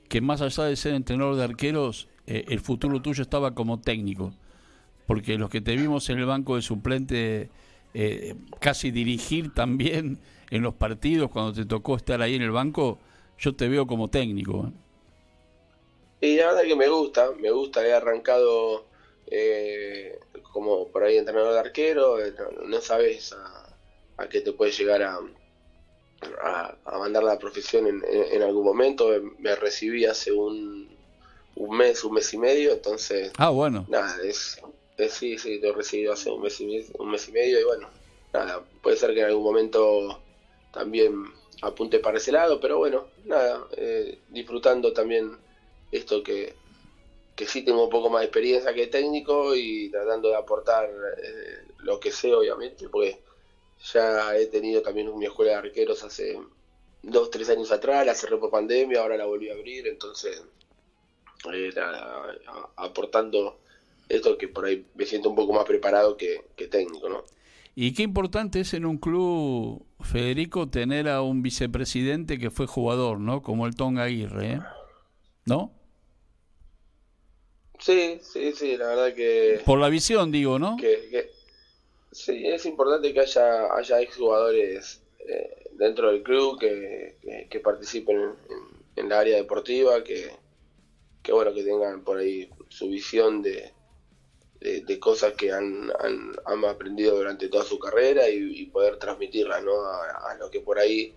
que 0.08 0.20
más 0.20 0.40
allá 0.40 0.64
de 0.64 0.76
ser 0.76 0.94
entrenador 0.94 1.36
de 1.36 1.44
arqueros, 1.44 2.08
eh, 2.26 2.44
el 2.48 2.60
futuro 2.60 3.00
tuyo 3.00 3.22
estaba 3.22 3.54
como 3.54 3.80
técnico, 3.80 4.32
porque 5.06 5.38
los 5.38 5.50
que 5.50 5.60
te 5.60 5.76
vimos 5.76 6.08
en 6.10 6.18
el 6.18 6.26
banco 6.26 6.56
de 6.56 6.62
suplente, 6.62 7.50
eh, 7.94 8.34
casi 8.60 8.90
dirigir 8.90 9.54
también 9.54 10.18
en 10.50 10.62
los 10.62 10.74
partidos, 10.74 11.30
cuando 11.30 11.52
te 11.52 11.64
tocó 11.64 11.96
estar 11.96 12.20
ahí 12.22 12.34
en 12.34 12.42
el 12.42 12.50
banco, 12.50 12.98
yo 13.38 13.54
te 13.54 13.68
veo 13.68 13.86
como 13.86 14.08
técnico. 14.08 14.72
Y 16.20 16.36
la 16.36 16.46
verdad 16.46 16.62
que 16.62 16.76
me 16.76 16.88
gusta, 16.88 17.30
me 17.40 17.50
gusta, 17.50 17.86
he 17.86 17.92
arrancado 17.92 18.86
eh, 19.26 20.18
como 20.54 20.86
por 20.86 21.02
ahí 21.02 21.16
entrenador 21.16 21.52
de 21.52 21.58
arquero, 21.58 22.24
eh, 22.24 22.32
no, 22.64 22.80
sabes 22.80 23.34
a, 24.16 24.28
qué 24.28 24.40
te 24.40 24.52
puede 24.52 24.70
llegar 24.70 25.02
a, 25.02 25.18
a, 26.84 26.98
mandar 27.00 27.24
la 27.24 27.40
profesión 27.40 27.88
en, 27.88 28.42
algún 28.42 28.64
momento. 28.64 29.10
Me 29.40 29.56
recibí 29.56 30.06
hace 30.06 30.30
un, 30.30 30.96
un 31.56 31.76
mes, 31.76 32.04
un 32.04 32.14
mes 32.14 32.32
y 32.32 32.38
medio, 32.38 32.72
entonces... 32.72 33.32
Ah, 33.36 33.50
bueno. 33.50 33.84
Nada, 33.88 34.16
es, 34.22 34.60
sí, 35.10 35.38
sí, 35.38 35.60
te 35.60 35.70
he 35.70 35.72
recibido 35.72 36.12
hace 36.12 36.30
un 36.30 36.40
mes, 36.40 36.60
y, 36.60 36.86
un 36.98 37.10
mes 37.10 37.28
y 37.28 37.32
medio 37.32 37.60
y 37.60 37.64
bueno, 37.64 37.88
nada, 38.32 38.62
puede 38.80 38.96
ser 38.96 39.12
que 39.12 39.20
en 39.20 39.26
algún 39.26 39.42
momento 39.42 40.20
también 40.72 41.24
apunte 41.62 41.98
para 41.98 42.18
ese 42.18 42.30
lado, 42.30 42.60
pero 42.60 42.78
bueno, 42.78 43.08
nada, 43.24 43.66
eh, 43.76 44.20
disfrutando 44.28 44.92
también 44.92 45.36
esto 45.90 46.22
que, 46.22 46.54
que 47.34 47.46
sí 47.46 47.62
tengo 47.62 47.84
un 47.84 47.90
poco 47.90 48.10
más 48.10 48.20
de 48.20 48.26
experiencia 48.26 48.74
que 48.74 48.86
técnico 48.86 49.54
y 49.54 49.90
tratando 49.90 50.28
de 50.28 50.36
aportar 50.36 50.84
eh, 50.86 51.66
lo 51.78 51.98
que 51.98 52.10
sé, 52.10 52.32
obviamente, 52.32 52.88
porque 52.88 53.20
ya 53.92 54.36
he 54.36 54.46
tenido 54.46 54.82
también 54.82 55.16
mi 55.18 55.26
escuela 55.26 55.52
de 55.52 55.58
arqueros 55.58 56.02
hace 56.04 56.38
dos, 57.02 57.30
tres 57.30 57.48
años 57.50 57.70
atrás, 57.72 58.06
la 58.06 58.14
cerré 58.14 58.36
por 58.36 58.50
pandemia, 58.50 59.00
ahora 59.00 59.16
la 59.16 59.26
volví 59.26 59.50
a 59.50 59.54
abrir, 59.54 59.86
entonces 59.86 60.42
eh, 61.52 61.70
aportando 62.76 63.58
esto 64.08 64.38
que 64.38 64.48
por 64.48 64.64
ahí 64.66 64.86
me 64.94 65.04
siento 65.04 65.28
un 65.28 65.36
poco 65.36 65.52
más 65.52 65.64
preparado 65.64 66.16
que, 66.16 66.44
técnico, 66.70 67.08
¿no? 67.08 67.24
Y 67.76 67.92
qué 67.92 68.04
importante 68.04 68.60
es 68.60 68.72
en 68.74 68.86
un 68.86 68.98
club, 68.98 69.84
Federico, 70.00 70.68
tener 70.68 71.08
a 71.08 71.22
un 71.22 71.42
vicepresidente 71.42 72.38
que 72.38 72.52
fue 72.52 72.66
jugador, 72.66 73.18
¿no? 73.18 73.42
Como 73.42 73.66
el 73.66 73.74
Tonga 73.74 74.04
Aguirre, 74.04 74.52
¿eh? 74.52 74.60
¿no? 75.46 75.72
Sí, 77.84 78.18
sí, 78.22 78.52
sí, 78.52 78.78
la 78.78 78.86
verdad 78.86 79.14
que... 79.14 79.60
Por 79.62 79.78
la 79.78 79.90
visión, 79.90 80.32
digo, 80.32 80.58
¿no? 80.58 80.78
Que, 80.78 81.30
sí, 82.10 82.46
es 82.46 82.64
importante 82.64 83.12
que 83.12 83.20
haya, 83.20 83.74
haya 83.74 84.00
exjugadores 84.00 85.02
eh, 85.18 85.68
dentro 85.72 86.10
del 86.10 86.22
club 86.22 86.58
que, 86.58 87.46
que, 87.50 87.60
participen 87.60 88.16
en, 88.16 88.34
en, 88.96 89.08
la 89.10 89.18
área 89.18 89.36
deportiva, 89.36 90.02
que, 90.02 90.30
que 91.22 91.32
bueno, 91.32 91.52
que 91.52 91.62
tengan 91.62 92.02
por 92.04 92.16
ahí 92.16 92.48
su 92.70 92.88
visión 92.88 93.42
de, 93.42 93.74
de, 94.60 94.98
cosas 94.98 95.34
que 95.34 95.52
han, 95.52 95.92
han, 96.46 96.64
aprendido 96.64 97.16
durante 97.16 97.50
toda 97.50 97.64
su 97.64 97.78
carrera 97.78 98.30
y, 98.30 98.64
poder 98.64 98.96
transmitirlas 98.96 99.62
¿no? 99.62 99.84
a, 99.84 100.30
a 100.30 100.36
lo 100.36 100.50
que 100.50 100.60
por 100.60 100.78
ahí 100.78 101.14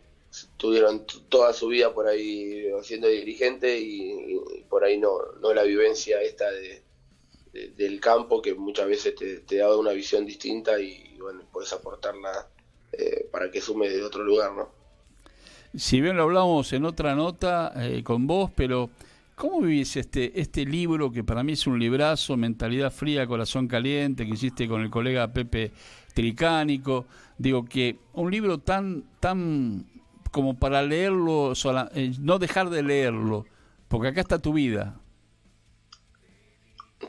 tuvieron 0.58 1.06
toda 1.30 1.54
su 1.54 1.68
vida 1.68 1.94
por 1.94 2.08
ahí 2.08 2.66
siendo 2.84 3.08
dirigente 3.08 3.80
y, 3.80 4.40
por 4.70 4.84
ahí 4.84 4.98
no, 4.98 5.18
no 5.42 5.54
la 5.54 5.64
vivencia 5.64 6.22
esta 6.22 6.50
de, 6.52 6.84
del 7.76 8.00
campo 8.00 8.42
que 8.42 8.54
muchas 8.54 8.88
veces 8.88 9.16
te, 9.16 9.58
da 9.58 9.76
una 9.76 9.92
visión 9.92 10.26
distinta 10.26 10.80
y, 10.80 11.18
bueno, 11.20 11.42
puedes 11.52 11.72
aportarla 11.74 12.48
eh, 12.92 13.28
para 13.32 13.50
que 13.50 13.62
sume 13.62 13.90
de 13.90 14.04
otro 14.04 14.24
lugar, 14.24 14.54
¿no? 14.54 14.70
Si 15.76 16.02
bien 16.02 16.18
lo 16.18 16.24
hablamos 16.24 16.72
en 16.74 16.86
otra 16.86 17.16
nota 17.16 17.74
eh, 17.76 18.04
con 18.04 18.26
vos, 18.26 18.52
pero 18.56 18.90
¿cómo 19.36 19.62
vivís 19.62 19.98
este, 19.98 20.40
este 20.40 20.66
libro 20.66 21.12
que 21.12 21.24
para 21.24 21.44
mí 21.44 21.54
es 21.54 21.68
un 21.68 21.78
librazo, 21.78 22.38
Mentalidad 22.38 22.92
Fría, 22.92 23.28
Corazón 23.28 23.68
Caliente, 23.68 24.26
que 24.26 24.34
hiciste 24.34 24.68
con 24.68 24.82
el 24.82 24.90
colega 24.90 25.32
Pepe 25.32 25.72
Tricánico? 26.14 27.06
Digo 27.38 27.66
que 27.66 27.98
un 28.14 28.32
libro 28.32 28.60
tan, 28.60 29.04
tan 29.20 29.86
como 30.30 30.58
para 30.58 30.82
leerlo, 30.82 31.54
eh, 31.94 32.12
no 32.20 32.40
dejar 32.40 32.70
de 32.70 32.84
leerlo, 32.84 33.46
porque 33.88 34.10
acá 34.10 34.22
está 34.22 34.40
tu 34.40 34.54
vida. 34.54 35.00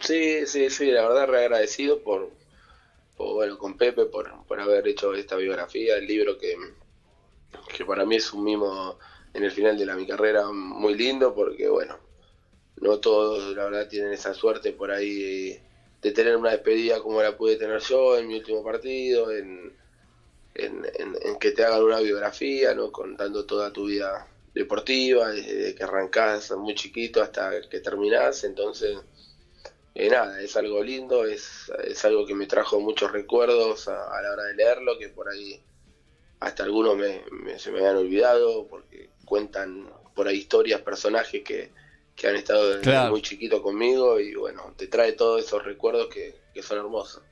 Sí, 0.00 0.46
sí, 0.46 0.70
sí, 0.70 0.90
la 0.90 1.08
verdad 1.08 1.28
re 1.28 1.38
agradecido 1.40 2.02
por, 2.02 2.30
bueno, 3.16 3.58
con 3.58 3.76
Pepe 3.76 4.06
por, 4.06 4.44
por 4.46 4.60
haber 4.60 4.86
hecho 4.86 5.14
esta 5.14 5.36
biografía, 5.36 5.96
el 5.96 6.06
libro 6.06 6.38
que, 6.38 6.56
que 7.76 7.84
para 7.84 8.04
mí 8.04 8.16
es 8.16 8.32
un 8.32 8.44
mimo 8.44 8.98
en 9.34 9.44
el 9.44 9.50
final 9.50 9.76
de 9.76 9.86
la 9.86 9.96
mi 9.96 10.06
carrera 10.06 10.50
muy 10.52 10.94
lindo, 10.94 11.34
porque 11.34 11.68
bueno, 11.68 11.98
no 12.76 12.98
todos 12.98 13.56
la 13.56 13.64
verdad 13.64 13.88
tienen 13.88 14.12
esa 14.12 14.34
suerte 14.34 14.72
por 14.72 14.90
ahí 14.90 15.60
de 16.02 16.12
tener 16.12 16.36
una 16.36 16.50
despedida 16.50 17.00
como 17.00 17.22
la 17.22 17.36
pude 17.36 17.56
tener 17.56 17.80
yo 17.80 18.16
en 18.18 18.28
mi 18.28 18.36
último 18.36 18.62
partido, 18.62 19.32
en, 19.32 19.72
en, 20.58 21.38
que 21.38 21.52
te 21.52 21.64
hagan 21.64 21.82
una 21.82 22.00
biografía, 22.00 22.74
¿no? 22.74 22.90
contando 22.90 23.44
toda 23.44 23.72
tu 23.72 23.86
vida 23.86 24.26
deportiva, 24.54 25.30
desde 25.30 25.74
que 25.74 25.84
arrancás 25.84 26.50
muy 26.52 26.74
chiquito 26.74 27.22
hasta 27.22 27.60
que 27.68 27.80
terminás, 27.80 28.44
entonces, 28.44 28.98
eh, 29.94 30.08
nada, 30.10 30.40
es 30.40 30.56
algo 30.56 30.82
lindo, 30.82 31.24
es, 31.24 31.70
es 31.84 32.04
algo 32.04 32.26
que 32.26 32.34
me 32.34 32.46
trajo 32.46 32.80
muchos 32.80 33.12
recuerdos 33.12 33.88
a, 33.88 34.20
la 34.20 34.32
hora 34.32 34.44
de 34.44 34.54
leerlo, 34.54 34.98
que 34.98 35.08
por 35.08 35.28
ahí 35.28 35.60
hasta 36.40 36.64
algunos 36.64 36.96
me, 36.96 37.22
se 37.58 37.70
me 37.70 37.78
habían 37.78 37.96
olvidado, 37.96 38.66
porque 38.66 39.10
cuentan 39.24 39.88
por 40.14 40.26
ahí 40.26 40.38
historias, 40.38 40.80
personajes 40.80 41.44
que, 41.44 41.70
que 42.16 42.26
han 42.26 42.36
estado 42.36 42.78
desde 42.78 43.10
muy 43.10 43.22
chiquito 43.22 43.62
conmigo 43.62 44.18
y 44.18 44.34
bueno, 44.34 44.74
te 44.76 44.88
trae 44.88 45.12
todos 45.12 45.44
esos 45.44 45.64
recuerdos 45.64 46.08
que, 46.08 46.34
que 46.52 46.62
son 46.62 46.78
hermosos. 46.78 47.22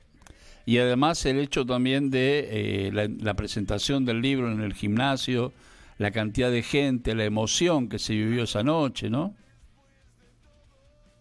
Y 0.67 0.79
además 0.79 1.25
el 1.25 1.39
hecho 1.39 1.65
también 1.65 2.11
de 2.11 2.89
eh, 2.89 2.91
la, 2.91 3.33
presentación 3.35 4.03
del 4.03 4.21
libro 4.21 4.51
en 4.51 4.59
el 4.59 4.73
gimnasio, 4.73 5.53
la 5.97 6.11
cantidad 6.11 6.51
de 6.51 6.61
gente, 6.61 7.15
la 7.15 7.23
emoción 7.23 7.87
que 7.87 7.99
se 7.99 8.11
vivió 8.11 8.43
esa 8.43 8.63
noche, 8.63 9.09
¿no? 9.09 9.33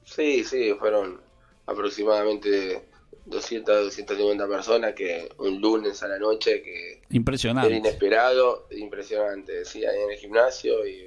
Sí, 0.03 0.43
sí, 0.43 0.75
fueron 0.77 1.21
aproximadamente 1.65 2.89
200, 3.27 3.85
250 3.85 4.49
personas 4.49 4.95
que 4.95 5.29
un 5.39 5.61
lunes 5.61 6.03
a 6.03 6.09
la 6.09 6.19
noche 6.19 6.61
que 6.61 7.03
impresionante. 7.11 7.69
era 7.69 7.77
inesperado, 7.79 8.67
impresionante, 8.73 9.65
sí, 9.65 9.87
ahí 9.87 10.03
en 10.03 10.11
el 10.11 10.19
gimnasio 10.19 10.85
y 10.85 11.07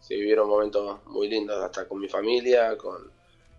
se, 0.00 0.14
vivieron 0.14 0.48
momentos 0.48 1.04
muy 1.08 1.28
lindos, 1.28 1.62
hasta 1.62 1.86
con 1.86 2.00
mi 2.00 2.08
familia, 2.08 2.78
con, 2.78 3.12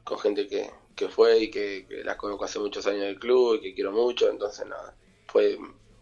con 0.03 0.17
gente 0.17 0.47
que, 0.47 0.71
que 0.95 1.09
fue 1.09 1.43
y 1.43 1.51
que, 1.51 1.85
las 2.03 2.15
conozco 2.15 2.45
hace 2.45 2.59
muchos 2.59 2.85
años 2.87 3.01
del 3.01 3.19
club 3.19 3.55
y 3.55 3.61
que 3.61 3.73
quiero 3.73 3.91
mucho, 3.91 4.29
entonces 4.29 4.65
nada, 4.67 4.95
fue, 5.27 5.57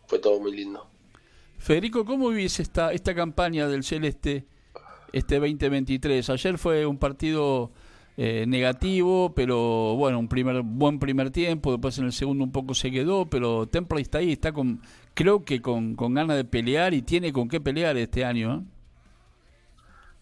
fue 0.07 0.19
todo 0.19 0.39
muy 0.39 0.55
lindo. 0.55 0.87
Federico, 1.57 2.05
¿cómo 2.05 2.29
vivís 2.29 2.59
esta, 2.59 2.91
esta 2.91 3.15
campaña 3.15 3.67
del 3.67 3.83
Celeste 3.83 4.45
este 5.11 5.39
2023? 5.39 6.29
Ayer 6.29 6.57
fue 6.57 6.85
un 6.85 6.97
partido 6.97 7.71
eh, 8.15 8.45
negativo, 8.47 9.33
pero 9.33 9.95
bueno, 9.95 10.19
un 10.19 10.27
primer 10.27 10.61
buen 10.61 10.99
primer 10.99 11.31
tiempo, 11.31 11.71
después 11.71 11.97
en 11.97 12.05
el 12.05 12.13
segundo 12.13 12.43
un 12.43 12.51
poco 12.51 12.75
se 12.75 12.91
quedó, 12.91 13.25
pero 13.27 13.65
Temple 13.65 14.01
está 14.01 14.19
ahí, 14.19 14.33
está 14.33 14.51
con, 14.51 14.81
creo 15.13 15.43
que 15.43 15.61
con, 15.61 15.95
con 15.95 16.13
ganas 16.13 16.37
de 16.37 16.45
pelear 16.45 16.93
y 16.93 17.01
tiene 17.01 17.33
con 17.33 17.47
qué 17.47 17.59
pelear 17.59 17.97
este 17.97 18.23
año. 18.23 18.55
¿eh? 18.55 18.73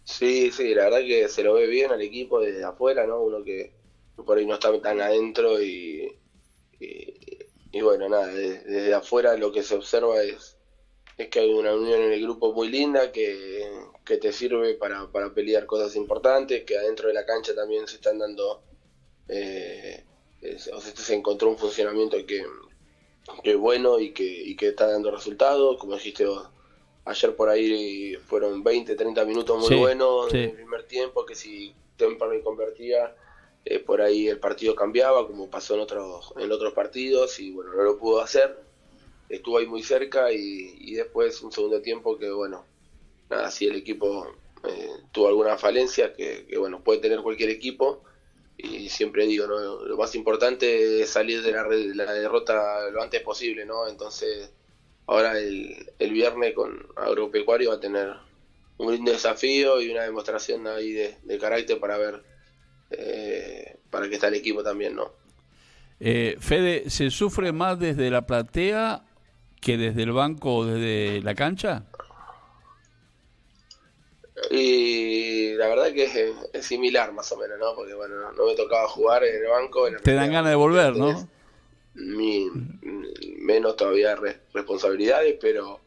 Sí, 0.04 0.50
sí, 0.52 0.74
la 0.74 0.84
verdad 0.84 1.00
que 1.00 1.28
se 1.28 1.42
lo 1.42 1.54
ve 1.54 1.66
bien 1.66 1.90
al 1.90 2.00
equipo 2.00 2.40
desde 2.40 2.64
afuera, 2.64 3.06
¿no? 3.06 3.20
Uno 3.20 3.44
que, 3.44 3.72
por 4.16 4.38
ahí 4.38 4.46
no 4.46 4.54
está 4.54 4.78
tan 4.80 5.00
adentro 5.00 5.62
y, 5.62 6.16
y, 6.78 7.80
bueno, 7.80 8.08
nada, 8.08 8.26
desde, 8.28 8.94
afuera 8.94 9.36
lo 9.36 9.52
que 9.52 9.62
se 9.62 9.74
observa 9.74 10.22
es, 10.22 10.56
es 11.16 11.28
que 11.28 11.40
hay 11.40 11.52
una 11.52 11.74
unión 11.74 12.00
en 12.00 12.12
el 12.12 12.22
grupo 12.22 12.52
muy 12.52 12.68
linda 12.68 13.12
que, 13.12 13.70
que 14.04 14.16
te 14.18 14.32
sirve 14.32 14.74
para, 14.74 15.10
para 15.10 15.32
pelear 15.32 15.66
cosas 15.66 15.96
importantes, 15.96 16.64
que 16.64 16.76
adentro 16.76 17.08
de 17.08 17.14
la 17.14 17.24
cancha 17.24 17.54
también 17.54 17.86
se 17.86 17.96
están 17.96 18.18
dando, 18.18 18.62
eh, 19.28 20.04
o 20.74 20.80
sea, 20.80 20.80
se 20.80 21.14
encontró 21.14 21.48
un 21.48 21.58
funcionamiento 21.58 22.16
que, 22.26 22.44
que 23.42 23.50
es 23.52 23.56
bueno 23.56 23.98
y 24.00 24.12
que, 24.12 24.24
y 24.24 24.56
que 24.56 24.68
está 24.68 24.86
dando 24.88 25.10
resultados, 25.10 25.78
como 25.78 25.94
dijiste 25.94 26.26
vos. 26.26 26.48
Ayer 27.04 27.34
por 27.34 27.48
ahí 27.48 28.14
fueron 28.26 28.62
20, 28.62 28.94
30 28.94 29.24
minutos 29.24 29.58
muy 29.58 29.76
buenos 29.76 30.32
en 30.34 30.40
el 30.40 30.52
primer 30.52 30.84
tiempo, 30.84 31.26
que 31.26 31.34
si 31.34 31.74
Temperley 31.96 32.42
convertía, 32.42 33.16
eh, 33.64 33.78
por 33.78 34.02
ahí 34.02 34.28
el 34.28 34.38
partido 34.40 34.74
cambiaba, 34.74 35.26
como 35.26 35.48
pasó 35.48 35.74
en 35.74 35.80
otros, 35.80 36.32
en 36.36 36.50
otros 36.50 36.72
partidos, 36.72 37.38
y 37.38 37.52
bueno, 37.52 37.72
no 37.74 37.82
lo 37.82 37.98
pudo 37.98 38.20
hacer. 38.20 38.58
Estuvo 39.28 39.58
ahí 39.58 39.66
muy 39.66 39.82
cerca 39.82 40.32
y, 40.32 40.94
después 40.94 41.40
un 41.42 41.52
segundo 41.52 41.80
tiempo 41.80 42.18
que, 42.18 42.30
bueno, 42.30 42.64
nada, 43.30 43.50
si 43.50 43.66
el 43.66 43.76
equipo 43.76 44.26
eh, 44.64 44.90
tuvo 45.12 45.28
alguna 45.28 45.56
falencia, 45.56 46.12
que, 46.12 46.46
bueno, 46.58 46.82
puede 46.82 47.00
tener 47.00 47.20
cualquier 47.22 47.50
equipo, 47.50 48.02
y 48.58 48.88
siempre 48.90 49.26
digo, 49.26 49.46
¿no? 49.46 49.84
lo 49.86 49.96
más 49.96 50.14
importante 50.14 51.00
es 51.02 51.10
salir 51.10 51.42
de 51.42 51.52
la, 51.52 51.66
la 51.66 52.12
derrota 52.12 52.90
lo 52.90 53.02
antes 53.02 53.22
posible, 53.22 53.64
¿no? 53.64 53.88
Entonces, 53.88 54.52
ahora 55.06 55.38
el, 55.38 55.90
el 55.98 56.12
viernes 56.12 56.54
con 56.54 56.86
Agropecuario 56.96 57.70
va 57.70 57.76
a 57.76 57.80
tener 57.80 58.12
un 58.78 58.92
lindo 58.92 59.12
desafío 59.12 59.80
y 59.80 59.90
una 59.90 60.02
demostración 60.02 60.66
ahí 60.66 60.92
de 60.92 61.38
carácter 61.40 61.80
para 61.80 61.96
ver 61.96 62.22
eh, 62.98 63.76
para 63.90 64.08
que 64.08 64.14
está 64.14 64.28
el 64.28 64.34
equipo 64.34 64.62
también, 64.62 64.94
¿no? 64.94 65.12
Eh, 66.00 66.36
Fede, 66.40 66.90
¿se 66.90 67.10
sufre 67.10 67.52
más 67.52 67.78
desde 67.78 68.10
la 68.10 68.26
platea 68.26 69.04
que 69.60 69.76
desde 69.76 70.02
el 70.02 70.12
banco 70.12 70.56
o 70.56 70.64
desde 70.64 71.22
la 71.22 71.34
cancha? 71.34 71.84
Y 74.50 75.54
la 75.54 75.68
verdad 75.68 75.92
que 75.92 76.04
es, 76.52 76.66
similar 76.66 77.12
más 77.12 77.30
o 77.32 77.36
menos, 77.36 77.58
¿no? 77.58 77.74
Porque 77.74 77.94
bueno, 77.94 78.32
no, 78.32 78.46
me 78.46 78.56
tocaba 78.56 78.88
jugar 78.88 79.22
en 79.24 79.44
el 79.44 79.48
banco. 79.48 79.86
Te 80.02 80.14
dan 80.14 80.32
ganas 80.32 80.50
de 80.50 80.56
volver, 80.56 80.96
¿no? 80.96 81.28
Mi, 81.94 82.50
menos 83.38 83.76
todavía 83.76 84.16
responsabilidades, 84.52 85.36
pero 85.40 85.80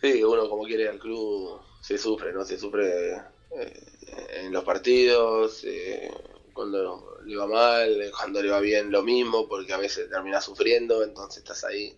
sí, 0.00 0.22
uno 0.22 0.48
como 0.48 0.64
quiere 0.64 0.88
al 0.88 0.98
club 0.98 1.60
se 1.80 1.96
sufre, 1.96 2.32
¿no? 2.32 2.44
Se 2.44 2.58
sufre 2.58 3.22
eh, 3.50 4.42
en 4.44 4.52
los 4.52 4.64
partidos, 4.64 5.64
eh, 5.64 6.10
cuando 6.52 7.18
le 7.24 7.36
va 7.36 7.46
mal, 7.46 8.10
cuando 8.16 8.42
le 8.42 8.50
va 8.50 8.60
bien 8.60 8.90
lo 8.90 9.02
mismo, 9.02 9.46
porque 9.48 9.72
a 9.72 9.78
veces 9.78 10.08
termina 10.08 10.40
sufriendo, 10.40 11.02
entonces 11.02 11.38
estás 11.38 11.64
ahí 11.64 11.94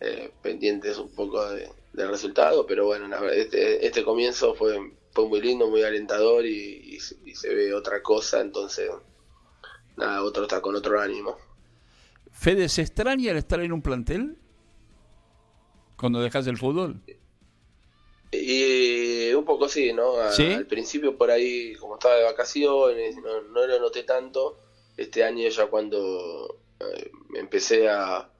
eh, 0.00 0.30
pendientes 0.42 0.98
un 0.98 1.14
poco 1.14 1.48
de, 1.50 1.70
del 1.92 2.08
resultado, 2.08 2.66
pero 2.66 2.86
bueno, 2.86 3.28
este, 3.30 3.86
este 3.86 4.04
comienzo 4.04 4.54
fue, 4.54 4.92
fue 5.12 5.28
muy 5.28 5.40
lindo, 5.40 5.68
muy 5.68 5.82
alentador 5.82 6.44
y, 6.44 6.98
se 7.00 7.54
ve 7.54 7.74
otra 7.74 8.02
cosa, 8.02 8.40
entonces 8.40 8.90
nada, 9.96 10.22
otro 10.22 10.44
está 10.44 10.60
con 10.60 10.74
otro 10.76 11.00
ánimo. 11.00 11.36
Fede, 12.30 12.68
¿se 12.68 12.82
extraña 12.82 13.30
el 13.30 13.36
estar 13.36 13.60
en 13.60 13.72
un 13.72 13.82
plantel 13.82 14.38
cuando 15.96 16.20
dejas 16.20 16.46
el 16.46 16.58
fútbol? 16.58 17.00
Y 18.42 19.32
un 19.34 19.44
poco 19.44 19.68
sí, 19.68 19.92
¿no? 19.92 20.16
Al 20.16 20.66
principio 20.66 21.16
por 21.16 21.30
ahí, 21.30 21.74
como 21.76 21.94
estaba 21.94 22.16
de 22.16 22.24
vacaciones, 22.24 23.16
no, 23.16 23.40
lo 23.40 23.80
noté 23.80 24.04
tanto. 24.04 24.58
Este 24.96 25.24
año 25.24 25.48
ya 25.48 25.66
cuando 25.66 26.60
eh, 26.80 27.10
empecé 27.34 27.88
a, 27.88 28.30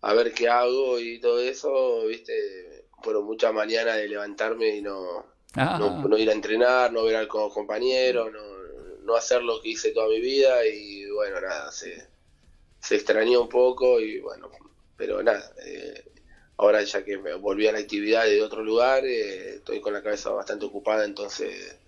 a 0.00 0.14
ver 0.14 0.32
qué 0.32 0.48
hago 0.48 0.98
y 0.98 1.20
todo 1.20 1.40
eso, 1.40 2.06
viste, 2.06 2.86
fueron 3.02 3.24
muchas 3.24 3.52
mañanas 3.52 3.96
de 3.96 4.08
levantarme 4.08 4.76
y 4.76 4.82
no, 4.82 5.26
ah. 5.54 5.78
no, 5.78 6.18
ir 6.18 6.30
a 6.30 6.32
entrenar, 6.32 6.92
no 6.92 7.04
ver 7.04 7.16
a 7.16 7.22
los 7.24 7.52
compañeros, 7.52 8.32
no, 8.32 8.40
no 9.02 9.16
hacer 9.16 9.42
lo 9.42 9.60
que 9.60 9.70
hice 9.70 9.92
toda 9.92 10.08
mi 10.08 10.20
vida 10.20 10.66
y 10.66 11.10
bueno, 11.10 11.40
nada, 11.40 11.70
se, 11.72 12.08
se 12.80 12.94
extrañó 12.94 13.42
un 13.42 13.48
poco 13.48 14.00
y 14.00 14.20
bueno, 14.20 14.50
pero 14.96 15.22
nada, 15.22 15.52
eh, 15.64 16.04
ahora 16.60 16.82
ya 16.82 17.02
que 17.02 17.16
volví 17.16 17.66
a 17.66 17.72
la 17.72 17.78
actividad 17.78 18.26
de 18.26 18.42
otro 18.42 18.62
lugar, 18.62 19.02
eh, 19.06 19.54
estoy 19.56 19.80
con 19.80 19.94
la 19.94 20.02
cabeza 20.02 20.28
bastante 20.28 20.66
ocupada, 20.66 21.06
entonces 21.06 21.78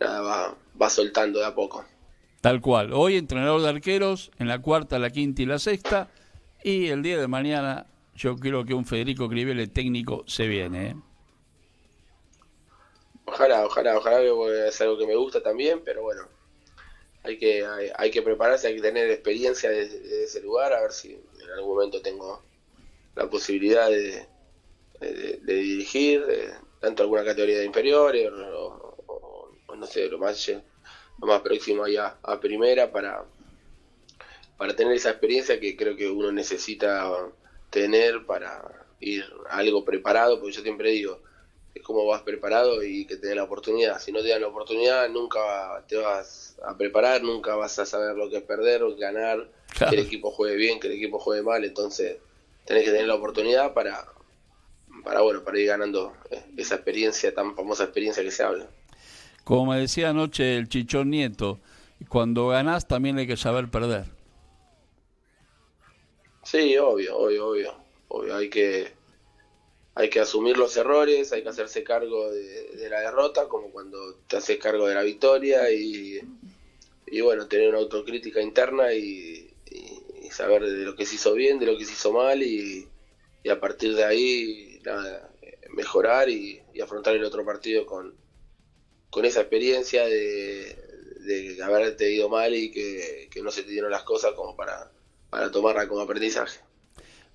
nada, 0.00 0.22
va, 0.22 0.56
va 0.80 0.88
soltando 0.88 1.38
de 1.38 1.44
a 1.44 1.54
poco. 1.54 1.84
Tal 2.40 2.62
cual. 2.62 2.94
Hoy 2.94 3.16
entrenador 3.16 3.60
de 3.60 3.68
arqueros 3.68 4.30
en 4.38 4.48
la 4.48 4.62
cuarta, 4.62 4.98
la 4.98 5.10
quinta 5.10 5.42
y 5.42 5.46
la 5.46 5.58
sexta. 5.58 6.08
Y 6.64 6.88
el 6.88 7.02
día 7.02 7.18
de 7.18 7.28
mañana 7.28 7.86
yo 8.14 8.36
creo 8.36 8.64
que 8.64 8.72
un 8.72 8.86
Federico 8.86 9.28
Cribele 9.28 9.66
técnico 9.66 10.24
se 10.26 10.46
viene. 10.46 10.86
¿eh? 10.88 10.96
Ojalá, 13.26 13.66
ojalá, 13.66 13.98
ojalá, 13.98 14.22
es 14.66 14.80
algo 14.80 14.96
que 14.96 15.06
me 15.06 15.16
gusta 15.16 15.42
también, 15.42 15.82
pero 15.84 16.02
bueno, 16.02 16.22
hay 17.22 17.38
que, 17.38 17.66
hay, 17.96 18.10
que 18.10 18.22
prepararse, 18.22 18.68
hay 18.68 18.76
que 18.76 18.82
tener 18.82 19.10
experiencia 19.10 19.68
de, 19.68 20.24
ese 20.24 20.40
lugar, 20.40 20.72
a 20.72 20.80
ver 20.80 20.92
si 20.92 21.12
en 21.12 21.50
algún 21.54 21.74
momento 21.74 22.00
tengo 22.00 22.42
la 23.14 23.28
posibilidad 23.28 23.88
de, 23.88 24.26
dirigir, 25.42 26.24
tanto 26.80 27.02
alguna 27.02 27.24
categoría 27.24 27.58
de 27.58 27.64
inferiores 27.64 28.30
o, 28.30 29.50
no 29.74 29.86
sé, 29.86 30.08
lo 30.08 30.18
más, 30.18 30.46
lo 31.18 31.26
más 31.26 31.40
próximo 31.40 31.84
allá 31.84 32.18
a 32.22 32.38
primera 32.38 32.92
para, 32.92 33.24
para 34.58 34.76
tener 34.76 34.94
esa 34.94 35.10
experiencia 35.10 35.58
que 35.58 35.76
creo 35.76 35.96
que 35.96 36.10
uno 36.10 36.30
necesita 36.32 37.10
tener 37.70 38.26
para 38.26 38.86
ir 39.00 39.24
algo 39.48 39.84
preparado, 39.84 40.38
porque 40.38 40.56
yo 40.56 40.62
siempre 40.62 40.90
digo, 40.90 41.20
es 41.74 41.82
como 41.82 42.04
vas 42.04 42.22
preparado 42.22 42.82
y 42.82 43.06
que 43.06 43.16
te 43.16 43.28
den 43.28 43.36
la 43.36 43.44
oportunidad. 43.44 44.00
Si 44.00 44.12
no 44.12 44.20
te 44.22 44.28
dan 44.28 44.42
la 44.42 44.48
oportunidad, 44.48 45.08
nunca 45.08 45.84
te 45.88 45.96
vas 45.96 46.56
a 46.62 46.76
preparar, 46.76 47.22
nunca 47.22 47.54
vas 47.54 47.78
a 47.78 47.86
saber 47.86 48.16
lo 48.16 48.28
que 48.28 48.38
es 48.38 48.42
perder 48.42 48.82
o 48.82 48.94
ganar, 48.96 49.48
que 49.78 49.94
el 49.94 50.00
equipo 50.00 50.30
juegue 50.30 50.56
bien, 50.56 50.80
que 50.80 50.88
el 50.88 50.94
equipo 50.94 51.18
juegue 51.18 51.42
mal, 51.42 51.64
entonces 51.64 52.18
tenés 52.70 52.84
que 52.84 52.92
tener 52.92 53.08
la 53.08 53.16
oportunidad 53.16 53.74
para, 53.74 54.06
para 55.02 55.22
bueno, 55.22 55.42
para 55.42 55.58
ir 55.58 55.66
ganando 55.66 56.12
eh, 56.30 56.40
esa 56.56 56.76
experiencia, 56.76 57.34
tan 57.34 57.56
famosa 57.56 57.82
experiencia 57.82 58.22
que 58.22 58.30
se 58.30 58.44
habla. 58.44 58.70
Como 59.42 59.72
me 59.72 59.80
decía 59.80 60.10
anoche 60.10 60.56
el 60.56 60.68
Chichón 60.68 61.10
Nieto, 61.10 61.58
cuando 62.08 62.46
ganás 62.46 62.86
también 62.86 63.18
hay 63.18 63.26
que 63.26 63.36
saber 63.36 63.68
perder. 63.72 64.04
Sí, 66.44 66.78
obvio, 66.78 67.18
obvio, 67.18 67.48
obvio. 67.48 67.74
obvio. 68.06 68.36
Hay 68.36 68.48
que 68.48 68.92
hay 69.96 70.08
que 70.08 70.20
asumir 70.20 70.56
los 70.56 70.76
errores, 70.76 71.32
hay 71.32 71.42
que 71.42 71.48
hacerse 71.48 71.82
cargo 71.82 72.30
de, 72.30 72.88
la 72.88 73.00
derrota, 73.00 73.48
como 73.48 73.72
cuando 73.72 74.14
te 74.28 74.36
haces 74.36 74.58
cargo 74.58 74.86
de 74.86 74.94
la 74.94 75.02
victoria 75.02 75.72
y, 75.72 76.20
y 77.08 77.20
bueno, 77.20 77.48
tener 77.48 77.70
una 77.70 77.78
autocrítica 77.78 78.40
interna 78.40 78.92
y, 78.92 79.49
saber 80.30 80.62
de 80.62 80.84
lo 80.84 80.94
que 80.96 81.06
se 81.06 81.16
hizo 81.16 81.34
bien, 81.34 81.58
de 81.58 81.66
lo 81.66 81.76
que 81.76 81.84
se 81.84 81.92
hizo 81.92 82.12
mal 82.12 82.42
y, 82.42 82.88
a 83.50 83.58
partir 83.58 83.94
de 83.94 84.04
ahí 84.04 84.80
mejorar 85.74 86.28
y, 86.28 86.60
afrontar 86.82 87.14
el 87.14 87.24
otro 87.24 87.44
partido 87.44 87.84
con, 87.84 88.14
con 89.10 89.24
esa 89.24 89.40
experiencia 89.40 90.06
de, 90.06 90.76
de 91.20 91.62
haberte 91.62 92.10
ido 92.10 92.28
mal 92.28 92.54
y 92.54 92.70
que, 92.70 93.28
que 93.30 93.42
no 93.42 93.50
se 93.50 93.62
te 93.62 93.70
dieron 93.70 93.90
las 93.90 94.02
cosas 94.02 94.32
como 94.32 94.56
para, 94.56 94.90
para 95.28 95.50
tomarla 95.50 95.86
como 95.86 96.00
aprendizaje. 96.00 96.60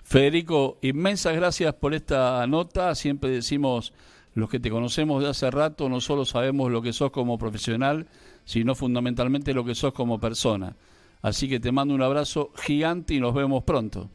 Federico, 0.03 0.77
inmensas 0.81 1.35
gracias 1.35 1.73
por 1.73 1.93
esta 1.95 2.45
nota. 2.47 2.93
Siempre 2.93 3.31
decimos, 3.31 3.93
los 4.35 4.49
que 4.49 4.59
te 4.59 4.69
conocemos 4.69 5.23
de 5.23 5.29
hace 5.29 5.49
rato, 5.49 5.89
no 5.89 6.01
solo 6.01 6.25
sabemos 6.25 6.71
lo 6.71 6.81
que 6.81 6.93
sos 6.93 7.09
como 7.09 7.39
profesional, 7.39 8.07
sino 8.43 8.75
fundamentalmente 8.75 9.53
lo 9.53 9.65
que 9.65 9.73
sos 9.73 9.93
como 9.93 10.19
persona. 10.19 10.75
Así 11.25 11.49
que 11.49 11.59
te 11.59 11.71
mando 11.71 11.95
un 11.95 12.03
abrazo 12.03 12.51
gigante 12.55 13.15
y 13.15 13.19
nos 13.19 13.33
vemos 13.33 13.63
pronto. 13.63 14.11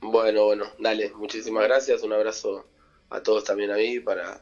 Bueno, 0.00 0.46
bueno, 0.46 0.64
dale, 0.78 1.12
muchísimas 1.18 1.64
gracias, 1.64 2.02
un 2.02 2.14
abrazo 2.14 2.66
a 3.10 3.22
todos 3.22 3.44
también 3.44 3.70
a 3.70 3.74
mí 3.76 4.00
para 4.00 4.40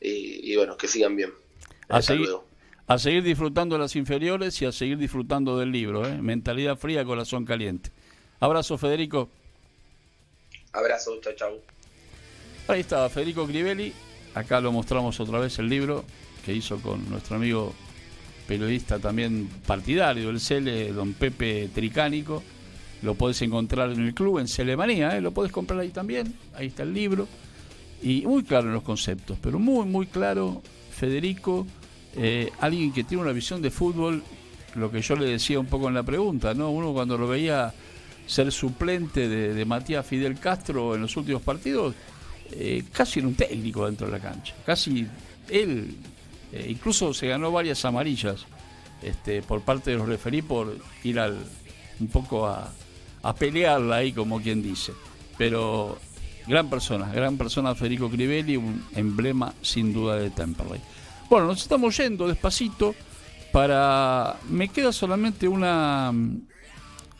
y, 0.00 0.56
bueno, 0.56 0.74
que 0.78 0.88
sigan 0.88 1.16
bien. 1.16 1.34
A 1.90 2.00
seguir, 2.00 2.30
a 2.86 2.98
seguir, 2.98 3.22
disfrutando 3.22 3.74
de 3.74 3.82
las 3.82 3.94
inferiores 3.94 4.62
y 4.62 4.64
a 4.64 4.72
seguir 4.72 4.96
disfrutando 4.96 5.58
del 5.58 5.70
libro, 5.70 6.08
¿eh? 6.08 6.16
Mentalidad 6.16 6.78
fría, 6.78 7.04
corazón 7.04 7.44
caliente. 7.44 7.90
Abrazo, 8.40 8.78
Federico. 8.78 9.28
Abrazo, 10.72 11.20
chao, 11.20 11.34
chao. 11.34 11.58
Ahí 12.68 12.80
está 12.80 13.06
Federico 13.10 13.46
Crivelli. 13.46 13.92
Acá 14.32 14.62
lo 14.62 14.72
mostramos 14.72 15.20
otra 15.20 15.40
vez 15.40 15.58
el 15.58 15.68
libro 15.68 16.06
que 16.42 16.54
hizo 16.54 16.80
con 16.80 17.10
nuestro 17.10 17.36
amigo 17.36 17.74
periodista 18.46 18.98
también 18.98 19.48
partidario 19.66 20.28
del 20.28 20.40
Cele, 20.40 20.92
don 20.92 21.12
Pepe 21.14 21.68
Tricánico. 21.74 22.42
Lo 23.02 23.14
podés 23.14 23.42
encontrar 23.42 23.90
en 23.90 24.00
el 24.00 24.14
club, 24.14 24.38
en 24.38 24.48
Celemanía, 24.48 25.16
¿eh? 25.16 25.20
lo 25.20 25.32
podés 25.32 25.52
comprar 25.52 25.80
ahí 25.80 25.90
también. 25.90 26.34
Ahí 26.54 26.68
está 26.68 26.84
el 26.84 26.94
libro. 26.94 27.28
Y 28.02 28.22
muy 28.22 28.42
claro 28.42 28.68
en 28.68 28.74
los 28.74 28.82
conceptos, 28.82 29.38
pero 29.40 29.58
muy, 29.58 29.86
muy 29.86 30.06
claro, 30.06 30.62
Federico, 30.90 31.66
eh, 32.16 32.50
alguien 32.60 32.92
que 32.92 33.04
tiene 33.04 33.22
una 33.22 33.32
visión 33.32 33.62
de 33.62 33.70
fútbol, 33.70 34.22
lo 34.74 34.90
que 34.90 35.00
yo 35.00 35.16
le 35.16 35.26
decía 35.26 35.58
un 35.58 35.66
poco 35.66 35.88
en 35.88 35.94
la 35.94 36.02
pregunta, 36.02 36.54
¿no? 36.54 36.70
Uno 36.70 36.92
cuando 36.92 37.16
lo 37.16 37.26
veía 37.26 37.72
ser 38.26 38.52
suplente 38.52 39.28
de, 39.28 39.64
Matías 39.64 40.06
Fidel 40.06 40.38
Castro 40.38 40.94
en 40.94 41.02
los 41.02 41.16
últimos 41.16 41.42
partidos, 41.42 41.94
eh, 42.52 42.84
casi 42.92 43.20
era 43.20 43.28
un 43.28 43.34
técnico 43.34 43.86
dentro 43.86 44.06
de 44.06 44.12
la 44.12 44.20
cancha. 44.20 44.54
Casi 44.64 45.06
él, 45.48 45.94
eh, 46.54 46.66
incluso 46.68 47.12
se 47.12 47.26
ganó 47.26 47.50
varias 47.50 47.84
amarillas 47.84 48.46
este, 49.02 49.42
por 49.42 49.62
parte 49.62 49.90
de 49.90 49.96
los 49.96 50.08
referí 50.08 50.40
por 50.40 50.78
ir 51.02 51.18
al, 51.18 51.36
un 51.98 52.08
poco 52.08 52.46
a, 52.46 52.70
pelearla 53.38 53.96
ahí, 53.96 54.12
como 54.12 54.40
quien 54.40 54.62
dice. 54.62 54.92
Pero 55.36 55.98
gran 56.46 56.70
persona, 56.70 57.10
gran 57.10 57.36
persona 57.36 57.74
Federico 57.74 58.08
Crivelli, 58.08 58.56
un 58.56 58.86
emblema 58.94 59.52
sin 59.62 59.92
duda 59.92 60.16
de 60.16 60.30
Temperley. 60.30 60.80
Bueno, 61.28 61.46
nos 61.46 61.62
estamos 61.62 61.96
yendo 61.96 62.28
despacito 62.28 62.94
para... 63.50 64.36
Me 64.48 64.68
queda 64.68 64.92
solamente 64.92 65.48
una 65.48 66.12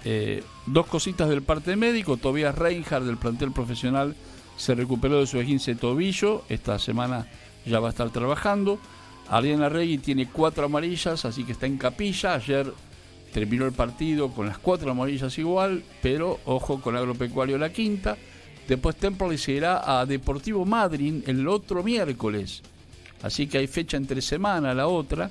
eh, 0.05 0.45
dos 0.67 0.87
cositas 0.87 1.29
del 1.29 1.43
parte 1.43 1.75
médico. 1.75 2.19
Tobias 2.19 2.55
Reinhardt 2.55 3.07
del 3.07 3.17
plantel 3.17 3.51
profesional 3.51 4.15
se 4.57 4.75
recuperó 4.75 5.19
de 5.19 5.27
su 5.27 5.41
esguince 5.41 5.75
tobillo. 5.75 6.45
Esta 6.49 6.79
semana 6.79 7.27
ya 7.67 7.81
va 7.81 7.89
a 7.89 7.91
estar 7.91 8.11
trabajando. 8.11 8.79
Ariana 9.29 9.69
Regui 9.69 9.99
tiene 9.99 10.29
cuatro 10.29 10.67
amarillas, 10.67 11.25
así 11.25 11.45
que 11.45 11.53
está 11.53 11.67
en 11.67 11.79
capilla. 11.79 12.35
Ayer 12.35 12.73
terminó 13.33 13.67
el 13.67 13.73
partido 13.73 14.31
con 14.31 14.47
las 14.47 14.59
cuatro 14.59 14.91
amarillas 14.91 15.37
igual, 15.39 15.83
pero 16.03 16.41
ojo 16.45 16.81
con 16.81 16.97
Agropecuario 16.97 17.59
la 17.59 17.73
quinta. 17.73 18.17
Después 18.69 18.97
Temple 18.97 19.37
se 19.37 19.53
irá 19.53 20.01
a 20.01 20.07
Deportivo 20.07 20.65
Madryn 20.65 21.25
el 21.27 21.47
otro 21.49 21.83
miércoles. 21.83 22.63
Así 23.23 23.47
que 23.47 23.59
hay 23.59 23.67
fecha 23.67 23.97
entre 23.97 24.23
semana, 24.23 24.75
la 24.75 24.87
otra. 24.87 25.31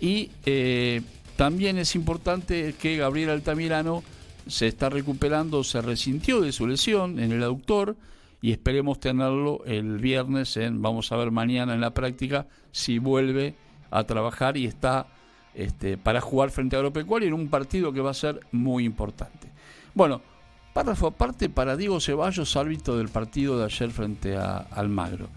Y 0.00 0.30
eh, 0.46 1.02
también 1.36 1.78
es 1.78 1.94
importante 1.94 2.74
que 2.80 2.96
Gabriel 2.96 3.30
Altamirano 3.30 4.02
se 4.46 4.66
está 4.66 4.88
recuperando, 4.88 5.64
se 5.64 5.80
resintió 5.80 6.40
de 6.40 6.52
su 6.52 6.66
lesión 6.66 7.18
en 7.18 7.32
el 7.32 7.42
aductor 7.42 7.96
y 8.42 8.52
esperemos 8.52 9.00
tenerlo 9.00 9.62
el 9.66 9.98
viernes, 9.98 10.56
en, 10.56 10.80
vamos 10.80 11.12
a 11.12 11.16
ver 11.16 11.30
mañana 11.30 11.74
en 11.74 11.80
la 11.80 11.92
práctica, 11.92 12.46
si 12.72 12.98
vuelve 12.98 13.54
a 13.90 14.04
trabajar 14.04 14.56
y 14.56 14.66
está 14.66 15.08
este, 15.54 15.98
para 15.98 16.20
jugar 16.20 16.50
frente 16.50 16.76
a 16.76 16.78
Agropecuario 16.78 17.28
en 17.28 17.34
un 17.34 17.48
partido 17.48 17.92
que 17.92 18.00
va 18.00 18.10
a 18.10 18.14
ser 18.14 18.40
muy 18.52 18.84
importante. 18.84 19.48
Bueno, 19.94 20.22
párrafo 20.72 21.08
aparte 21.08 21.48
para 21.48 21.76
Diego 21.76 22.00
Ceballos, 22.00 22.56
árbitro 22.56 22.96
del 22.96 23.08
partido 23.08 23.58
de 23.58 23.64
ayer 23.64 23.90
frente 23.90 24.36
a 24.36 24.58
Almagro. 24.58 25.28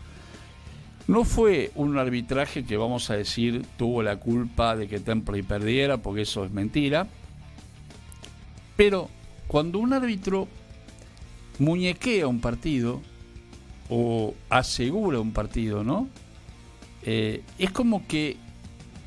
No 1.07 1.25
fue 1.25 1.71
un 1.75 1.97
arbitraje 1.97 2.63
que 2.63 2.77
vamos 2.77 3.09
a 3.09 3.17
decir 3.17 3.65
tuvo 3.77 4.01
la 4.03 4.17
culpa 4.17 4.77
de 4.77 4.87
que 4.87 5.01
Temple 5.01 5.43
perdiera, 5.43 5.97
porque 5.97 6.21
eso 6.21 6.45
es 6.45 6.51
mentira. 6.51 7.07
Pero 8.77 9.09
cuando 9.47 9.79
un 9.79 9.91
árbitro 9.91 10.47
muñequea 11.59 12.27
un 12.27 12.39
partido 12.39 13.01
o 13.89 14.33
asegura 14.49 15.19
un 15.19 15.31
partido, 15.31 15.83
¿no? 15.83 16.07
Eh, 17.03 17.43
es 17.57 17.71
como 17.71 18.07
que 18.07 18.37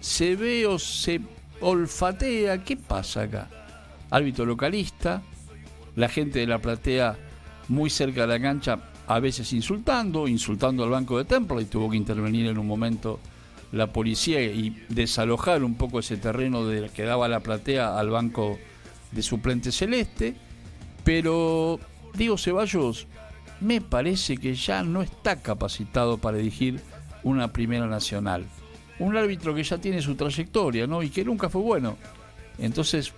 se 0.01 0.36
ve 0.36 0.66
o 0.66 0.78
se 0.78 1.20
olfatea, 1.61 2.62
¿qué 2.62 2.76
pasa 2.76 3.22
acá? 3.22 3.49
Árbitro 4.11 4.44
localista, 4.44 5.22
la 5.97 6.09
gente 6.09 6.40
de 6.40 6.47
la 6.47 6.59
platea 6.59 7.16
muy 7.68 7.90
cerca 7.90 8.22
de 8.22 8.26
la 8.26 8.40
cancha 8.40 8.78
a 9.07 9.20
veces 9.20 9.53
insultando, 9.53 10.28
insultando 10.28 10.84
al 10.84 10.90
banco 10.90 11.18
de 11.18 11.24
Temple 11.24 11.62
y 11.62 11.66
tuvo 11.66 11.90
que 11.90 11.97
intervenir 11.97 12.47
en 12.47 12.59
un 12.59 12.66
momento 12.66 13.20
la 13.72 13.92
policía 13.92 14.42
y 14.42 14.84
desalojar 14.88 15.64
un 15.64 15.74
poco 15.74 16.01
ese 16.01 16.16
terreno 16.16 16.66
de, 16.66 16.88
que 16.90 17.03
daba 17.03 17.28
la 17.28 17.40
platea 17.40 17.99
al 17.99 18.11
banco 18.11 18.59
de 19.12 19.22
suplente 19.22 19.72
celeste. 19.72 20.34
Pero 21.05 21.78
digo 22.16 22.38
Ceballos, 22.38 23.06
me 23.60 23.80
parece 23.80 24.36
que 24.36 24.54
ya 24.54 24.82
no 24.82 25.02
está 25.02 25.40
capacitado 25.40 26.18
para 26.18 26.38
dirigir 26.38 26.80
una 27.22 27.52
primera 27.52 27.86
nacional. 27.86 28.44
Un 28.98 29.16
árbitro 29.16 29.54
que 29.54 29.62
ya 29.62 29.78
tiene 29.78 30.00
su 30.00 30.14
trayectoria, 30.14 30.86
¿no? 30.86 31.02
Y 31.02 31.10
que 31.10 31.24
nunca 31.24 31.48
fue 31.48 31.62
bueno. 31.62 31.96
Entonces, 32.58 33.12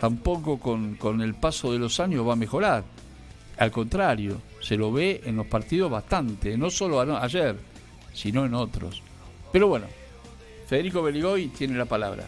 tampoco 0.00 0.58
con, 0.58 0.94
con 0.96 1.20
el 1.20 1.34
paso 1.34 1.72
de 1.72 1.78
los 1.78 2.00
años 2.00 2.26
va 2.26 2.32
a 2.32 2.36
mejorar 2.36 2.84
Al 3.58 3.70
contrario, 3.70 4.40
se 4.60 4.76
lo 4.76 4.92
ve 4.92 5.20
en 5.24 5.36
los 5.36 5.46
partidos 5.46 5.90
bastante, 5.90 6.56
no 6.56 6.70
solo 6.70 7.00
ayer, 7.00 7.56
sino 8.14 8.46
en 8.46 8.54
otros. 8.54 9.02
Pero 9.52 9.68
bueno, 9.68 9.86
Federico 10.66 11.02
Beligoy 11.02 11.48
tiene 11.48 11.76
la 11.76 11.86
palabra, 11.86 12.24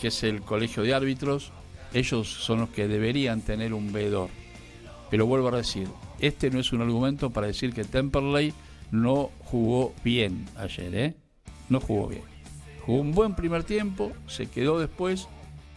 que 0.00 0.08
es 0.08 0.22
el 0.22 0.40
colegio 0.40 0.82
de 0.82 0.94
árbitros. 0.94 1.52
Ellos 1.92 2.28
son 2.28 2.60
los 2.60 2.70
que 2.70 2.88
deberían 2.88 3.42
tener 3.42 3.74
un 3.74 3.92
veedor. 3.92 4.30
Pero 5.14 5.26
vuelvo 5.26 5.46
a 5.46 5.56
decir, 5.58 5.86
este 6.18 6.50
no 6.50 6.58
es 6.58 6.72
un 6.72 6.82
argumento 6.82 7.30
para 7.30 7.46
decir 7.46 7.72
que 7.72 7.84
Temperley 7.84 8.52
no 8.90 9.30
jugó 9.44 9.94
bien 10.02 10.44
ayer, 10.56 10.92
¿eh? 10.92 11.14
No 11.68 11.78
jugó 11.78 12.08
bien. 12.08 12.24
Jugó 12.84 12.98
un 12.98 13.12
buen 13.12 13.36
primer 13.36 13.62
tiempo, 13.62 14.10
se 14.26 14.46
quedó 14.46 14.80
después 14.80 15.28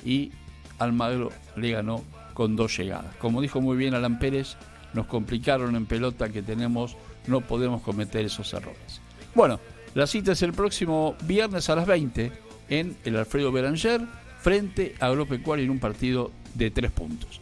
y 0.04 0.32
Almagro 0.80 1.30
le 1.56 1.70
ganó 1.70 2.04
con 2.34 2.56
dos 2.56 2.76
llegadas. 2.76 3.16
Como 3.18 3.40
dijo 3.40 3.62
muy 3.62 3.78
bien 3.78 3.94
Alan 3.94 4.18
Pérez, 4.18 4.58
nos 4.96 5.06
complicaron 5.06 5.76
en 5.76 5.86
pelota 5.86 6.30
que 6.30 6.42
tenemos, 6.42 6.98
no 7.28 7.42
podemos 7.42 7.84
cometer 7.84 8.26
esos 8.26 8.52
errores. 8.56 9.02
Bueno, 9.36 9.60
la 9.94 10.08
cita 10.08 10.32
es 10.32 10.42
el 10.42 10.54
próximo 10.54 11.16
viernes 11.26 11.70
a 11.70 11.76
las 11.76 11.86
20 11.86 12.32
en 12.70 12.98
el 13.06 13.16
Alfredo 13.16 13.52
Beranger 13.52 14.02
frente 14.42 14.96
a 15.00 15.06
Agropecuario 15.06 15.64
en 15.64 15.70
un 15.70 15.80
partido 15.80 16.32
de 16.56 16.72
tres 16.72 16.90
puntos. 16.90 17.40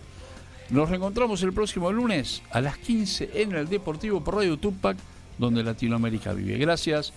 Nos 0.70 0.90
reencontramos 0.90 1.44
el 1.44 1.54
próximo 1.54 1.92
lunes 1.92 2.42
a 2.52 2.60
las 2.60 2.78
15 2.78 3.32
en 3.36 3.54
el 3.54 3.68
Deportivo 3.68 4.24
por 4.24 4.36
Radio 4.36 4.58
Tupac, 4.58 4.98
donde 5.38 5.64
Latinoamérica 5.64 6.34
vive. 6.34 6.58
Gracias 6.58 7.14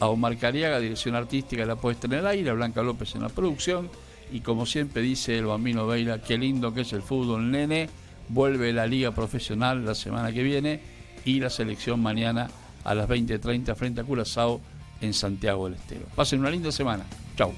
a 0.00 0.08
Omar 0.08 0.36
Cariaga, 0.36 0.78
dirección 0.80 1.14
artística 1.14 1.62
de 1.62 1.68
la 1.68 1.76
puesta 1.76 2.06
en 2.06 2.14
el 2.14 2.26
aire, 2.26 2.50
a 2.50 2.54
Blanca 2.54 2.82
López 2.82 3.14
en 3.14 3.22
la 3.22 3.28
producción 3.28 3.88
y 4.32 4.40
como 4.40 4.66
siempre 4.66 5.02
dice 5.02 5.36
el 5.38 5.46
bambino 5.46 5.86
Veila, 5.86 6.20
qué 6.20 6.38
lindo 6.38 6.72
que 6.72 6.82
es 6.82 6.92
el 6.92 7.02
fútbol, 7.02 7.50
nene 7.50 7.88
vuelve 8.28 8.72
la 8.72 8.86
liga 8.86 9.12
profesional 9.12 9.84
la 9.84 9.94
semana 9.94 10.32
que 10.32 10.42
viene 10.42 10.80
y 11.24 11.40
la 11.40 11.50
selección 11.50 12.00
mañana 12.00 12.48
a 12.84 12.94
las 12.94 13.08
20.30 13.08 13.74
frente 13.74 14.00
a 14.00 14.04
Curazao 14.04 14.60
en 15.00 15.12
Santiago 15.14 15.66
del 15.66 15.74
Estero. 15.74 16.06
Pasen 16.14 16.40
una 16.40 16.50
linda 16.50 16.70
semana. 16.70 17.04
Chau. 17.36 17.52